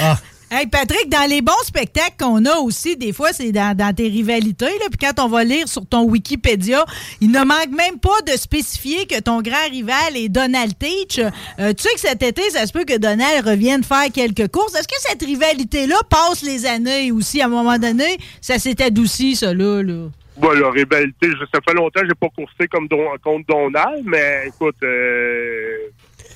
[0.00, 0.16] Ah,
[0.50, 4.64] Hey Patrick, dans les bons spectacles qu'on a aussi, des fois, c'est dans, tes rivalités.
[4.64, 6.86] Là, puis quand on va lire sur ton Wikipédia,
[7.20, 11.18] il ne manque même pas de spécifier que ton grand rival est Donald Teach.
[11.18, 14.74] Euh, tu sais que cet été, ça se peut que Donald revienne faire quelques courses.
[14.74, 17.42] Est-ce que cette rivalité-là passe les années aussi?
[17.42, 19.82] À un moment donné, ça s'est adouci, ça là?
[19.82, 20.08] là?
[20.38, 24.44] Bon, la rivalité, je- ça fait longtemps que j'ai pas coursé comme contre Donald, mais
[24.46, 25.76] écoute, euh,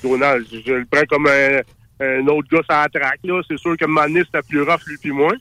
[0.03, 1.61] Donald, je, je le prends comme un,
[2.03, 3.41] un autre gars la track, là.
[3.47, 5.33] C'est sûr que Manis, c'était plus rough, lui puis moi.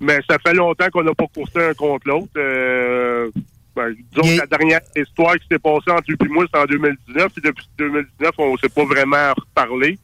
[0.00, 2.32] Mais ça fait longtemps qu'on n'a pas coursé un contre l'autre.
[2.36, 3.30] Euh,
[3.74, 6.64] ben, disons que la dernière histoire qui s'est passée entre lui et moi, c'est en
[6.64, 7.32] 2019.
[7.32, 9.98] Puis depuis 2019, on s'est pas vraiment reparlé.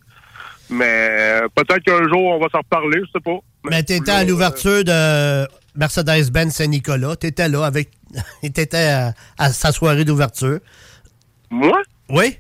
[0.70, 1.08] Mais
[1.42, 3.38] euh, peut-être qu'un jour, on va s'en reparler, je sais pas.
[3.64, 5.46] Mais t'étais à l'ouverture de
[5.76, 7.16] Mercedes-Benz Saint-Nicolas.
[7.16, 7.90] T'étais là avec.
[8.42, 10.60] T'étais à, à sa soirée d'ouverture.
[11.50, 11.82] Moi?
[12.08, 12.38] Oui.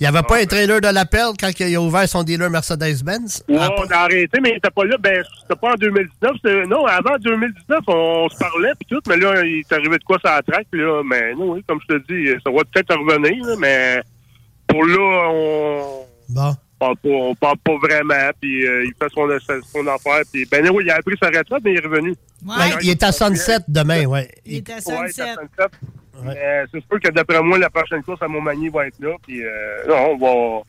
[0.00, 2.50] Il n'y avait pas un trailer de la perle quand il a ouvert son dealer
[2.50, 3.42] Mercedes-Benz?
[3.48, 4.96] Ouais, on a arrêté, mais il était pas là.
[4.98, 6.32] Ben, c'était pas en 2019.
[6.36, 10.04] c'était- Non, avant 2019, on, se parlait puis tout, mais là, il est arrivé de
[10.04, 11.02] quoi ça traque, puis là.
[11.04, 14.02] Mais non, oui, comme je te dis, ça va peut-être revenir, là, mais
[14.68, 16.04] pour là, on.
[16.28, 16.54] Bon.
[16.78, 19.26] Parle pas, on parle pas vraiment, puis euh, il fait son,
[19.72, 22.14] son affaire, puis ben oui, il a pris sa retraite, mais il est revenu.
[22.42, 24.30] Ben, il est à Sunset demain, ouais.
[24.46, 25.08] Il est à Ouais, Sunset.
[25.12, 25.78] c'est à Sunset.
[26.24, 29.16] Mais c'est sûr que d'après moi, la prochaine course à Montmagny va être là.
[29.26, 30.62] Puis, euh, non, on va.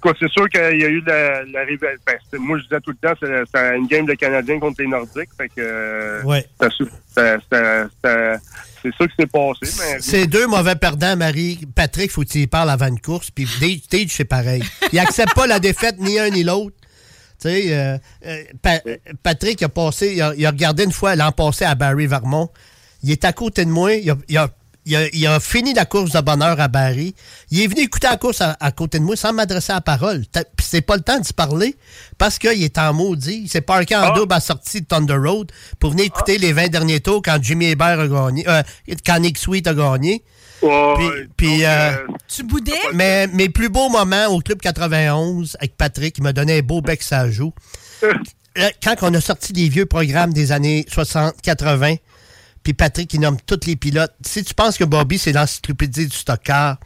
[0.00, 2.02] Quoi, c'est sûr qu'il y a eu la, la rivalité.
[2.32, 5.30] Ben, moi, je disais tout le temps, c'est une game de Canadiens contre les Nordiques.
[5.36, 5.54] Fait que.
[5.58, 6.44] euh, Ouais.
[6.60, 6.68] c'est
[8.98, 9.60] ça qui s'est passé.
[9.62, 10.00] Mais...
[10.00, 11.60] C'est deux mauvais perdants, Marie.
[11.74, 13.30] Patrick, faut qu'il parle avant une course.
[13.30, 14.62] Puis Dave, c'est pareil.
[14.92, 16.76] Il accepte pas la défaite, ni un ni l'autre.
[17.40, 18.82] Tu sais, euh, euh, Pa-
[19.22, 22.06] Patrick il a passé, il a, il a regardé une fois l'an passé à Barry
[22.06, 22.48] Vermont.
[23.02, 23.94] Il est à côté de moi.
[23.94, 24.48] Il a, il a-
[24.84, 27.14] il a- il a fini la course de bonheur à Barry.
[27.50, 29.80] Il est venu écouter la course à, à côté de moi sans m'adresser à la
[29.80, 30.24] parole.
[30.32, 31.76] Puis c'est pas le temps d'y parler
[32.18, 33.42] parce qu'il est en maudit.
[33.44, 36.52] Il s'est parqué en double à la sortie de Thunder Road pour venir écouter les
[36.52, 38.62] 20 derniers tours quand Jimmy Hébert a gagné, euh,
[39.06, 40.22] quand Nick Sweet a gagné.
[40.60, 40.68] Puis,
[41.36, 41.90] puis, euh,
[42.28, 42.72] Tu boudais?
[42.94, 46.80] mais mes plus beaux moments au Club 91 avec Patrick, il m'a donné un beau
[46.80, 47.52] bec ça joue.
[48.58, 51.94] Euh, Quand on a sorti les vieux programmes des années 60, 80,
[52.62, 54.14] puis Patrick, il nomme tous les pilotes.
[54.24, 56.78] Si tu penses que Bobby, c'est l'encyclopédie du stockard,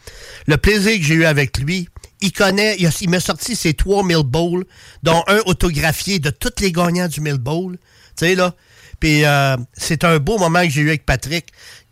[0.47, 1.89] le plaisir que j'ai eu avec lui,
[2.23, 4.65] il connaît, il, a- il m'a sorti ses trois Mill Bowl,
[5.03, 7.77] dont un autographié de tous les gagnants du Mill Bowl.
[8.17, 8.55] Tu sais, là.
[9.01, 11.47] Puis euh, c'est un beau moment que j'ai eu avec Patrick.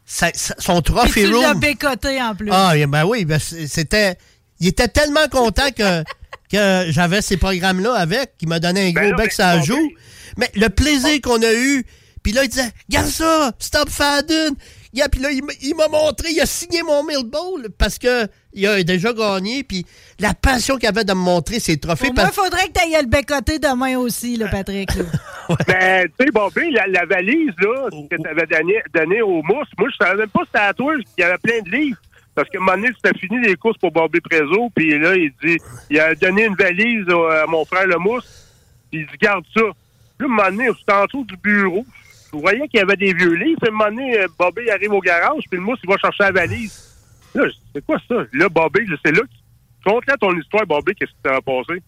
[0.06, 1.59] Ça- ça- son Puis trophy tu room.
[1.61, 2.48] bécoté en plus.
[2.52, 4.16] Ah, ben oui, ben c'était.
[4.61, 6.02] Il était tellement content que,
[6.51, 9.65] que j'avais ces programmes-là avec, qu'il m'a donné un gros là, bec ben, la bon,
[9.65, 9.90] joue.
[10.39, 11.85] Mais le plaisir qu'on a eu,
[12.24, 14.55] puis là, il disait Regarde ça, Stop Fadden.
[14.92, 18.26] Yeah, puis là, il m'a- il montré, il a signé mon Mill Bowl parce que
[18.52, 19.84] il a déjà gagné, puis
[20.20, 22.06] la passion qu'il avait de me montrer ses trophées.
[22.06, 24.94] Pour moi, il parce- faudrait que tu ailles le bécoter demain aussi, là, Patrick.
[24.94, 25.05] là.
[25.66, 29.68] Ben, tu sais, Bobby, la, la valise, là, que tu avais donné, donné au mousse,
[29.76, 31.98] moi, je savais même pas si c'était à toi, qu'il y avait plein de livres.
[32.34, 35.32] Parce que un moment donné, c'était fini les courses pour Bobby Prézo, puis là, il
[35.44, 35.59] dit,
[35.90, 38.24] il a donné une valise à mon frère le mousse,
[38.90, 39.60] puis il dit, garde ça.
[40.18, 41.84] Puis là, un moment donné, en dessous du bureau.
[42.35, 43.59] Je voyais qu'il y avait des vieux livres.
[43.61, 45.97] Puis, à un moment donné, euh, Bobby arrive au garage, puis le mousse, il va
[45.98, 46.93] chercher la valise.
[47.35, 47.44] Là,
[47.74, 48.15] c'est quoi ça?
[48.32, 49.90] Là, Bobby, c'est là que...
[49.90, 51.82] Conte-là ton histoire, Bobby, qu'est-ce qui t'est passé?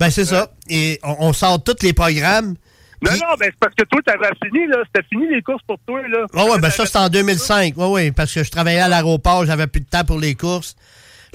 [0.00, 0.50] Ben, c'est ça.
[0.68, 2.56] Et on, on sort tous les programmes.
[3.00, 4.78] Non, non, ben, c'est parce que toi, t'avais fini, là.
[4.86, 6.26] C'était fini les courses pour toi, là.
[6.34, 7.74] Oui, ouais, ben ça, c'était en 2005.
[7.76, 10.74] Oui, oui, parce que je travaillais à l'aéroport, j'avais plus de temps pour les courses.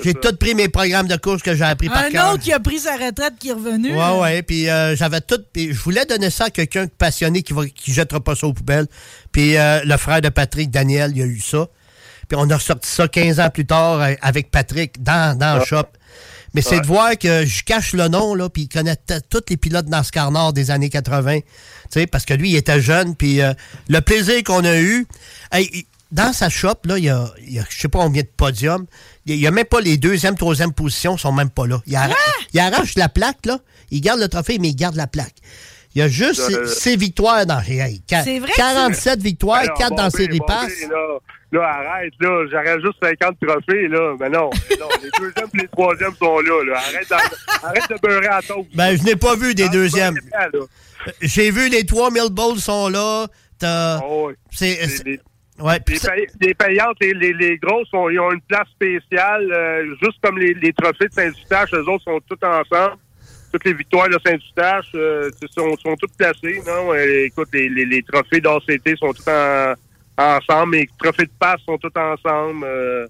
[0.04, 2.34] J'ai tout pris mes programmes de courses que j'ai appris par Un cœur.
[2.34, 3.96] autre qui a pris sa retraite qui est revenu.
[3.96, 5.40] Ouais, ouais, puis euh, j'avais tout.
[5.54, 8.48] Puis je voulais donner ça à quelqu'un de passionné qui va, qui jettera pas ça
[8.48, 8.88] aux poubelles.
[9.32, 11.68] Puis euh, le frère de Patrick, Daniel, il a eu ça.
[12.28, 15.66] Puis on a ressorti ça 15 ans plus tard euh, avec Patrick dans, dans le
[15.66, 15.84] shop.
[16.56, 16.82] Mais c'est Ouais.
[16.82, 18.96] de voir que je cache le nom, là, puis il connaît
[19.30, 21.40] tous les pilotes NASCAR Nord des années 80.
[21.40, 21.46] Tu
[21.90, 23.54] sais, parce que lui, il était jeune, puis euh,
[23.90, 25.08] le plaisir qu'on a eu.
[25.52, 28.00] Hey, il- dans sa shop, là, il y a, il y a je sais pas
[28.00, 28.86] combien de podiums.
[29.26, 31.82] Il y a même pas les deuxième, troisième positions sont même pas là.
[31.88, 32.16] Il, arra-
[32.54, 33.60] il arrache la plaque, là.
[33.92, 35.36] Il garde le trophée, mais il garde la plaque.
[35.96, 37.60] Il y a juste Euh, ses, ses victoires dans.
[37.60, 38.02] hey,
[38.40, 40.72] vrai que 47 victoires, Alors, 4 dans Bobby, pass.
[40.90, 41.20] Là,
[41.52, 42.46] là, arrête, là.
[42.52, 44.16] J'aurais juste 50 trophées, là.
[44.20, 44.88] Mais non, mais non.
[45.04, 46.78] Les deuxièmes et les troisièmes sont là, là.
[46.80, 47.12] Arrête,
[47.64, 48.68] arrête de beurrer à toast.
[48.74, 50.16] Ben, je n'ai pas vu des deuxièmes.
[51.22, 53.28] J'ai vu les 3000 bowls sont là.
[53.60, 54.00] T'as-
[54.52, 54.80] C'est.
[55.60, 58.68] Ouais, Les, ça- pay- les payantes, les, les, les grosses, ont, ils ont une place
[58.70, 62.98] spéciale, euh, juste comme les, les trophées de Saint-Eustache, eux autres sont tous ensemble.
[63.52, 66.60] Toutes les victoires de Saint-Eustache euh, sont, sont toutes placées.
[66.66, 66.92] Non?
[66.94, 69.74] Euh, écoute, les, les, les trophées d'ACT sont tous en,
[70.18, 70.72] ensemble.
[70.78, 72.66] Mes trophées de passe sont tous ensemble.
[72.66, 73.06] euh,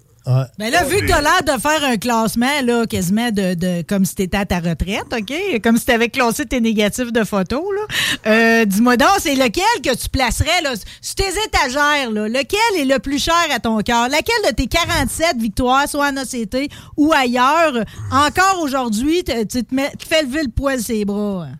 [0.58, 3.82] Ben là, vu que tu as l'air de faire un classement, là, quasiment de, de-
[3.82, 5.60] comme si tu étais à ta retraite, OK?
[5.62, 7.96] Comme si tu avais classé tes négatifs de photos, là.
[8.26, 10.70] Euh, Dis-moi donc, c'est lequel que tu placerais, là,
[11.02, 12.28] sur tes étagères, là?
[12.28, 14.08] Lequel est le plus cher à ton cœur?
[14.08, 17.74] Laquelle de tes 47 victoires, soit en ACT ou ailleurs,
[18.10, 21.48] encore aujourd'hui, tu te, te fais lever le poil ses bras?
[21.50, 21.56] hein?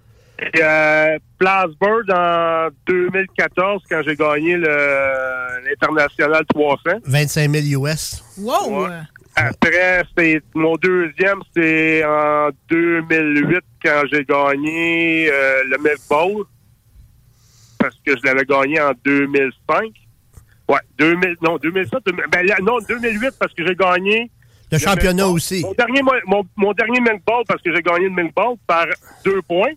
[0.61, 7.00] Euh, Plattsburgh en 2014, quand j'ai gagné le- l'International 300.
[7.04, 8.24] 25 000 US.
[8.38, 8.86] Wow!
[9.36, 16.44] Après, c'est mon deuxième, c'est en 2008 quand j'ai gagné euh, le Milk Bowl.
[17.78, 19.82] Parce que je l'avais gagné en 2005.
[20.66, 24.30] Ouais, 2000, non, 2007, 2000, ben, non, 2008 parce que j'ai gagné
[24.72, 25.60] Le championnat aussi.
[25.62, 28.56] Mon dernier, mo- mon, mon dernier Milk Bowl parce que j'ai gagné le Milk Bowl
[28.66, 28.86] par
[29.26, 29.72] deux points.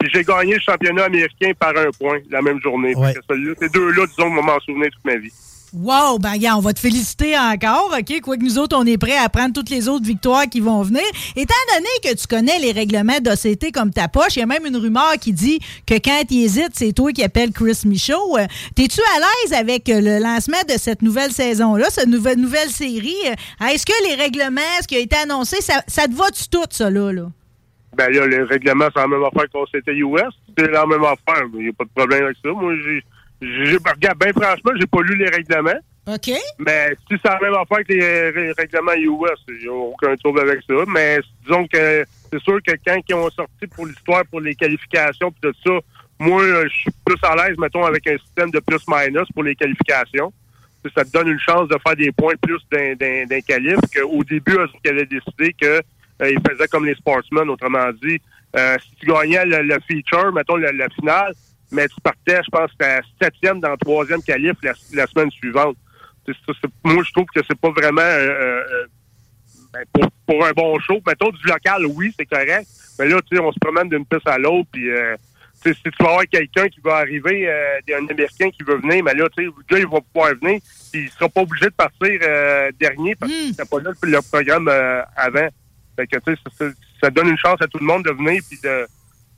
[0.00, 2.94] Puis j'ai gagné le championnat américain par un point la même journée.
[2.94, 5.30] Que Ces deux-là, disons, vont m'en souvenir toute ma vie.
[5.72, 8.20] Wow, ben gars, on va te féliciter encore, OK?
[8.22, 11.04] Quoique nous autres, on est prêts à prendre toutes les autres victoires qui vont venir.
[11.36, 14.66] Étant donné que tu connais les règlements d'OCT comme ta poche, il y a même
[14.66, 18.36] une rumeur qui dit que quand il hésite, c'est toi qui appelle Chris Michaud.
[18.36, 22.70] Euh, T'es-tu à l'aise avec euh, le lancement de cette nouvelle saison-là, cette nouvelle, nouvelle
[22.70, 23.14] série?
[23.28, 26.64] Euh, Est-ce que les règlements, ce qui a été annoncé, ça, ça te va-tu tout,
[26.70, 27.12] ça, là?
[27.12, 27.28] là?
[27.96, 30.32] Ben là, les règlements, c'est la même affaire qu'on s'était US.
[30.56, 31.44] C'est la même affaire.
[31.54, 32.50] Il n'y a pas de problème avec ça.
[32.52, 33.02] Moi, j'ai.
[33.42, 35.80] j'ai- Regarde, bien franchement, j'ai pas lu les règlements.
[36.06, 36.30] OK.
[36.58, 40.40] Mais si c'est la même affaire que les règlements US, il n'y a aucun trouble
[40.40, 40.74] avec ça.
[40.88, 45.30] Mais disons que c'est sûr que quand ils ont sorti pour l'histoire, pour les qualifications
[45.32, 45.78] puis tout ça,
[46.18, 49.54] moi, euh, je suis plus à l'aise, mettons, avec un système de plus-minus pour les
[49.54, 50.32] qualifications.
[50.96, 54.66] Ça te donne une chance de faire des points plus d'un- qualif qu'au début, eux
[54.84, 55.80] ils avaient décidé que
[56.20, 58.20] euh, ils faisaient comme les sportsmen, autrement dit.
[58.56, 61.32] Euh, si tu gagnais le, le feature, mettons, le- la finale,
[61.70, 65.76] mais tu partais, je pense, à septième dans le troisième qualif la, la semaine suivante.
[66.26, 68.86] C'est ça, c'est- moi, je trouve que c'est pas vraiment euh, euh,
[69.72, 71.00] ben, pour, pour un bon show.
[71.06, 72.66] Mettons, du local, oui, c'est correct.
[72.98, 75.16] Mais là, tu sais, on se promène d'une piste à l'autre, puis euh,
[75.64, 79.14] si tu vas avoir quelqu'un qui va arriver, euh, un Américain qui veut venir, mais
[79.14, 80.60] là, tu sais, le gars, il va pouvoir venir,
[80.92, 84.10] puis il sera pas obligé de partir euh, dernier parce que c'était pas là le,
[84.10, 85.48] le programme euh, avant.
[86.00, 86.70] Fait que, tu sais,
[87.02, 88.86] ça, donne une chance à tout le monde de venir, puis de-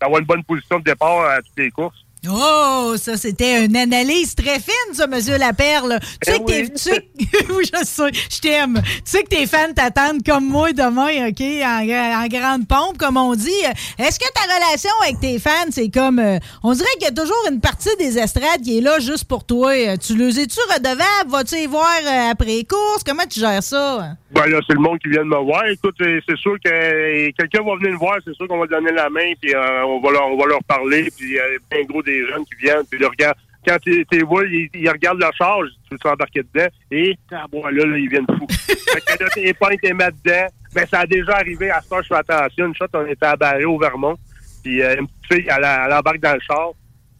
[0.00, 1.96] d'avoir une bonne position de départ à toutes les courses.
[2.30, 5.98] Oh, ça, c'était une analyse très fine, ça, Monsieur Laperle.
[6.24, 6.68] Tu sais que t'es...
[6.68, 7.08] tu sais
[7.50, 8.80] oui, je sais, je t'aime.
[8.84, 13.16] Tu sais que tes fans t'attendent comme moi demain, OK, en, en grande pompe, comme
[13.16, 13.50] on dit.
[13.98, 16.20] Est-ce que ta relation avec tes fans, c'est comme...
[16.20, 19.24] euh, on dirait qu'il y a toujours une partie des estrades qui est là juste
[19.24, 19.72] pour toi.
[19.98, 21.28] Tu le es-tu redevable?
[21.28, 23.02] Vas-tu y voir euh, après les courses?
[23.04, 24.14] Comment tu gères ça?
[24.32, 25.66] Ben là, c'est le monde qui vient de me voir.
[25.66, 29.10] Écoute, c'est sûr que quelqu'un va venir me voir, c'est sûr qu'on va donner la
[29.10, 31.84] main, puis euh, on, va leur, on va leur parler, puis il y a bien
[31.84, 33.36] gros des jeunes qui viennent, puis ils regardent.
[33.66, 37.14] Quand tu les vois, ils, ils regardent leur charge, tu veux t'embarquer dedans, et
[37.50, 38.46] bon, là, là, ils viennent fous.
[38.50, 40.46] fait que là, tes t'es mets dedans.
[40.74, 42.66] Ben, ça a déjà arrivé à ça, je fais attention.
[42.66, 44.16] Une shot, on était à Barré au Vermont,
[44.64, 46.70] puis euh, une petite fille, elle, elle embarque dans le char,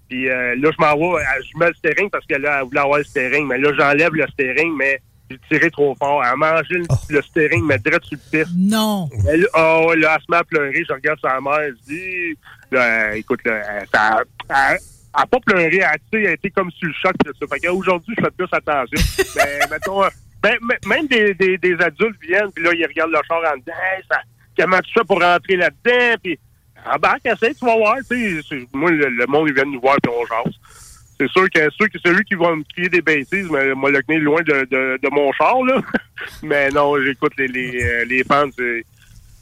[0.08, 2.98] puis euh, là, je m'en vais, je mets le steering parce qu'elle elle voulait avoir
[2.98, 5.00] le steering, mais là, j'enlève le steering, mais
[5.32, 6.22] j'ai tiré trop fort.
[6.24, 8.54] Elle a mangé le, le steering, mais direct sur le piste.
[8.56, 9.08] Non.
[9.28, 10.84] Elle, oh, là, elle se met à pleurer.
[10.88, 12.38] Je regarde sa mère, elle se dit,
[12.70, 14.78] là, euh, écoute, là, elle, ça- elle- elle
[15.14, 17.12] a pas pleuré, elle, tu sais, elle a été comme sur le choc.
[17.26, 17.46] Là, ça.
[17.46, 18.98] Fait qu'aujourd'hui, je fais plus attention.
[19.36, 20.08] Mais, mettons, euh,
[20.42, 20.56] ben,
[20.86, 24.02] même des, des, des adultes viennent, puis là, ils regardent le char en disant, hey,
[24.10, 24.18] ça,
[24.58, 26.16] comment tu fais pour rentrer là-dedans?
[26.22, 26.38] Puis,
[26.92, 27.96] embarque, essaye, tu vas voir.
[28.10, 30.54] Tu sais, c'est- moi, le, le monde, ils viennent nous voir, puis on jase.
[31.22, 34.02] C'est sûr que, sûr que celui qui va me crier des bêtises, mais moi, le
[34.02, 35.80] tenir loin de, de, de mon char, là.
[36.42, 38.48] mais non, j'écoute les, les, euh, les fans,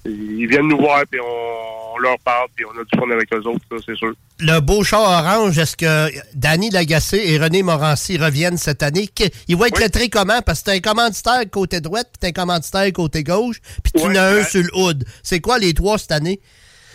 [0.06, 3.32] ils viennent nous voir, puis on, on leur parle, puis on a du fun avec
[3.34, 4.12] eux autres, c'est sûr.
[4.38, 9.06] Le beau char orange, est-ce que Danny Lagacé et René Morancy reviennent cette année?
[9.08, 10.40] Que- Il va être lettré comment?
[10.42, 14.02] Parce que t'as un commanditaire côté droite, puis t'as un commanditaire côté gauche, puis tu
[14.02, 14.44] en as un ouais.
[14.44, 15.04] sur le hood.
[15.22, 16.40] C'est quoi les trois cette année?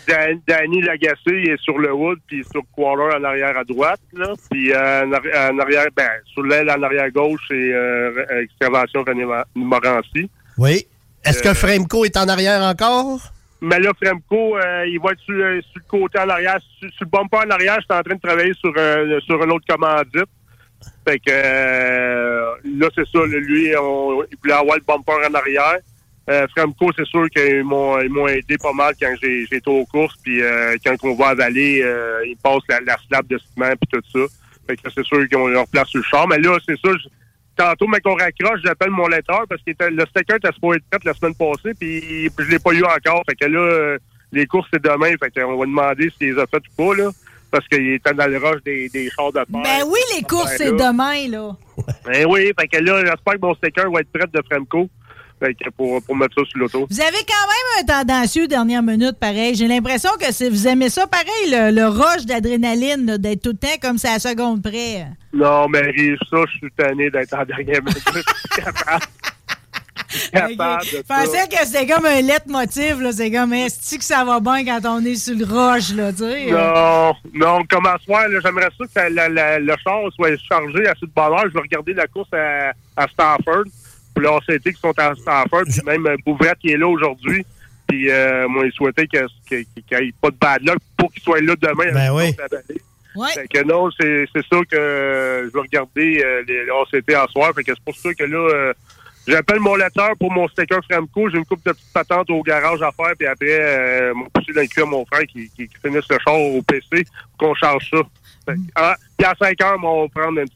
[0.06, 3.64] Dan- Danny Lagacé il est sur le wood, puis sur le quarter en arrière à
[3.64, 4.32] droite, là.
[4.50, 9.02] Puis euh, en, arri- en arrière, ben, sur l'aile en arrière gauche, c'est euh, Excavation
[9.06, 9.24] René
[9.54, 10.30] Morancy.
[10.58, 10.86] Oui.
[11.24, 13.18] Est-ce que Euh, Fremco est en arrière encore?
[13.60, 16.58] Mais là, Fremco, euh, il va être sur, euh, sur le côté en arrière.
[16.78, 19.42] Sur, sur le bumper en arrière, je suis en train de travailler sur, euh, sur
[19.42, 20.28] un autre commandite.
[21.08, 21.30] Fait que
[22.78, 23.18] là, c'est ça.
[23.26, 25.78] Lui, on, il voulait avoir le bumper en arrière.
[26.28, 29.84] Euh, Fremco, c'est sûr qu'ils m'ont ils m'ont aidé pas mal quand j'ai été aux
[29.86, 30.16] courses.
[30.24, 34.00] Puis euh, quand on va avaler, euh, ils passent la, la slab de ciment puis
[34.00, 34.26] tout ça.
[34.66, 36.26] Fait que c'est sûr qu'ils ont leur place sur le char.
[36.26, 37.08] Mais là, c'est je-
[37.56, 41.00] tantôt, mais qu'on raccroche, j'appelle mon letteur parce que le sticker était supposé être prêt
[41.04, 43.22] la semaine passée, puis je l'ai pas eu encore.
[43.28, 43.96] Fait que là,
[44.32, 45.12] les courses, c'est demain.
[45.22, 47.10] Fait qu'on va demander s'il les a faites ou pas, là.
[47.50, 49.46] parce qu'il était dans le rush des, des chars de terre.
[49.62, 51.52] Ben oui, les courses, c'est demain, là.
[52.04, 54.88] Ben oui, fait que là, j'espère que mon sticker va être prêt de Fremco.
[55.38, 56.86] Fait que pour, pour mettre ça sur l'auto.
[56.88, 59.54] Vous avez quand même un tendancieux dernière minute, pareil.
[59.54, 63.58] J'ai l'impression que c'est- vous aimez ça, pareil, le, le rush d'adrénaline, d'être tout le
[63.58, 65.06] temps comme c'est à la seconde près.
[65.34, 65.82] Non, mais
[66.30, 68.02] ça, je suis tanné d'être en dernière minute.
[70.08, 71.02] Je ça.
[71.08, 73.12] pensais que c'était comme un leitmotiv, là.
[73.12, 76.18] C'est comme, est-ce que ça va bien quand on est sur le rush, là, tu
[76.20, 76.50] sais?
[76.50, 80.30] Non, non, comme à soir, là, j'aimerais ça que ça- la- la- le char soit
[80.48, 81.44] chargé à cette bonne heure.
[81.48, 83.64] Je vais regarder la course à, à Stafford.
[84.24, 85.64] On qui sont à Stafford.
[85.64, 87.44] Puis même euh, Bouvrette qui est là aujourd'hui.
[87.86, 91.40] Puis euh, moi, il souhaitait qu'il n'y ait pas de bad luck pour qu'il soit
[91.40, 91.92] là demain.
[91.92, 92.34] Ben oui.
[93.32, 97.52] Fait que non, c'est ça que euh, je vais regarder euh, les OCT à soir.
[97.54, 98.74] Fait que c'est pour ça que là, euh,
[99.26, 101.30] j'appelle mon lecteur pour mon sticker Framco.
[101.30, 103.12] J'ai une coupe de petites patentes au garage à faire.
[103.18, 106.08] Puis après, euh, mon pousser dans le cul à mon frère qui, qui, qui finisse
[106.10, 107.06] le char au PC
[107.38, 108.02] pour qu'on charge ça.
[108.46, 110.55] Fait que, ah, puis à 5 heures, on va prendre une petite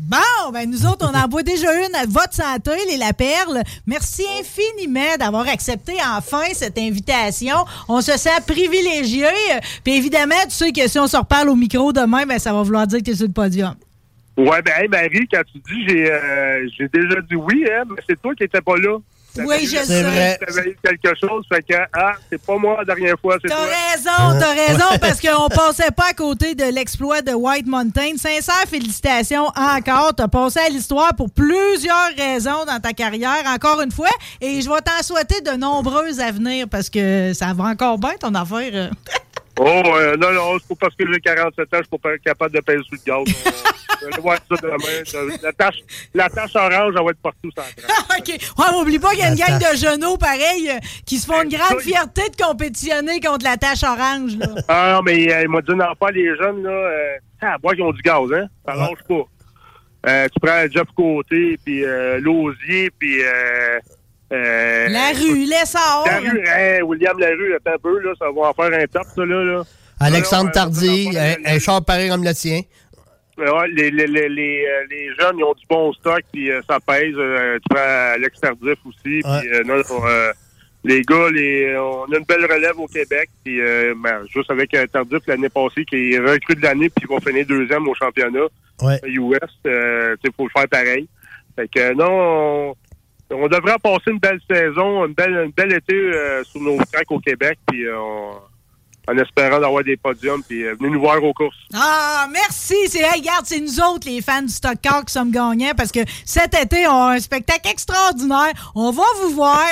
[0.00, 3.62] Bon, ben nous autres, on en boit déjà une à votre santé, les La Perle.
[3.84, 7.56] Merci infiniment d'avoir accepté enfin cette invitation.
[7.88, 9.26] On se sent privilégié.
[9.82, 12.62] Puis évidemment, tu sais que si on se reparle au micro demain, ben ça va
[12.62, 13.74] vouloir dire que tu es sur le podium.
[14.36, 18.22] Ouais, ben, Marie, quand tu dis j'ai euh, j'ai déjà dit oui, hein, mais c'est
[18.22, 18.98] toi qui n'étais pas là.
[19.36, 20.38] Oui, je sais.
[20.66, 24.38] eu quelque chose, fait que, ah, c'est pas moi la dernière fois, c'est T'as raison,
[24.40, 28.16] t'as raison, parce qu'on passait pas à côté de l'exploit de White Mountain.
[28.16, 30.14] Sincères félicitations encore.
[30.16, 34.08] T'as passé à l'histoire pour plusieurs raisons dans ta carrière, encore une fois.
[34.40, 38.14] Et je vais t'en souhaiter de nombreuses à venir parce que ça va encore bien
[38.18, 38.90] ton affaire.
[39.58, 39.82] Euh.
[39.84, 42.54] Oh, euh, non, non, c'est pas parce que j'ai 47 ans, je suis pas capable
[42.54, 43.24] de payer sous le gaz.
[44.02, 45.36] Euh, je vais voir ça demain.
[45.42, 45.78] La tache,
[46.14, 47.74] la tache orange, elle va être partout trace.
[48.18, 48.28] OK.
[48.28, 51.42] Ouais, oublie pas qu'il y a une gang de genoux, pareil, euh, qui se font
[51.42, 54.36] une grande fierté de compétitionner contre la tache orange.
[54.36, 54.46] Là.
[54.68, 57.74] Ah, non, mais euh, il m'a dit, non, pas les jeunes, là, euh, à boire,
[57.74, 58.46] ils ont du gaz, hein?
[58.64, 59.24] Ça lâche pas.
[60.06, 63.22] Euh, tu prends Jeff Côté, puis euh, Lausier, puis...
[63.22, 63.80] Euh,
[64.32, 68.26] euh, La rue, laisse ça La rue, hein, William Larue, attends un peu, là, ça
[68.26, 69.44] va en faire un top, ça, là.
[69.44, 69.62] là.
[70.00, 72.60] Alexandre Alors, euh, Tardy, un, un char pareil comme le tien.
[73.36, 76.60] Ouais, les, les, les, les, euh, les jeunes, ils ont du bon stock, puis euh,
[76.68, 77.14] ça pèse.
[77.16, 79.74] Euh, tu prends Alex Tardif aussi, puis euh, non,
[80.06, 80.32] euh,
[80.84, 84.74] les gars, les, on a une belle relève au Québec, puis euh, ben, juste avec
[84.74, 87.94] euh, Tardif l'année passée, qui est recrue de l'année, puis il va finir deuxième au
[87.94, 88.46] championnat
[88.80, 89.00] Ouais.
[89.04, 89.38] US.
[89.66, 91.08] Euh, il faut le faire pareil.
[91.56, 92.74] Fait que non, on,
[93.30, 97.10] on devrait passer une belle saison, une belle, une belle été euh, sur nos tracks
[97.10, 98.32] au Québec, puis euh, on-
[99.10, 101.56] en espérant d'avoir des podiums, puis euh, venez nous voir aux courses.
[101.74, 102.74] Ah, merci.
[102.88, 105.90] C'est, hey, regarde, c'est nous autres, les fans du Stock Car, qui sommes gagnants parce
[105.90, 108.52] que cet été, on a un spectacle extraordinaire.
[108.74, 109.64] On va vous voir.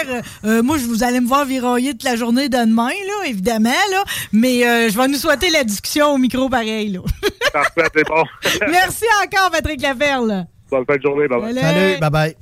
[0.46, 3.68] Euh, moi, je vous allez me voir viroyer toute la journée de demain, là, évidemment,
[3.90, 4.04] là.
[4.32, 7.00] Mais euh, je vais nous souhaiter la discussion au micro pareil, là.
[7.52, 8.24] Parfait, c'est bon.
[8.70, 10.46] merci encore, Patrick Laferle.
[10.70, 11.54] Bonne fin de journée, bye bye.
[11.54, 11.98] Salut.
[12.00, 12.36] Salut,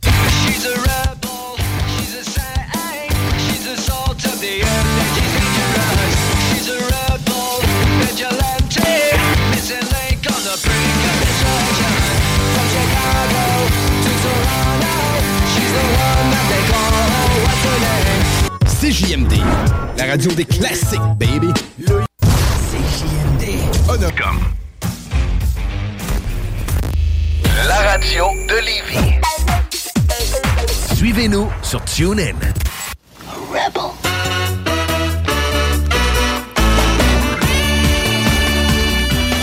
[18.85, 19.32] CJMD,
[19.99, 21.49] la radio des classiques, baby.
[22.70, 23.45] CJMD.
[24.16, 24.41] Comme.
[27.66, 29.15] La radio de Lévis.
[31.05, 32.32] Suivez-nous sur TuneIn.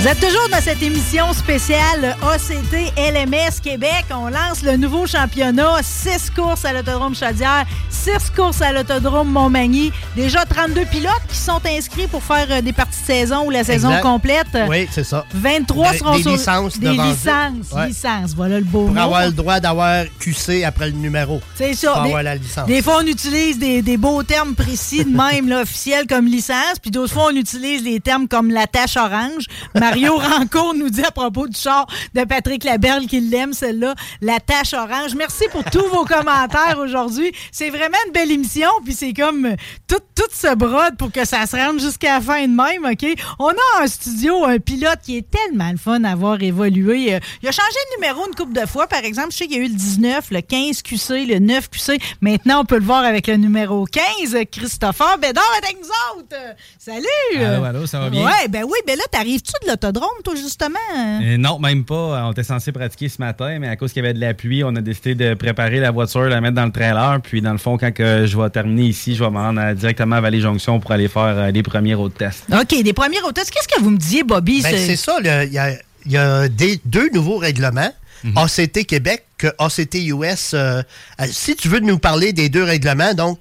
[0.01, 4.05] Vous êtes toujours dans cette émission spéciale ACT LMS Québec.
[4.09, 5.75] On lance le nouveau championnat.
[5.83, 9.91] Six courses à l'Autodrome Chaudière, six courses à l'Autodrome Montmagny.
[10.15, 13.63] Déjà 32 pilotes qui sont inscrits pour faire euh, des parties de saison ou la
[13.63, 14.01] saison Exact.
[14.01, 14.47] complète.
[14.67, 15.23] Oui, c'est ça.
[15.35, 17.71] 23 Des- seront des sur licences de Des licences.
[17.71, 17.87] Ouais.
[17.89, 18.33] Licences.
[18.35, 19.01] Voilà le beau Pour mot.
[19.01, 21.41] avoir le droit d'avoir QC après le numéro.
[21.55, 21.91] C'est ça.
[21.93, 22.65] Pour Des, avoir la licence.
[22.65, 26.79] des fois, on utilise des, des beaux termes précis de même, là, officiels comme licence,
[26.81, 29.45] puis d'autres fois, on utilise des termes comme la tache orange.
[29.91, 34.39] Mario Rancourt nous dit à propos du char de Patrick Laberle qu'il l'aime, celle-là, la
[34.39, 35.15] tache orange.
[35.17, 37.33] Merci pour tous vos commentaires aujourd'hui.
[37.51, 39.53] C'est vraiment une belle émission, puis c'est comme
[39.89, 43.05] tout, tout se brode pour que ça se rende jusqu'à la fin de même, OK?
[43.37, 47.15] On a en studio un pilote qui est tellement le fun à avoir évolué.
[47.15, 48.87] Euh, Il a changé de numéro une couple de fois.
[48.87, 51.69] Par exemple, je sais qu'il y a eu le 19, le 15 QC, le 9
[51.69, 51.99] QC.
[52.21, 55.89] Maintenant, on peut le voir avec le numéro 15, Christopher Bédard avec nous
[56.21, 56.55] autres.
[56.79, 57.43] Salut!
[57.45, 58.23] Allô, allô, ça va bien?
[58.25, 60.77] Ouais, ben oui, ben là, t'arrives-tu de l'autodrome, toi, justement?
[61.21, 62.25] Euh, non, même pas.
[62.27, 64.63] On était censé pratiquer ce matin, mais à cause qu'il y avait de la pluie,
[64.63, 67.19] on a décidé de préparer la voiture, la mettre dans le trailer.
[67.21, 69.73] Puis, dans le fond, quand que je vais terminer ici, je vais me rendre à-
[69.73, 72.45] directement à Vallée-Jonction pour aller faire euh, les premiers road tests.
[72.51, 73.35] OK, des premiers routes.
[73.35, 74.61] Qu'est-ce que vous me disiez, Bobby?
[74.61, 75.71] Ben, c'est ça, il y a,
[76.05, 77.91] il y a des, deux nouveaux règlements.
[78.23, 78.37] Mhm.
[78.37, 80.51] ACT Québec que ACT US.
[80.53, 80.83] euh,
[81.19, 83.39] euh, si tu veux nous parler des deux règlements, donc,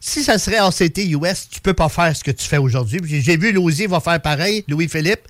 [0.00, 3.00] si ça serait ACT US, tu peux pas faire ce que tu fais aujourd'hui.
[3.04, 5.20] J'ai vu Louis va faire pareil, Louis-Philippe.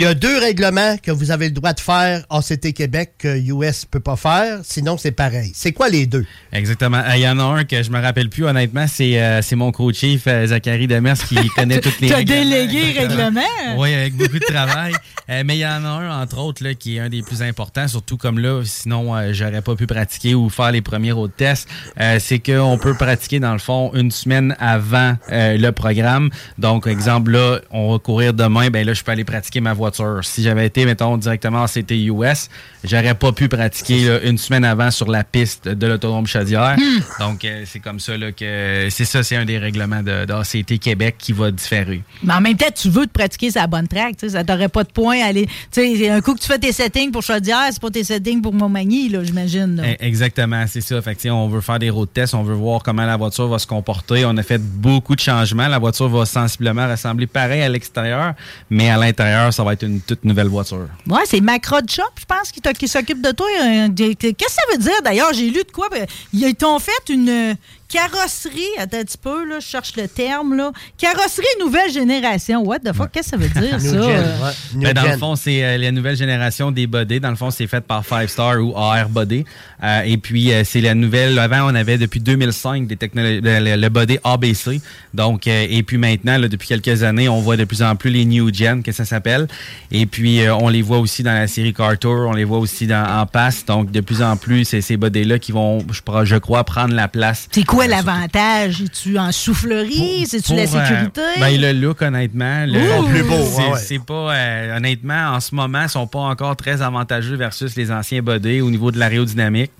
[0.00, 3.36] Il y a deux règlements que vous avez le droit de faire ACT Québec que
[3.36, 5.50] US peut pas faire, sinon c'est pareil.
[5.56, 6.24] C'est quoi les deux?
[6.52, 6.98] Exactement.
[6.98, 9.56] Euh, Il y en a un que je me rappelle plus, honnêtement, c'est euh, c'est
[9.56, 12.44] mon co-chief, euh, Zachary Demers, qui connaît toutes les règlements.
[12.44, 13.40] délégué règlement?
[13.76, 14.92] Oui, avec beaucoup de travail.
[15.30, 17.42] Euh, mais il y en a un, entre autres, là, qui est un des plus
[17.42, 21.32] importants, surtout comme là, sinon euh, j'aurais pas pu pratiquer ou faire les premiers road
[21.36, 21.68] tests.
[22.00, 26.30] Euh, c'est qu'on peut pratiquer, dans le fond, une semaine avant euh, le programme.
[26.56, 30.20] Donc, exemple, là, on va courir demain, ben là, je peux aller pratiquer ma voiture.
[30.22, 32.48] Si j'avais été, mettons, directement en CTUS,
[32.84, 36.76] j'aurais pas pu pratiquer là, une semaine avant sur la piste de l'autodrome Chaudière.
[37.20, 40.32] Donc, euh, c'est comme ça là, que c'est ça, c'est un des règlements de, de
[40.32, 42.02] ACT Québec qui va différer.
[42.22, 44.16] Mais en même temps, tu veux te pratiquer sa bonne track.
[44.28, 45.48] Ça t'aurait pas de point à aller.
[45.76, 49.10] Un coup que tu fais tes settings pour Chaudière, c'est pas tes settings pour Montmagny,
[49.22, 49.82] j'imagine.
[49.84, 51.00] Eh, Exactement, c'est ça.
[51.02, 53.58] Fait que, on veut faire des road tests, on veut voir comment la voiture va
[53.58, 54.24] se comporter.
[54.24, 55.68] On a fait beaucoup de changements.
[55.68, 58.34] La voiture va sensiblement ressembler pareil à l'extérieur,
[58.70, 60.88] mais à l'intérieur, ça va être une toute nouvelle voiture.
[61.06, 63.46] Ouais, c'est Macrod Shop, je pense, qui, s'occupe de toi.
[63.62, 65.32] Euh, Qu'est-ce que ça veut dire, d'ailleurs?
[65.32, 65.88] J'ai lu de quoi?
[65.90, 67.56] Ben, Ils t'ont fait une
[67.88, 68.60] carrosserie.
[68.78, 70.56] Attends un petit peu, là, je cherche le terme.
[70.56, 70.72] là.
[70.98, 72.62] Carrosserie nouvelle génération.
[72.62, 73.10] What the fuck?
[73.12, 73.96] Qu'est-ce que ça veut dire, ça?
[73.96, 77.20] Euh, Ben, dans le fond, c'est euh, la nouvelle génération des bodés.
[77.20, 79.44] Dans le fond, c'est fait par Five Star ou AR Body.
[79.82, 81.38] Euh, et puis, euh, c'est la nouvelle.
[81.38, 84.80] Avant, on avait depuis 2005 des technologies, le, le- body ABC.
[85.14, 88.10] Donc, euh, et puis maintenant, là, depuis quelques années, on voit de plus en plus
[88.10, 89.48] les New Gen, que ça s'appelle.
[89.90, 92.26] Et puis, euh, on les voit aussi dans la série Car Tour.
[92.28, 93.64] On les voit aussi dans, en passe.
[93.64, 96.94] Donc, de plus en plus, c'est ces bodés-là qui vont, je, crois- je crois, prendre
[96.94, 97.48] la place.
[97.50, 98.82] C'est quoi l'avantage?
[98.82, 100.26] Es-tu en soufflerie?
[100.26, 101.20] C'est-tu la euh, sécurité?
[101.38, 102.64] ben, le look, honnêtement.
[102.66, 103.06] Le, Ouh!
[103.08, 103.78] plus beau, c'est, ouais, ouais.
[103.78, 107.92] c'est pas, euh, honnêtement, en ce moment, ils sont pas encore très avantageux versus les
[107.92, 109.70] anciens bodés au niveau de l'aérodynamique.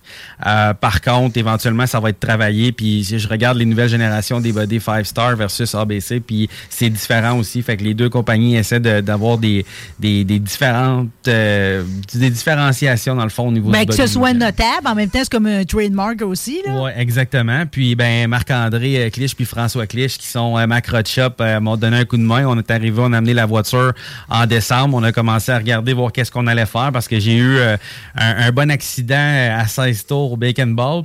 [0.46, 2.70] Euh, par contre, éventuellement, ça va être travaillé.
[2.70, 6.90] Puis, si je regarde les nouvelles générations des bodés 5 Star versus ABC, puis c'est
[6.90, 7.62] différent aussi.
[7.62, 9.66] Fait que les deux compagnies essaient de- d'avoir des,
[9.98, 11.82] des, des différentes, euh,
[12.14, 15.10] des différenciations, dans le fond, au niveau Ben, du que ce soit notable, en même
[15.10, 16.60] temps, c'est comme un trademark aussi.
[16.68, 17.64] Oui, exactement.
[17.66, 21.76] Puis ben Marc-André euh, Clich puis François Clich qui sont euh, Macrot Shop euh, m'ont
[21.76, 22.46] donné un coup de main.
[22.46, 23.92] On est arrivé, on a amené la voiture
[24.28, 24.96] en décembre.
[24.96, 27.76] On a commencé à regarder voir qu'est-ce qu'on allait faire parce que j'ai eu un,
[28.14, 31.04] un bon accident à 16 tours au Bacon Ball.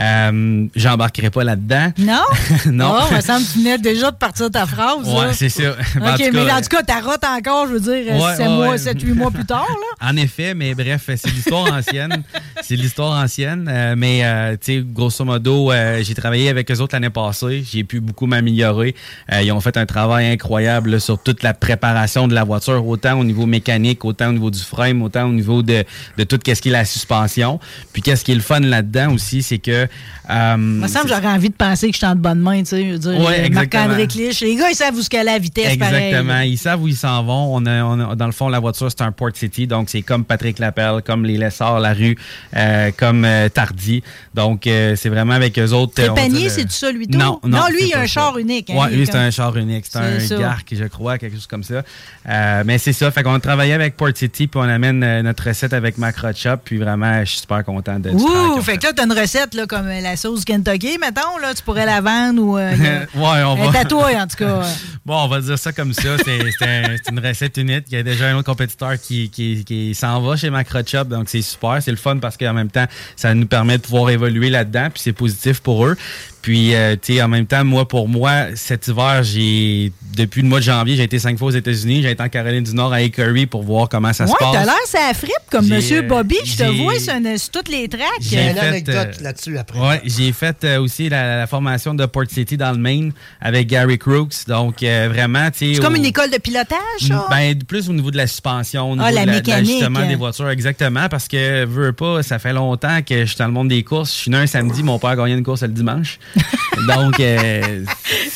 [0.00, 1.92] Euh, J'embarquerai pas là-dedans.
[1.98, 2.22] Non?
[2.72, 2.94] non.
[2.98, 5.06] Oh, il me semble que tu venais déjà de partir ta phrase.
[5.06, 5.32] Là.
[5.32, 5.62] c'est ça.
[5.94, 8.38] Ben, en OK, mais en tout cas, ta rote encore, je veux dire, Ouais, 7
[8.40, 8.76] ouais, mois, ouais.
[8.76, 9.66] 7-8 mois plus tard.
[9.68, 10.08] Là.
[10.10, 12.22] En effet, mais bref, c'est l'histoire ancienne.
[12.60, 13.68] C'est l'histoire ancienne.
[13.70, 17.62] euh, mais, euh, tu sais, grosso modo, euh, j'ai travaillé avec eux autres l'année passée.
[17.70, 18.94] J'ai pu beaucoup m'améliorer.
[19.42, 23.18] Ils ont fait un travail incroyable là, sur toute la préparation de la voiture, autant
[23.20, 25.84] au niveau mécanique, autant au niveau du frame, autant au niveau de,
[26.18, 27.60] de tout ce qui est la suspension.
[27.92, 29.81] Puis, qu'est-ce qui est le fun là-dedans aussi, c'est que...
[30.30, 32.40] euh, Il me semble que j'aurais envie de penser que je suis en de bonne
[32.40, 32.86] main, tu sais.
[32.86, 33.82] je veux dire, Ouais, euh, exactement.
[33.88, 36.06] Marc-André Clich, les gars, ils savent où ce qu'elle a la vitesse, pareil.
[36.08, 36.40] Exactement.
[36.40, 37.54] Ils savent où ils s'en vont.
[37.56, 39.66] On a, on a- dans le fond, la voiture, c'est un Port City.
[39.66, 42.16] Donc, c'est comme Patrick Lapelle, comme les Lessards, la rue,
[42.56, 44.02] euh, comme euh, Tardy.
[44.34, 45.94] Donc, euh, c'est vraiment avec eux autres.
[46.00, 47.18] euh, on Trépanier, dit le- c'est-tu ça, lui, tout?
[47.18, 47.66] Non, non.
[47.70, 48.70] lui, c'est il a un char unique.
[48.70, 49.84] hein, est lui, c'est comme- un char unique.
[49.88, 50.36] C'est un C'est ça.
[50.38, 51.82] Garc, je crois, quelque chose comme ça.
[52.28, 53.10] Euh, mais c'est ça.
[53.10, 56.28] Fait qu'on a travaillé avec Port City, puis on amène euh, notre recette avec Macro
[56.34, 56.56] Shop.
[56.64, 59.54] Puis vraiment, je suis super content de du Ouh, fait que là, t'as une recette
[59.54, 62.58] là, comme la sauce Kentucky, mettons, là, tu pourrais la vendre ou.
[62.58, 62.70] euh,
[63.14, 63.84] Ouais, on va.
[63.86, 64.62] toi, en tout cas.
[65.04, 66.16] Bon, on va dire ça comme ça.
[66.24, 67.86] C'est c'est un- c'est une recette unique.
[67.90, 71.04] Il y a déjà un autre compétiteur qui, qui, qui s'en va chez Macro Shop.
[71.04, 71.78] Donc, c'est super.
[71.82, 72.86] C'est le fun parce qu'en même temps,
[73.16, 74.88] ça nous permet de pouvoir évoluer là-dedans.
[74.94, 75.96] Puis, c'est positif pour eux.
[76.42, 80.48] Puis, euh, tu sais, en même temps, moi, pour moi, cet hiver, j'ai, depuis le
[80.48, 82.02] mois de janvier, j'ai été cinq fois aux États-Unis.
[82.02, 84.52] J'ai été en Caroline du Nord à Hickory pour voir comment ça se ouais, passe.
[84.52, 86.36] t'as l'air, ça fripe comme Monsieur Bobby.
[86.44, 88.02] Je te vois sur, une- sur toutes les tracks.
[88.20, 89.78] J'ai une fait, anecdote euh, là-dessus après.
[89.78, 93.68] Ouais, j'ai fait euh, aussi la, la formation de Port City dans le Maine avec
[93.68, 94.46] Gary Crooks.
[94.48, 95.74] Donc, euh, vraiment, tu sais.
[95.76, 97.26] C'est comme une école de pilotage, ça?
[97.30, 99.68] Ben, plus au niveau de la suspension, au niveau Ah, la de la- de mécanique.
[99.80, 103.46] l'ajustement des voitures, exactement, parce que, veux pas, ça fait longtemps que je suis dans
[103.46, 104.12] le monde des courses.
[104.12, 106.18] Je suis né un samedi, mon père a gagné une course le dimanche.
[106.88, 107.84] Donc, euh,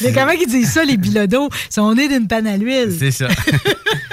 [0.02, 1.48] Mais comment ils disent ça, les bilodos?
[1.70, 2.94] Ils sont nés d'une panne à l'huile.
[2.98, 3.28] c'est ça.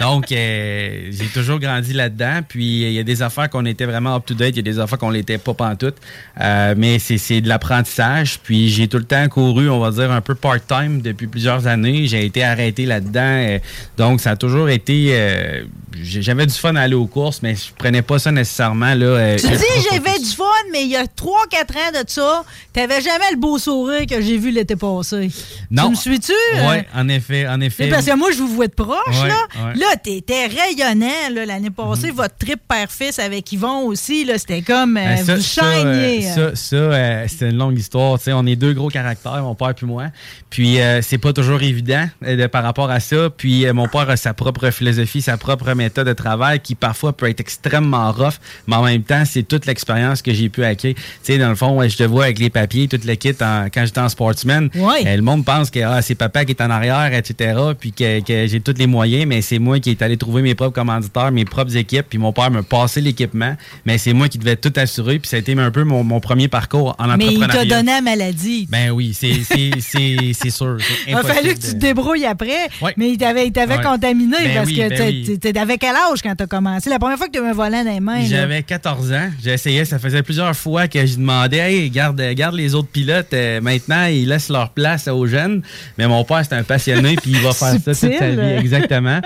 [0.00, 2.40] Donc, euh, j'ai toujours grandi là-dedans.
[2.48, 4.98] Puis, il y a des affaires qu'on était vraiment up-to-date, il y a des affaires
[4.98, 5.96] qu'on l'était pas pantoute.
[6.40, 8.38] Euh, mais c'est c'est de l'apprentissage.
[8.42, 12.06] Puis, j'ai tout le temps couru, on va dire, un peu part-time depuis plusieurs années.
[12.06, 13.20] J'ai été arrêté là-dedans.
[13.22, 13.58] Euh,
[13.96, 15.08] donc, ça a toujours été...
[15.10, 15.64] euh,
[16.00, 18.94] J'avais du fun à aller aux courses, mais je prenais pas ça nécessairement.
[18.94, 22.44] Là, euh, Tu dis j'avais du fun, mais il y a 3-4 ans de ça,
[22.72, 25.28] t'avais jamais le beau sourire que j'ai vu l'été passé.
[25.70, 25.84] Non.
[25.84, 26.32] Tu me suis-tu?
[26.32, 26.70] euh?
[26.70, 27.88] Oui, en effet, en effet.
[27.88, 29.36] Parce que moi, je vous vois de proche, Ouais, là.
[29.66, 29.72] ouais.
[29.90, 32.10] Là, t'étais rayonnant, l'année passée.
[32.10, 36.56] Votre trip père-fils avec Yvon aussi, c'était comme euh, Ben, ça, vous ça, euh, ça,
[36.56, 38.18] ça, euh, c'est une longue histoire.
[38.28, 40.04] On est deux gros caractères, mon père puis moi.
[40.50, 43.30] Puis c'est pas toujours évident de- par rapport à ça.
[43.34, 47.28] Puis mon père a sa propre philosophie, sa propre méthode de travail qui parfois peut
[47.28, 48.34] être extrêmement rough,
[48.66, 50.96] mais en même temps, c'est toute l'expérience que j'ai pu acquérir.
[50.96, 53.66] Tu sais, dans le fond, ouais, je te vois avec les papiers, toute l'équipe en-
[53.72, 54.68] quand j'étais en sportsman.
[55.06, 57.54] Euh, le monde pense que ah, c'est papa qui est en arrière, etc.
[57.78, 60.54] Puis que, que j'ai tous les moyens, mais c'est moi qui est allé trouver mes
[60.54, 64.38] propres commanditaires, mes propres équipes, puis mon père me passait l'équipement, mais c'est moi qui
[64.38, 67.26] devais tout assurer, puis ça a été un peu mon, mon premier parcours en mais
[67.26, 67.68] il entrepreneuriat.
[67.70, 68.66] t'a donné la maladie.
[68.70, 70.78] Ben oui, c'est sûr.
[71.06, 72.94] Il a fallu que tu te débrouilles après, Ouais.
[72.96, 73.82] mais il t'avait il Ouais.
[73.82, 75.38] contaminé Ben parce oui, que ben oui.
[75.52, 76.88] t'avais quel âge quand t'as commencé?
[76.90, 78.24] La première fois que tu as un volant dans les mains.
[78.24, 79.28] J'avais 14 ans.
[79.42, 79.84] J'ai essayé.
[79.84, 83.32] Ça faisait plusieurs fois que je demandais Hey, garde, garde les autres pilotes.
[83.34, 85.62] euh, maintenant, ils laissent leur place aux jeunes.
[85.98, 88.40] Mais mon père, c'est un passionné, puis il va faire ça toute sa vie.
[88.58, 89.20] Exactement.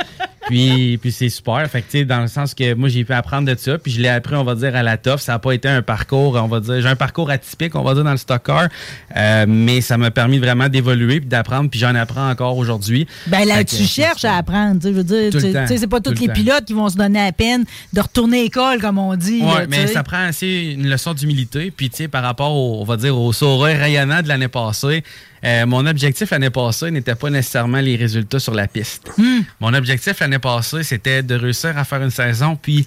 [0.52, 1.66] Puis, puis c'est super.
[1.70, 3.78] Fait que, dans le sens que moi, j'ai pu apprendre de ça.
[3.78, 5.22] Puis je l'ai appris, on va dire, à la toffe.
[5.22, 6.80] Ça n'a pas été un parcours, on va dire.
[6.82, 8.68] J'ai un parcours atypique, on va dire, dans le stock car.
[9.16, 11.70] Euh, mais ça m'a permis vraiment d'évoluer puis d'apprendre.
[11.70, 13.06] Puis j'en apprends encore aujourd'hui.
[13.28, 14.80] Ben là, Fait que, tu cherches à apprendre.
[14.82, 15.40] Je veux dire, tu-
[15.78, 18.42] c'est pas tous le les pilotes qui vont se donner la peine de retourner à
[18.42, 19.40] l'école, comme on dit.
[19.42, 21.72] Oui, mais ça prend assez une leçon d'humilité.
[21.74, 25.02] Puis, tu sais, par rapport au, on va dire, au sourire rayonnant de l'année passée,
[25.44, 29.10] euh, mon objectif l'année passée n'était pas nécessairement les résultats sur la piste.
[29.18, 29.40] Hmm.
[29.60, 32.86] Mon objectif l'année passée, c'était de réussir à faire une saison, puis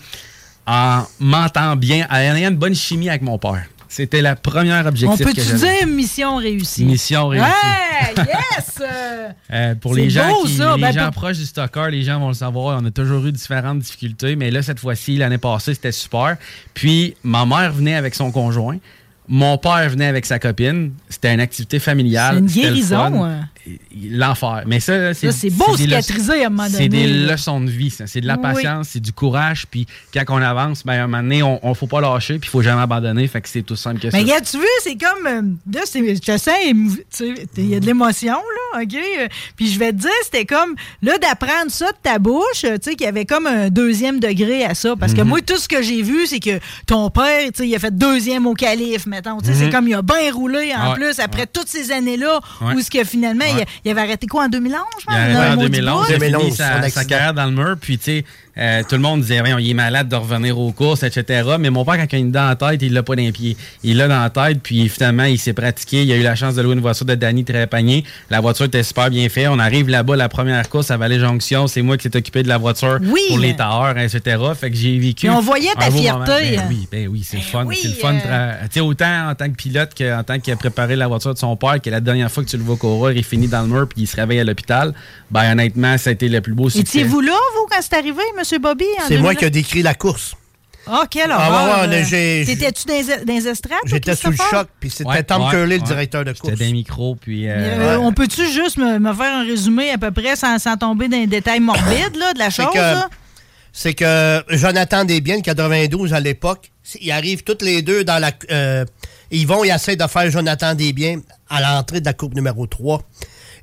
[0.67, 3.65] en m'entendant bien, en ayant une bonne chimie avec mon père.
[3.87, 6.83] C'était la première objectif On que peut-tu dire mission réussie?
[6.83, 7.45] Mission réussie.
[7.45, 8.23] Ouais,
[8.57, 8.81] yes!
[8.81, 10.75] euh, Euh, pour les gens, beau, qui, ça.
[10.75, 12.79] les Ben, gens proches du stocker, les gens vont le savoir.
[12.81, 16.35] On a toujours eu différentes difficultés, mais là, cette fois-ci, l'année passée, c'était super.
[16.73, 18.77] Puis, ma mère venait avec son conjoint.
[19.27, 20.91] Mon père venait avec sa copine.
[21.09, 22.35] C'était une activité familiale.
[22.35, 23.27] C'est une guérison.
[24.11, 24.63] L'enfer.
[24.67, 27.69] Mais ça, c'est c'est beau des cicatriser à un moment donné, C'est des leçons de
[27.71, 28.05] vie, ça.
[28.07, 28.41] C'est de la Oui.
[28.41, 29.65] patience, c'est du courage.
[29.69, 32.47] Puis, quand on avance, ben, à un moment donné, on ne faut pas lâcher, puis
[32.47, 33.27] il faut jamais abandonner.
[33.27, 34.17] Fait que c'est tout simple que ça.
[34.17, 35.25] Mais regarde, tu veux, c'est comme.
[35.25, 35.41] euh,
[35.73, 36.97] là, je sens
[37.57, 38.93] Il y a de l'émotion, là, OK?
[38.95, 40.75] Euh, Puis je vais te dire, c'était comme.
[41.01, 44.63] Là, d'apprendre ça de ta bouche, tu sais, qu'il y avait comme un deuxième degré
[44.65, 44.95] à ça.
[44.95, 45.27] Parce que Mhm.
[45.27, 47.95] moi, tout ce que j'ai vu, c'est que ton père, tu sais, il a fait
[47.95, 49.39] deuxième au calife, mettons.
[49.39, 49.57] Tu sais, Mhm.
[49.59, 52.73] c'est comme il a bien roulé en Ouais, plus après toutes ces années-là Ouais.
[52.75, 53.65] où ce que finalement, il, Ouais.
[53.85, 55.15] il avait arrêté quoi en 2011, je pense?
[55.15, 56.05] Il a arrêté en maudit 2011, bout?
[56.09, 58.25] il a fini 2011, sa, sa carrière dans le mur, puis tu sais,
[58.57, 61.43] euh, tout le monde disait, il est malade de revenir aux courses, etc.
[61.59, 63.31] Mais mon père, quand il a une dent en tête, il l'a pas dans les
[63.31, 63.57] pieds.
[63.83, 66.03] Il l'a dans la tête, puis finalement, il s'est pratiqué.
[66.03, 68.03] Il a eu la chance de louer une voiture de Danny Trépanier.
[68.29, 69.47] La voiture était super bien faite.
[69.51, 72.57] On arrive là-bas, la première course à Vallée-Jonction, c'est moi qui s'est occupé de la
[72.57, 73.21] voiture Oui.
[73.29, 74.37] pour les tailleurs, etc.
[74.59, 75.27] Fait que j'ai vécu.
[75.27, 76.55] Mais on voyait ta fierté.
[76.57, 77.65] Ben oui, ben oui, c'est le fun.
[77.65, 78.15] oui, c'est le fun.
[78.25, 81.33] euh, Tu sais, autant en tant que pilote qu'en tant qu'il a préparé la voiture
[81.33, 83.61] de son père, que la dernière fois que tu le vois courir, il finit dans
[83.63, 84.93] le mur puis il se réveille à l'hôpital.
[85.31, 86.81] Ben honnêtement, ça a été le plus beau succès.
[86.99, 88.61] Étiez-vous là, vous, quand c'est arrivé, M.
[88.61, 88.85] Bobby?
[89.03, 89.37] en C'est moi 2011?
[89.37, 90.35] qui ai décrit la course.
[90.87, 91.81] Ah, quelle Ah, horreur!
[91.81, 93.79] ouais, ouais, euh, j'ai- T'étais-tu dans, les- dans les estrades?
[93.85, 96.51] J'étais sous le choc, puis c'était Ouais, Tom ouais, Curley, le directeur de course.
[96.53, 97.49] J'étais des micros, puis.
[97.49, 100.77] euh, Euh, On peut-tu juste me, me faire un résumé à peu près sans, sans
[100.77, 102.67] tomber dans les détails morbides là, de la chose?
[102.71, 103.09] que-?
[103.73, 108.31] C'est que Jonathan Desbiens, le 92 à l'époque, ils arrivent tous les deux dans la.
[108.51, 108.85] euh,
[109.31, 111.19] ils vont, ils essaient de faire Jonathan Desbiens
[111.49, 113.01] à l'entrée de la coupe numéro 3.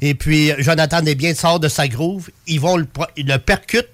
[0.00, 2.28] Et puis, Jonathan Desbiens sort de sa groove.
[2.48, 2.86] Ils vont le,
[3.16, 3.88] le percutent.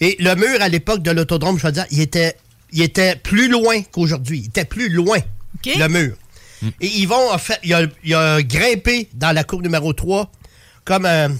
[0.00, 2.36] Et le mur, à l'époque de l'autodrome Chaudière, il était,
[2.72, 4.40] il était plus loin qu'aujourd'hui.
[4.40, 5.18] Il était plus loin,
[5.64, 6.16] le mur.
[6.80, 10.30] Et ils vont, en fait, il a, il a grimpé dans la courbe numéro 3
[10.84, 11.30] comme un-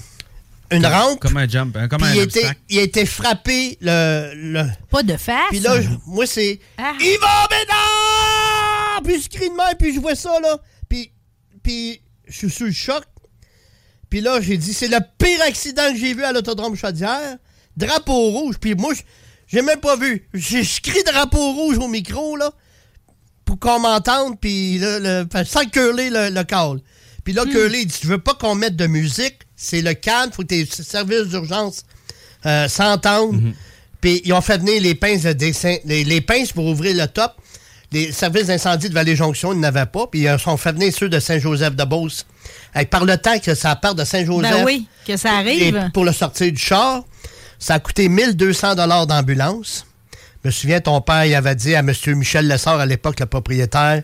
[0.72, 1.20] une comme- rampe.
[1.20, 4.32] Comme un jump, hein, comme Puis un il, était, il a été frappé le.
[4.34, 5.44] le- Pas de face.
[5.50, 6.58] Puis là, je- moi, c'est.
[6.76, 6.92] Ah.
[7.00, 9.02] Yvan Bédard!
[9.04, 10.58] Puis je crie de même, puis je vois ça, là.
[10.88, 11.10] Puis,
[11.62, 13.04] puis je suis sous le choc.
[14.10, 17.36] Puis là, j'ai dit, c'est le pire accident que j'ai vu à l'autodrome Chaudière.
[17.76, 18.56] Drapeau rouge.
[18.60, 19.02] Puis moi, je-
[19.48, 20.28] j'ai même pas vu.
[20.34, 22.50] J'ai crie drapeau rouge au micro, là,
[23.44, 26.80] pour qu'on m'entende, puis là, le, sans curler le, le call.
[27.22, 30.30] Puis là, Curly, il dit, tu veux pas qu'on mette de musique, c'est le calme,
[30.32, 31.82] faut que tes services d'urgence
[32.44, 33.52] euh, s'entendent.
[34.00, 37.06] Puis ils ont fait venir les pinces, de dessin- les, les pinces pour ouvrir le
[37.08, 37.32] top.
[37.92, 40.06] Les services d'incendie de Vallée-Jonction, ils n'avaient pas.
[40.06, 42.26] Puis ils ont fait venir ceux de Saint-Joseph-de-Beauce.
[42.90, 44.50] Par le temps que ça part de Saint-Joseph.
[44.58, 45.62] Ben oui, que ça arrive.
[45.86, 47.04] et pour le sortir du char.
[47.58, 49.86] Ça a coûté 1200 dollars d'ambulance.
[50.42, 51.92] Je me souviens, ton père avait dit à M.
[52.08, 54.02] Michel Lessard, à l'époque, le propriétaire,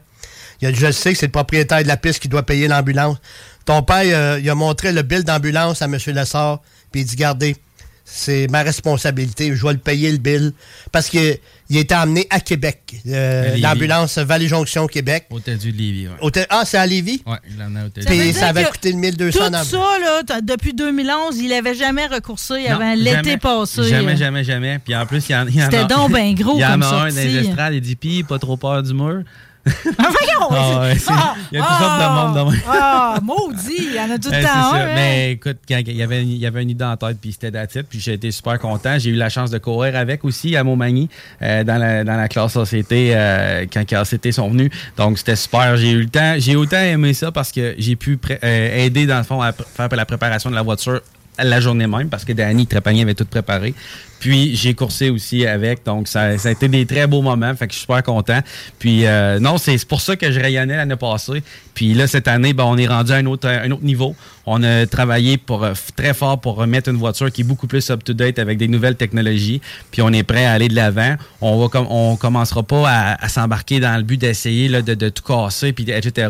[0.61, 3.19] je sais que c'est le propriétaire de la piste qui doit payer l'ambulance.
[3.65, 5.99] Ton père, il a montré le bill d'ambulance à M.
[6.07, 6.61] Lessard,
[6.91, 7.57] puis il dit, gardez,
[8.05, 10.53] c'est ma responsabilité, je vais le payer le bill.
[10.91, 11.39] Parce qu'il
[11.71, 15.27] il était emmené à Québec, euh, l'ambulance Vallée-Jonction, Québec.
[15.31, 16.15] Hôtel du Lévis, ouais.
[16.21, 17.23] Hôtel- ah, c'est à Lévis?
[17.27, 21.39] Ouais, il l'a à Hôtel Puis ça avait coûté 1200 Tout ça, là, depuis 2011,
[21.39, 23.85] il n'avait jamais recoursé Non, avant l'été passé.
[23.85, 24.79] Jamais, jamais, jamais.
[24.79, 25.71] Puis en plus, il y en, il y en a.
[25.71, 27.97] C'était donc ben gros Il y en comme a un dans les estrades, il dit
[27.97, 29.23] Pis, pas trop peur du mur.
[29.65, 30.49] Voyons!
[30.51, 31.13] Ah ouais, c'est-
[31.53, 32.63] il y a toutes sortes de monde de même.
[32.69, 33.73] Ah, maudit!
[33.79, 34.87] Il y en a tout le temps hein?
[34.95, 37.51] Mais écoute, quand il y avait, il y avait une idée en tête, puis c'était
[37.51, 38.99] d'attitude, puis j'ai été super content.
[38.99, 41.09] J'ai eu la chance de courir avec aussi à Montmagny,
[41.43, 44.71] euh, dans, la, dans la classe ACT, euh, quand les ACT sont venus.
[44.97, 45.77] Donc, c'était super.
[45.77, 46.35] J'ai eu le temps.
[46.39, 49.89] J'ai autant aimé ça parce que j'ai pu euh, aider, dans le fond, à faire
[49.91, 51.01] la préparation de la voiture
[51.39, 53.75] la journée même, parce que Danny Trépanier avait tout préparé.
[54.23, 57.67] Puis j'ai coursé aussi avec, donc ça, ça a été des très beaux moments, fait
[57.67, 58.39] que je suis super content.
[58.79, 61.43] Puis euh, non, c'est pour ça que je rayonnais l'année passée.
[61.75, 64.15] Puis là, cette année, ben, on est rendu à un autre, un autre niveau.
[64.47, 67.91] On a travaillé pour, euh, très fort pour remettre une voiture qui est beaucoup plus
[67.91, 69.61] up-to-date avec des nouvelles technologies.
[69.91, 71.17] Puis on est prêt à aller de l'avant.
[71.41, 75.73] On va on commencera pas à, s'embarquer dans le but d'essayer de, de tout casser,
[75.73, 76.29] puis etc.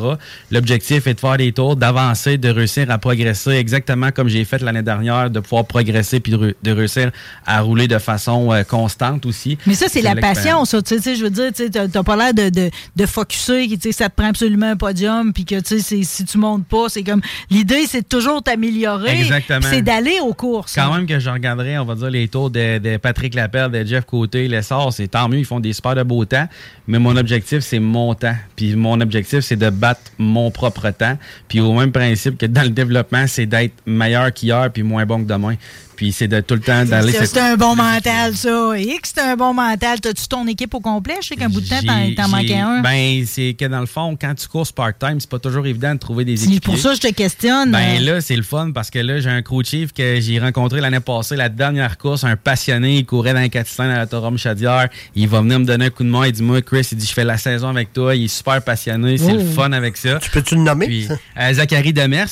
[0.50, 4.62] L'objectif est de faire des tours, d'avancer, de réussir à progresser exactement comme j'ai fait
[4.62, 7.10] l'année dernière, de pouvoir progresser puis de réussir
[7.44, 9.58] à rouler de façon euh, constante aussi.
[9.66, 10.82] Mais ça, c'est la passion, ça.
[10.82, 13.92] Tu sais, je veux dire, tu t'as pas l'air de, de, de focusser, tu sais,
[13.92, 16.88] ça te prend absolument un podium, puis que, tu sais, c'est- si tu montes pas,
[16.88, 17.20] c'est comme.
[17.50, 19.20] L'idée, c'est de toujours t'améliorer.
[19.20, 19.66] Exactement.
[19.70, 20.74] C'est d'aller aux courses.
[20.74, 23.84] Quand même que je regarderais, on va dire, les tours de, de Patrick Lapelle, de
[23.84, 26.48] Jeff Côté, l'essor, c'est tant mieux, ils font des super de beau temps.
[26.86, 28.34] Mais mon objectif, c'est mon temps.
[28.56, 31.16] Puis mon objectif, c'est de battre mon propre temps.
[31.48, 35.22] Puis au même principe que dans le développement, c'est d'être meilleur qu'hier puis moins bon
[35.22, 35.54] que demain.
[36.02, 37.12] Puis c'est de tout le temps d'aller...
[37.12, 38.72] C'est un bon mental, ça.
[38.76, 40.00] Et que c'est un bon mental.
[40.00, 41.14] T'as-tu ton équipe au complet?
[41.22, 42.80] Je sais qu'un bout de temps, t'en- manquais un.
[42.80, 46.00] Ben, c'est que dans le fond, quand tu courses part-time, c'est pas toujours évident de
[46.00, 46.60] trouver des C'est équipiers.
[46.72, 47.70] pour ça que je te questionne.
[47.70, 50.80] Ben là, c'est le fun parce que là, j'ai un crew chief que j'ai rencontré
[50.80, 54.36] l'année passée, la dernière course, un passionné, il courait dans les 400 à la Torum
[54.36, 54.88] Chadière.
[55.14, 56.26] Il va venir me donner un coup de main.
[56.26, 58.16] Il dit Moi, Chris, il dit Je fais la saison avec toi.
[58.16, 59.18] Il est super passionné.
[59.18, 59.36] C'est Oh.
[59.36, 60.18] le fun avec ça.
[60.20, 60.86] Tu peux-tu le nommer?
[60.86, 61.06] Puis,
[61.38, 62.26] euh, Zachary Demers.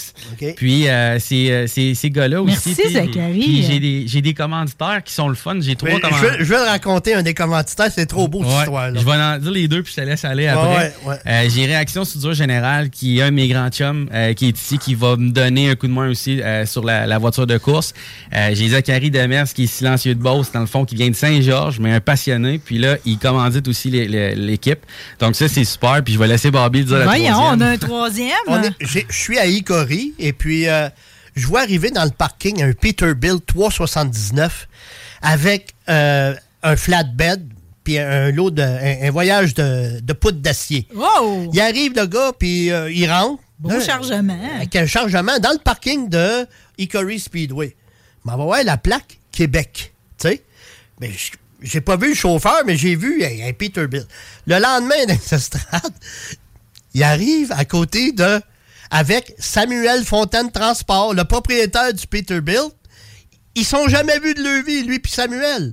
[0.56, 2.74] Puis, euh, c'est, euh, ces gars-là aussi.
[2.76, 3.59] Merci, Zachary.
[3.60, 5.56] Puis j'ai des, j'ai des commanditaires qui sont le fun.
[5.60, 6.32] J'ai trois je, commanditaires.
[6.38, 8.58] veux, je veux raconter un des commanditaires, c'est trop beau cette Ouais.
[8.60, 9.00] histoire-là.
[9.00, 10.76] Je vais en dire les deux puis je te laisse aller après.
[10.76, 11.16] Ouais, ouais.
[11.26, 14.58] Euh, J'ai Réaction Soudure Générale qui est un de mes grands chums euh, qui est
[14.58, 17.46] ici qui va me donner un coup de main aussi euh, sur la, la voiture
[17.46, 17.92] de course.
[18.34, 21.14] Euh, J'ai Zachary Demers qui est silencieux de Beauce dans le fond qui vient de
[21.14, 24.80] Saint-Georges mais un passionné puis là il commandite aussi l'équipe.
[25.20, 27.62] Donc ça c'est super puis je vais laisser Bobby dire la Voyons, on troisième.
[27.62, 28.74] a un troisième.
[28.80, 30.66] Je suis à Hickory et puis
[31.34, 34.68] je vois arriver dans le parking un Peterbilt 379
[35.22, 37.46] avec euh, un flatbed
[37.84, 40.86] puis un lot de un, un voyage de, de poudre d'acier.
[40.94, 41.50] Wow!
[41.52, 43.42] Il arrive le gars puis euh, il rentre.
[43.58, 44.38] Beau Là, chargement.
[44.56, 46.46] Avec un chargement dans le parking de
[46.78, 47.76] Hickory Speedway.
[48.24, 49.92] Mais on va voir la plaque Québec.
[50.18, 50.42] Tu sais?
[51.00, 51.10] Mais
[51.62, 54.06] j'ai pas vu le chauffeur, mais j'ai vu un, un Peterbilt.
[54.46, 55.92] Le lendemain, dans les estrades,
[56.94, 58.40] il arrive à côté de.
[58.90, 62.72] Avec Samuel Fontaine Transport, le propriétaire du Peterbilt.
[63.54, 65.72] Ils sont jamais vus de leur vie, lui puis Samuel.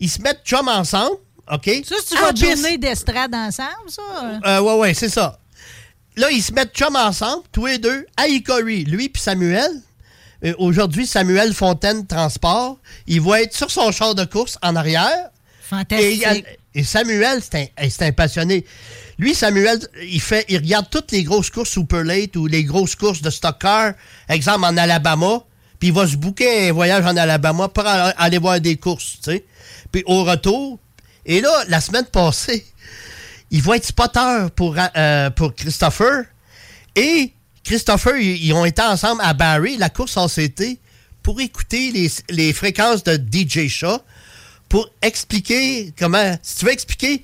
[0.00, 1.16] Ils se mettent chum ensemble,
[1.50, 1.70] OK?
[1.88, 2.56] Ça, c'est piste.
[2.56, 4.02] journée d'estrade ensemble, ça?
[4.44, 5.38] Euh, ouais, ouais, c'est ça.
[6.16, 9.70] Là, ils se mettent chum ensemble, tous les deux, à Hickory, lui puis Samuel.
[10.44, 15.30] Euh, Aujourd'hui, Samuel Fontaine Transport, il va être sur son char de course en arrière.
[15.62, 16.06] Fantastique.
[16.06, 16.34] Et, il y a-
[16.76, 18.62] et Samuel, c'est un, passionné.
[19.18, 22.94] Lui, Samuel, il fait, il regarde toutes les grosses courses Super Late ou les grosses
[22.94, 23.94] courses de stock car,
[24.28, 25.42] exemple en Alabama,
[25.78, 29.18] puis il va se booker un voyage en Alabama pour aller voir des courses.
[29.90, 30.78] Puis au retour,
[31.24, 32.66] et là, la semaine passée,
[33.50, 36.24] il va être spotter pour, euh, pour Christopher.
[36.94, 37.32] Et
[37.64, 40.78] Christopher, ils, ils ont été ensemble à Barry, la course en CT,
[41.22, 43.98] pour écouter les, les fréquences de DJ Shaw,
[44.68, 46.36] pour expliquer comment.
[46.42, 47.22] Si tu veux expliquer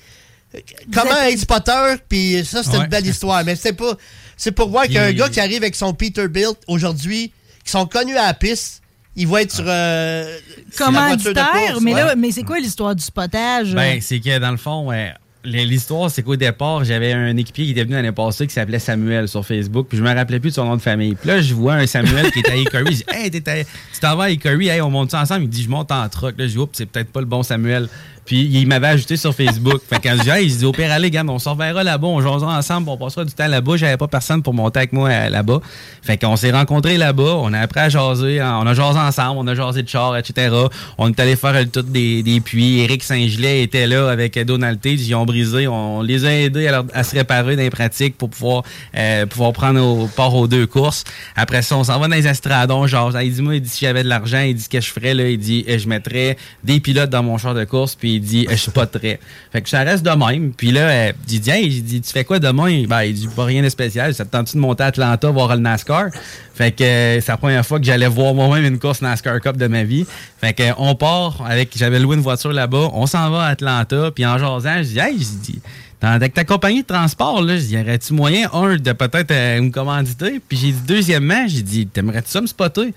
[0.93, 2.78] comment êtes- être spotter, puis ça, c'est Ouais.
[2.85, 3.44] une belle histoire.
[3.44, 3.97] Mais c'est pas.
[4.36, 7.32] C'est pour voir qu'il y a un Puis- gars qui arrive avec son Peterbilt aujourd'hui,
[7.64, 8.81] qui sont connus à la piste.
[9.14, 9.64] Il va être sur.
[9.66, 10.39] euh,
[10.73, 12.01] sur la voiture de Commanditaire, course, mais ouais.
[12.05, 13.74] là, mais c'est quoi l'histoire du spotage?
[13.74, 15.12] Ben, c'est que dans le fond, ouais,
[15.44, 19.28] l'histoire, c'est qu'au départ, j'avais un équipier qui était venu l'année passée qui s'appelait Samuel
[19.28, 21.14] sur Facebook, puis je me rappelais plus de son nom de famille.
[21.14, 22.85] Puis là, je vois un Samuel qui était à Hickory.
[22.86, 25.43] Je dis, hey, à- tu t'en à Hickory, hey, on monte ça ensemble?
[25.44, 26.35] Il dit, je monte en truck.
[26.39, 27.89] Là, je dis, oups, c'est peut-être pas le bon Samuel.
[28.24, 29.80] Puis il m'avait ajouté sur Facebook.
[29.88, 32.56] fait quand je dis, hey, dis, au pire, allez, on s'en verra là-bas, on jasera
[32.56, 33.76] ensemble, on passera du temps là-bas.
[33.76, 35.60] J'avais pas personne pour monter avec moi euh, là-bas.
[36.02, 39.38] Fait qu'on s'est rencontrés là-bas, on a appris à jaser, hein, on a jasé ensemble,
[39.38, 40.54] on a jasé de char, etc.
[40.98, 42.80] On est allé faire le tour des, des puits.
[42.80, 45.66] Éric Saint-Gelais était là avec Donald Tate, ils ont brisé.
[45.66, 48.62] On les a aidés à, à se réparer dans les pratiques pour pouvoir,
[48.96, 51.04] euh, pouvoir prendre part aux deux courses.
[51.36, 53.84] Après ça, on s'en va dans les estradons, genre, il dit, moi, il dit, si
[53.84, 56.36] j'avais de l'argent, il dit, ce que je ferais, là, il dit, eh, je mettrais
[56.64, 59.18] des pilotes dans mon char de course, puis il dit, je spotterais.
[59.52, 60.52] Fait que ça reste de même.
[60.52, 62.84] Puis là, euh, il dit, hey, il dit, tu fais quoi demain?
[62.86, 64.14] Ben, il dit, pas rien de spécial.
[64.14, 66.10] Ça te tente de monter à Atlanta voir le NASCAR?
[66.55, 69.56] Fait que euh, c'est la première fois que j'allais voir moi-même une course NASCAR Cup
[69.56, 70.06] de ma vie.
[70.40, 73.48] Fait que euh, on part avec, j'avais loué une voiture là-bas, on s'en va à
[73.48, 75.60] Atlanta, puis en jasant, je dis, hey, je dis,
[76.01, 79.62] avec ta compagnie de transport, là, je dis, y aurait-tu moyen, un, de peut-être euh,
[79.62, 80.40] me commanditer?
[80.47, 82.93] Puis j'ai dit, deuxièmement, j'ai dit, t'aimerais-tu ça me spotter?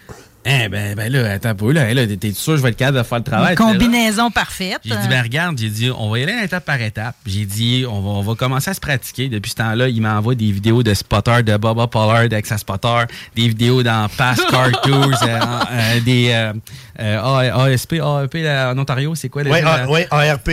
[0.48, 2.78] Eh ben, ben là, attends un peu, là, là t'es sûr que je vais être
[2.78, 3.52] capable de faire le travail?
[3.54, 4.80] Une combinaison parfaite.
[4.86, 7.16] J'ai dit, ben regarde, j'ai dit, on va y aller étape par étape.
[7.26, 9.28] J'ai dit, on va, on va commencer à se pratiquer.
[9.28, 13.06] Depuis ce temps-là, il m'envoie des vidéos de spotter, de Bubba Pollard avec sa spotter,
[13.36, 15.40] des vidéos dans Past Car Tours, euh,
[15.72, 16.54] euh, des euh,
[17.00, 19.42] euh, ASP, AEP là, en Ontario, c'est quoi?
[19.42, 19.90] Ouais, déjà, A- là?
[19.90, 20.50] ouais, ARP,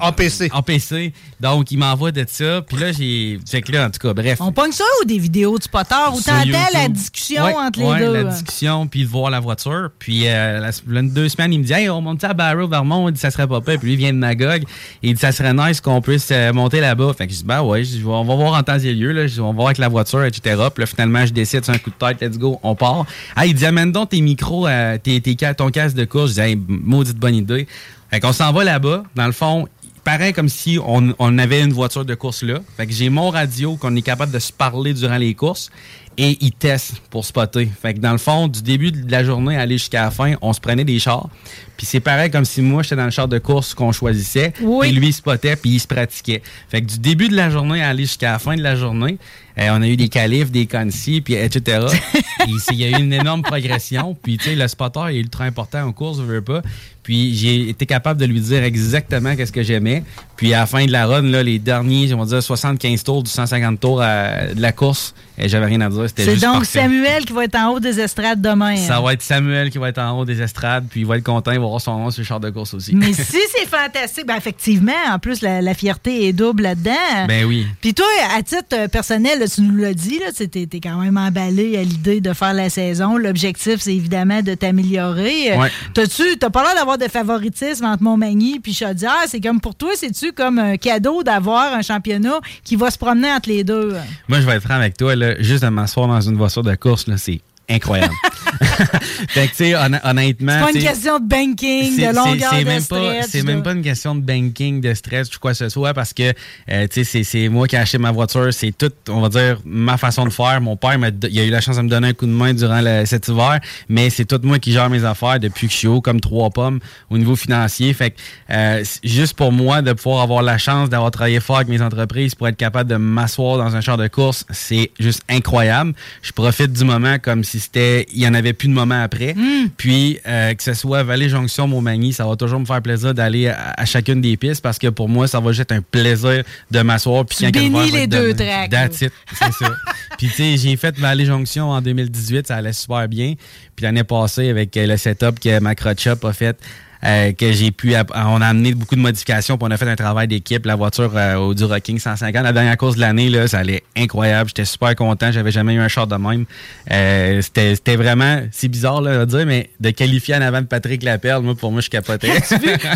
[0.00, 0.50] APC.
[0.52, 1.12] APC.
[1.38, 2.62] Donc, il m'envoie de ça.
[2.62, 3.38] Puis là, j'ai.
[3.48, 4.38] Fait que là, en tout cas, bref.
[4.40, 5.94] On pogne ça ou des vidéos de spotter?
[6.12, 8.12] Où Sur t'entends la discussion Ouais, entre les ouais, deux?
[8.12, 9.90] la discussion, puis de voir la voiture.
[9.98, 13.08] Puis, euh, la, deux semaines, il me dit Hey, on monte à Barrow, Vermont.
[13.08, 13.78] Il dit Ça serait pas pire.
[13.78, 14.64] Puis lui, il vient de Magog.
[15.02, 17.12] Il dit Ça serait nice qu'on puisse euh, monter là-bas.
[17.16, 19.12] Fait que je dis Ben ouais, on va voir en temps et lieu.
[19.12, 19.26] Là.
[19.26, 20.56] Je on va voir avec la voiture, etc.
[20.74, 23.06] Puis là, finalement, je décide sur un coup de tête Let's go, on part.
[23.36, 26.30] Ah, il dit Amène donc tes micros, euh, tes, tes, ton casque de course.
[26.30, 27.66] Je dis Hey, maudite bonne idée.
[28.10, 29.02] Fait qu'on s'en va là-bas.
[29.14, 29.68] Dans le fond,
[30.08, 32.60] pareil comme si on, on avait une voiture de course là.
[32.76, 35.70] Fait que j'ai mon radio qu'on est capable de se parler durant les courses
[36.18, 37.70] et ils testent pour spotter.
[37.80, 40.34] Fait que dans le fond, du début de la journée à aller jusqu'à la fin,
[40.42, 41.28] on se prenait des chars.
[41.76, 44.52] Puis c'est pareil comme si moi j'étais dans le char de course qu'on choisissait.
[44.60, 44.88] Oui.
[44.88, 46.42] Et lui il spottait puis il se pratiquait.
[46.68, 49.16] Fait que du début de la journée à aller jusqu'à la fin de la journée,
[49.58, 51.86] euh, on a eu des qualifs, des concis, puis etc.
[52.70, 54.16] Il y a eu une énorme progression.
[54.22, 56.62] Puis tu sais, le spotter est ultra important en course, je veux pas.
[57.08, 60.02] Puis j'ai été capable de lui dire exactement qu'est-ce que j'aimais.
[60.36, 63.22] Puis à la fin de la run, là, les derniers, on va dire 75 tours
[63.22, 66.04] du 150 tours à- de la course, et j'avais rien à dire.
[66.06, 66.80] C'était C'est juste donc parfait.
[66.80, 68.76] Samuel qui va être en haut des estrades demain.
[68.76, 69.00] Ça hein.
[69.00, 71.50] va être Samuel qui va être en haut des estrades, puis il va être content,
[71.52, 72.94] il va avoir son nom sur le char de course aussi.
[72.94, 73.22] Mais si
[73.56, 77.26] c'est fantastique, ben effectivement, en plus, la, la fierté est double là-dedans.
[77.26, 77.66] Ben oui.
[77.80, 78.06] Puis toi,
[78.36, 81.82] à titre euh, personnel, tu nous l'as dit, là, tu es, quand même emballé à
[81.82, 83.16] l'idée de faire la saison.
[83.16, 85.52] L'objectif, c'est évidemment de t'améliorer.
[85.52, 85.70] Euh, Ouais.
[85.92, 89.24] T'as-tu, t'as pas l'air d'avoir de favoritisme entre Montmagny puis Chaudière.
[89.26, 93.32] C'est comme pour toi, c'est-tu comme un cadeau d'avoir un championnat qui va se promener
[93.32, 93.94] entre les deux?
[94.28, 96.74] Moi, je vais être franc avec toi, là, juste de m'asseoir dans une voiture de
[96.76, 98.14] course, là, c'est incroyable.
[99.28, 100.52] fait que, tu sais, honn- honnêtement.
[100.52, 103.72] C'est pas une question de banking, de longueur de même pas stretch, c'est même pas
[103.72, 106.32] une question de banking de stress ou quoi que ce soit parce que
[106.70, 109.60] euh, tu sais c'est- moi qui ai acheté ma voiture c'est tout on va dire
[109.64, 110.60] ma façon de faire.
[110.60, 110.96] Mon père
[111.30, 113.28] il a eu la chance de me donner un coup de main durant le- cet
[113.28, 116.20] hiver mais c'est tout moi qui gère mes affaires depuis que je suis haut comme
[116.20, 116.80] trois pommes
[117.10, 117.92] au niveau financier.
[117.94, 118.16] Fait que
[118.50, 122.34] euh, juste pour moi de pouvoir avoir la chance d'avoir travaillé fort avec mes entreprises
[122.34, 125.92] pour être capable de m'asseoir dans un char de course c'est juste incroyable.
[126.22, 129.34] Je profite du moment comme si c'était il y en avait plus de moment après
[129.76, 133.74] puis, euh, que ce soit Vallée-Jonction, Montmagny, ça va toujours me faire plaisir d'aller à,
[133.76, 136.80] à chacune des pistes parce que pour moi, ça va juste être un plaisir de
[136.80, 137.24] m'asseoir.
[137.26, 139.10] Puis quand bénis les deux tracks, c'est
[139.52, 139.72] ça.
[140.18, 143.34] Puis, tu sais, j'ai fait Vallée-Jonction en 2018, ça allait super bien.
[143.76, 146.58] Puis l'année passée, avec le setup que Macrochop a fait,
[147.04, 147.94] euh, que j'ai pu.
[147.94, 150.64] app- On a amené beaucoup de modifications, puis on a fait un travail d'équipe.
[150.66, 153.82] La voiture euh, au du Rocking 150, la dernière course de l'année, là, ça allait
[153.96, 154.48] incroyable.
[154.48, 155.30] J'étais super content.
[155.32, 156.44] J'avais jamais eu un short de même.
[156.90, 160.66] Euh, C'était c'était vraiment, c'est bizarre là, à dire, mais de qualifier en avant de
[160.66, 162.28] Patrick Laperle, moi, pour moi, je capotais.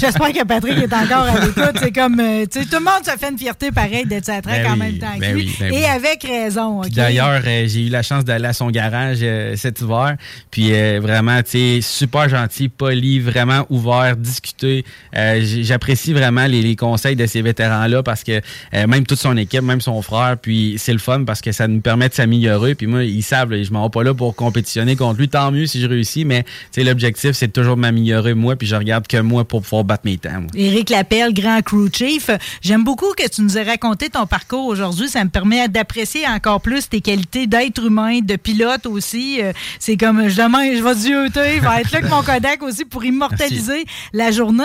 [0.00, 1.76] J'espère que Patrick est encore à l'écoute.
[1.80, 4.40] C'est comme, euh, tu sais, tout le monde se fait une fierté pareille d'être sa
[4.42, 5.84] track Ben en oui, même temps que ben oui, ben Et oui.
[5.84, 6.80] avec raison.
[6.90, 10.16] D'ailleurs, euh, j'ai eu la chance d'aller à son garage euh, cet hiver.
[10.50, 14.84] Puis euh, vraiment, tu sais, super gentil, poli, vraiment ouvert, discuter.
[15.16, 18.40] Euh, J'apprécie vraiment les, les conseils de ces vétérans-là parce que
[18.74, 21.68] euh, même toute son équipe, même son frère, puis c'est le fun parce que ça
[21.68, 22.74] nous permet de s'améliorer.
[22.74, 25.28] Puis moi, ils savent, là, je m'en vais pas là pour compétitionner contre lui.
[25.28, 26.44] Tant mieux si je réussis, mais
[26.76, 28.56] l'objectif, c'est toujours de m'améliorer moi.
[28.56, 30.42] Puis je regarde que moi pour pouvoir battre mes temps.
[30.54, 32.30] Éric Lapelle, grand crew chief.
[32.60, 35.08] J'aime beaucoup que tu nous aies raconté ton parcours aujourd'hui.
[35.08, 39.40] Ça me permet d'apprécier encore plus tes qualités d'être humain, de pilote aussi.
[39.40, 42.62] Euh, C'est comme, je demain, je vais zioter, je vais être là avec mon Kodak
[42.62, 43.81] aussi pour immortaliser
[44.12, 44.64] la journée.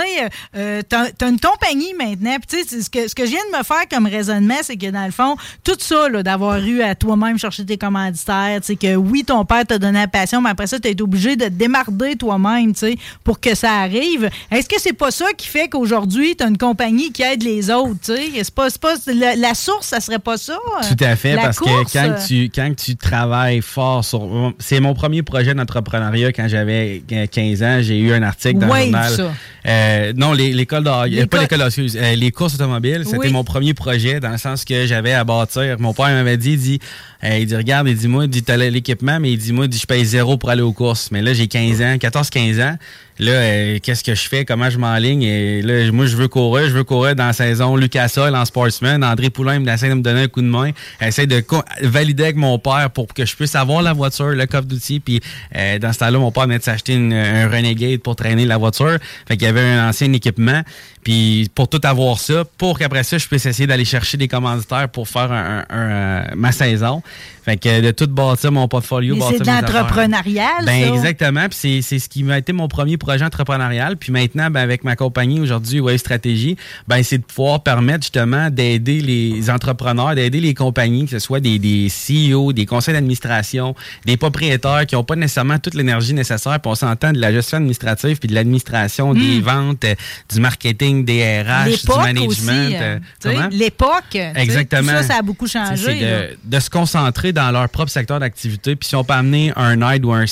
[0.56, 2.36] Euh, tu as, une compagnie maintenant.
[2.40, 4.78] Puis, tu sais, ce que, ce que je viens de me faire comme raisonnement, c'est
[4.78, 8.68] que dans le fond, tout ça, là, d'avoir eu à toi-même chercher tes commanditaires, tu
[8.68, 11.36] sais, que oui, ton père t'a donné la passion, mais après ça, tu été obligé
[11.36, 14.30] de te démarder toi-même, tu sais, pour que ça arrive.
[14.52, 17.70] Est-ce que c'est pas ça qui fait qu'aujourd'hui, tu as une compagnie qui aide les
[17.70, 18.32] autres, tu sais?
[18.36, 20.58] C'est pas, pas, la, la, source, ça serait pas ça?
[20.88, 24.54] Tout à fait, parce que quand tu, quand tu travailles fort sur...
[24.60, 27.78] C'est mon premier projet d'entrepreneuriat quand j'avais 15 ans.
[27.82, 29.07] J'ai eu un article dans le journal.
[29.68, 31.26] Euh, non, l'école de...
[31.26, 35.14] Pas l'école euh, les courses automobiles, c'était mon premier projet dans le sens que j'avais
[35.14, 35.78] à bâtir.
[35.80, 36.80] Mon père m'avait dit, il dit,
[37.24, 39.66] euh, il dit, regarde, il dit, moi, il dit, t'as l'équipement, mais il dit, moi,
[39.66, 41.10] il dit, je paye zéro pour aller aux courses.
[41.12, 42.78] Mais là, j'ai 15 ans, 14-15 ans.
[43.20, 44.46] Là, euh, qu'est-ce que je fais?
[44.46, 45.24] Comment je m'enligne?
[45.24, 46.68] Et là, moi, je veux courir.
[46.70, 49.04] Je veux courir dans la saison Lucas Oil en sportsman.
[49.04, 50.70] André Poulain essaie de me donner un coup de main.
[51.02, 51.44] Essaie de
[51.82, 55.00] valider avec mon père pour que je puisse avoir la voiture, le coffre d'outils.
[55.00, 55.20] Puis
[55.56, 58.98] euh, dans ce temps-là, mon père venait de s'acheter un Renegade pour traîner la voiture.
[59.28, 60.62] Fait qu'il y avait un ancien équipement.
[61.08, 64.90] Puis pour tout avoir ça, pour qu'après ça, je puisse essayer d'aller chercher des commanditaires
[64.90, 67.02] pour faire un, ma saison.
[67.48, 69.18] Fait que de tout bâtir mon portfolio.
[69.30, 71.48] c'est de l'entrepreneurial, ben, Exactement.
[71.48, 73.96] Puis c'est ce qui m'a été mon premier projet entrepreneurial.
[73.96, 76.58] Puis maintenant, ben, avec ma compagnie aujourd'hui, Wave Stratégie,
[76.90, 81.40] ben, c'est de pouvoir permettre justement d'aider les entrepreneurs, d'aider les compagnies, que ce soit
[81.40, 83.76] des, des CEO, des conseils d'administration,
[84.06, 86.60] des propriétaires qui n'ont pas nécessairement toute l'énergie nécessaire.
[86.60, 89.44] Puis on s'entend de la gestion administrative, puis de l'administration, des hmm.
[89.44, 89.96] ventes, euh,
[90.34, 93.00] du marketing, des RH, du management.
[93.26, 94.16] Euh, l'époque.
[94.36, 94.92] Exactement.
[94.92, 96.02] ça, ça a beaucoup changé.
[96.02, 98.76] De, de se concentrer dans leur propre secteur d'activité.
[98.76, 100.26] Puis si on peut amener un aide ou un,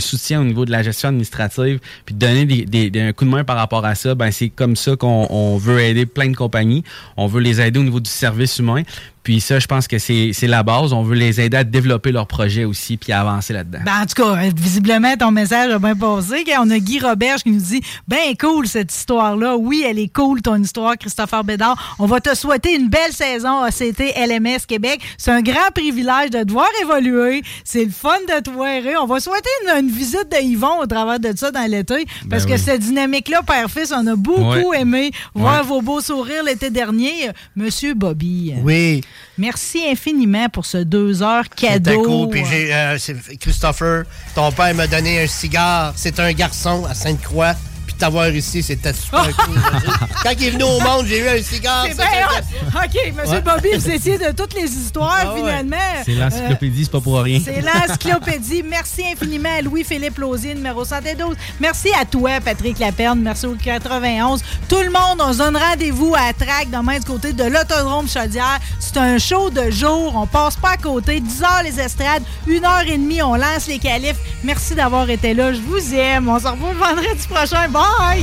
[0.00, 3.56] soutien au niveau de la gestion administrative, puis donner des, un coup de main par
[3.56, 6.84] rapport à ça, ben c'est comme ça qu'on veut aider plein de compagnies.
[7.16, 8.82] On veut les aider au niveau du service humain.
[9.22, 10.92] Puis ça, je pense que c'est la base.
[10.92, 13.80] On veut les aider à développer leur projet aussi puis à avancer là-dedans.
[13.84, 16.44] Ben, en tout cas, visiblement, ton message a bien passé.
[16.58, 19.56] On a Guy Roberge qui nous dit Ben cool cette histoire-là.
[19.56, 21.94] Oui, elle est cool, ton histoire, Christopher Bédard.
[21.98, 25.00] On va te souhaiter une belle saison ACT LMS Québec.
[25.18, 27.42] C'est un grand privilège de te voir évoluer.
[27.64, 28.72] C'est le fun de te voir.
[29.02, 32.06] On va souhaiter une, visite de Yvon au travers de ça dans l'été.
[32.28, 36.70] Parce ben que cette dynamique-là, père-fils, on a beaucoup aimé voir vos beaux sourires l'été
[36.70, 37.30] dernier.
[37.54, 38.54] Monsieur Bobby.
[38.62, 39.02] Oui.
[39.38, 42.02] Merci infiniment pour ce deux heures cadeau.
[42.02, 42.30] Cool.
[42.30, 42.98] Puis euh,
[43.40, 45.92] Christopher, ton père m'a donné un cigare.
[45.96, 47.54] C'est un garçon à Sainte-Croix
[48.02, 49.54] t'avoir ici, c'était super cool.
[50.24, 51.86] Quand il est venu au monde, j'ai eu un cigare.
[51.88, 52.26] C'est bien
[52.66, 55.76] OK, Monsieur Bobby, vous étiez de toutes les histoires, ah finalement.
[56.04, 57.40] C'est l'encyclopédie, c'est pas pour rien.
[57.44, 58.64] C'est l'encyclopédie.
[58.64, 61.36] Merci infiniment à Louis-Philippe Lausier, numéro 112.
[61.60, 63.20] Merci à toi, Patrick Laperne.
[63.20, 64.42] Merci au 91.
[64.68, 68.58] Tout le monde, on se donne rendez-vous à Trac, demain du côté de l'Autodrome Chaudière.
[68.80, 70.12] C'est un show de jour.
[70.16, 71.20] On passe pas à côté.
[71.20, 74.18] 10 heures les estrades, 1 heure et demie, on lance les qualifs.
[74.42, 75.52] Merci d'avoir été là.
[75.52, 76.28] Je vous aime.
[76.28, 77.68] On se revoit vendredi prochain.
[77.98, 78.22] Bye!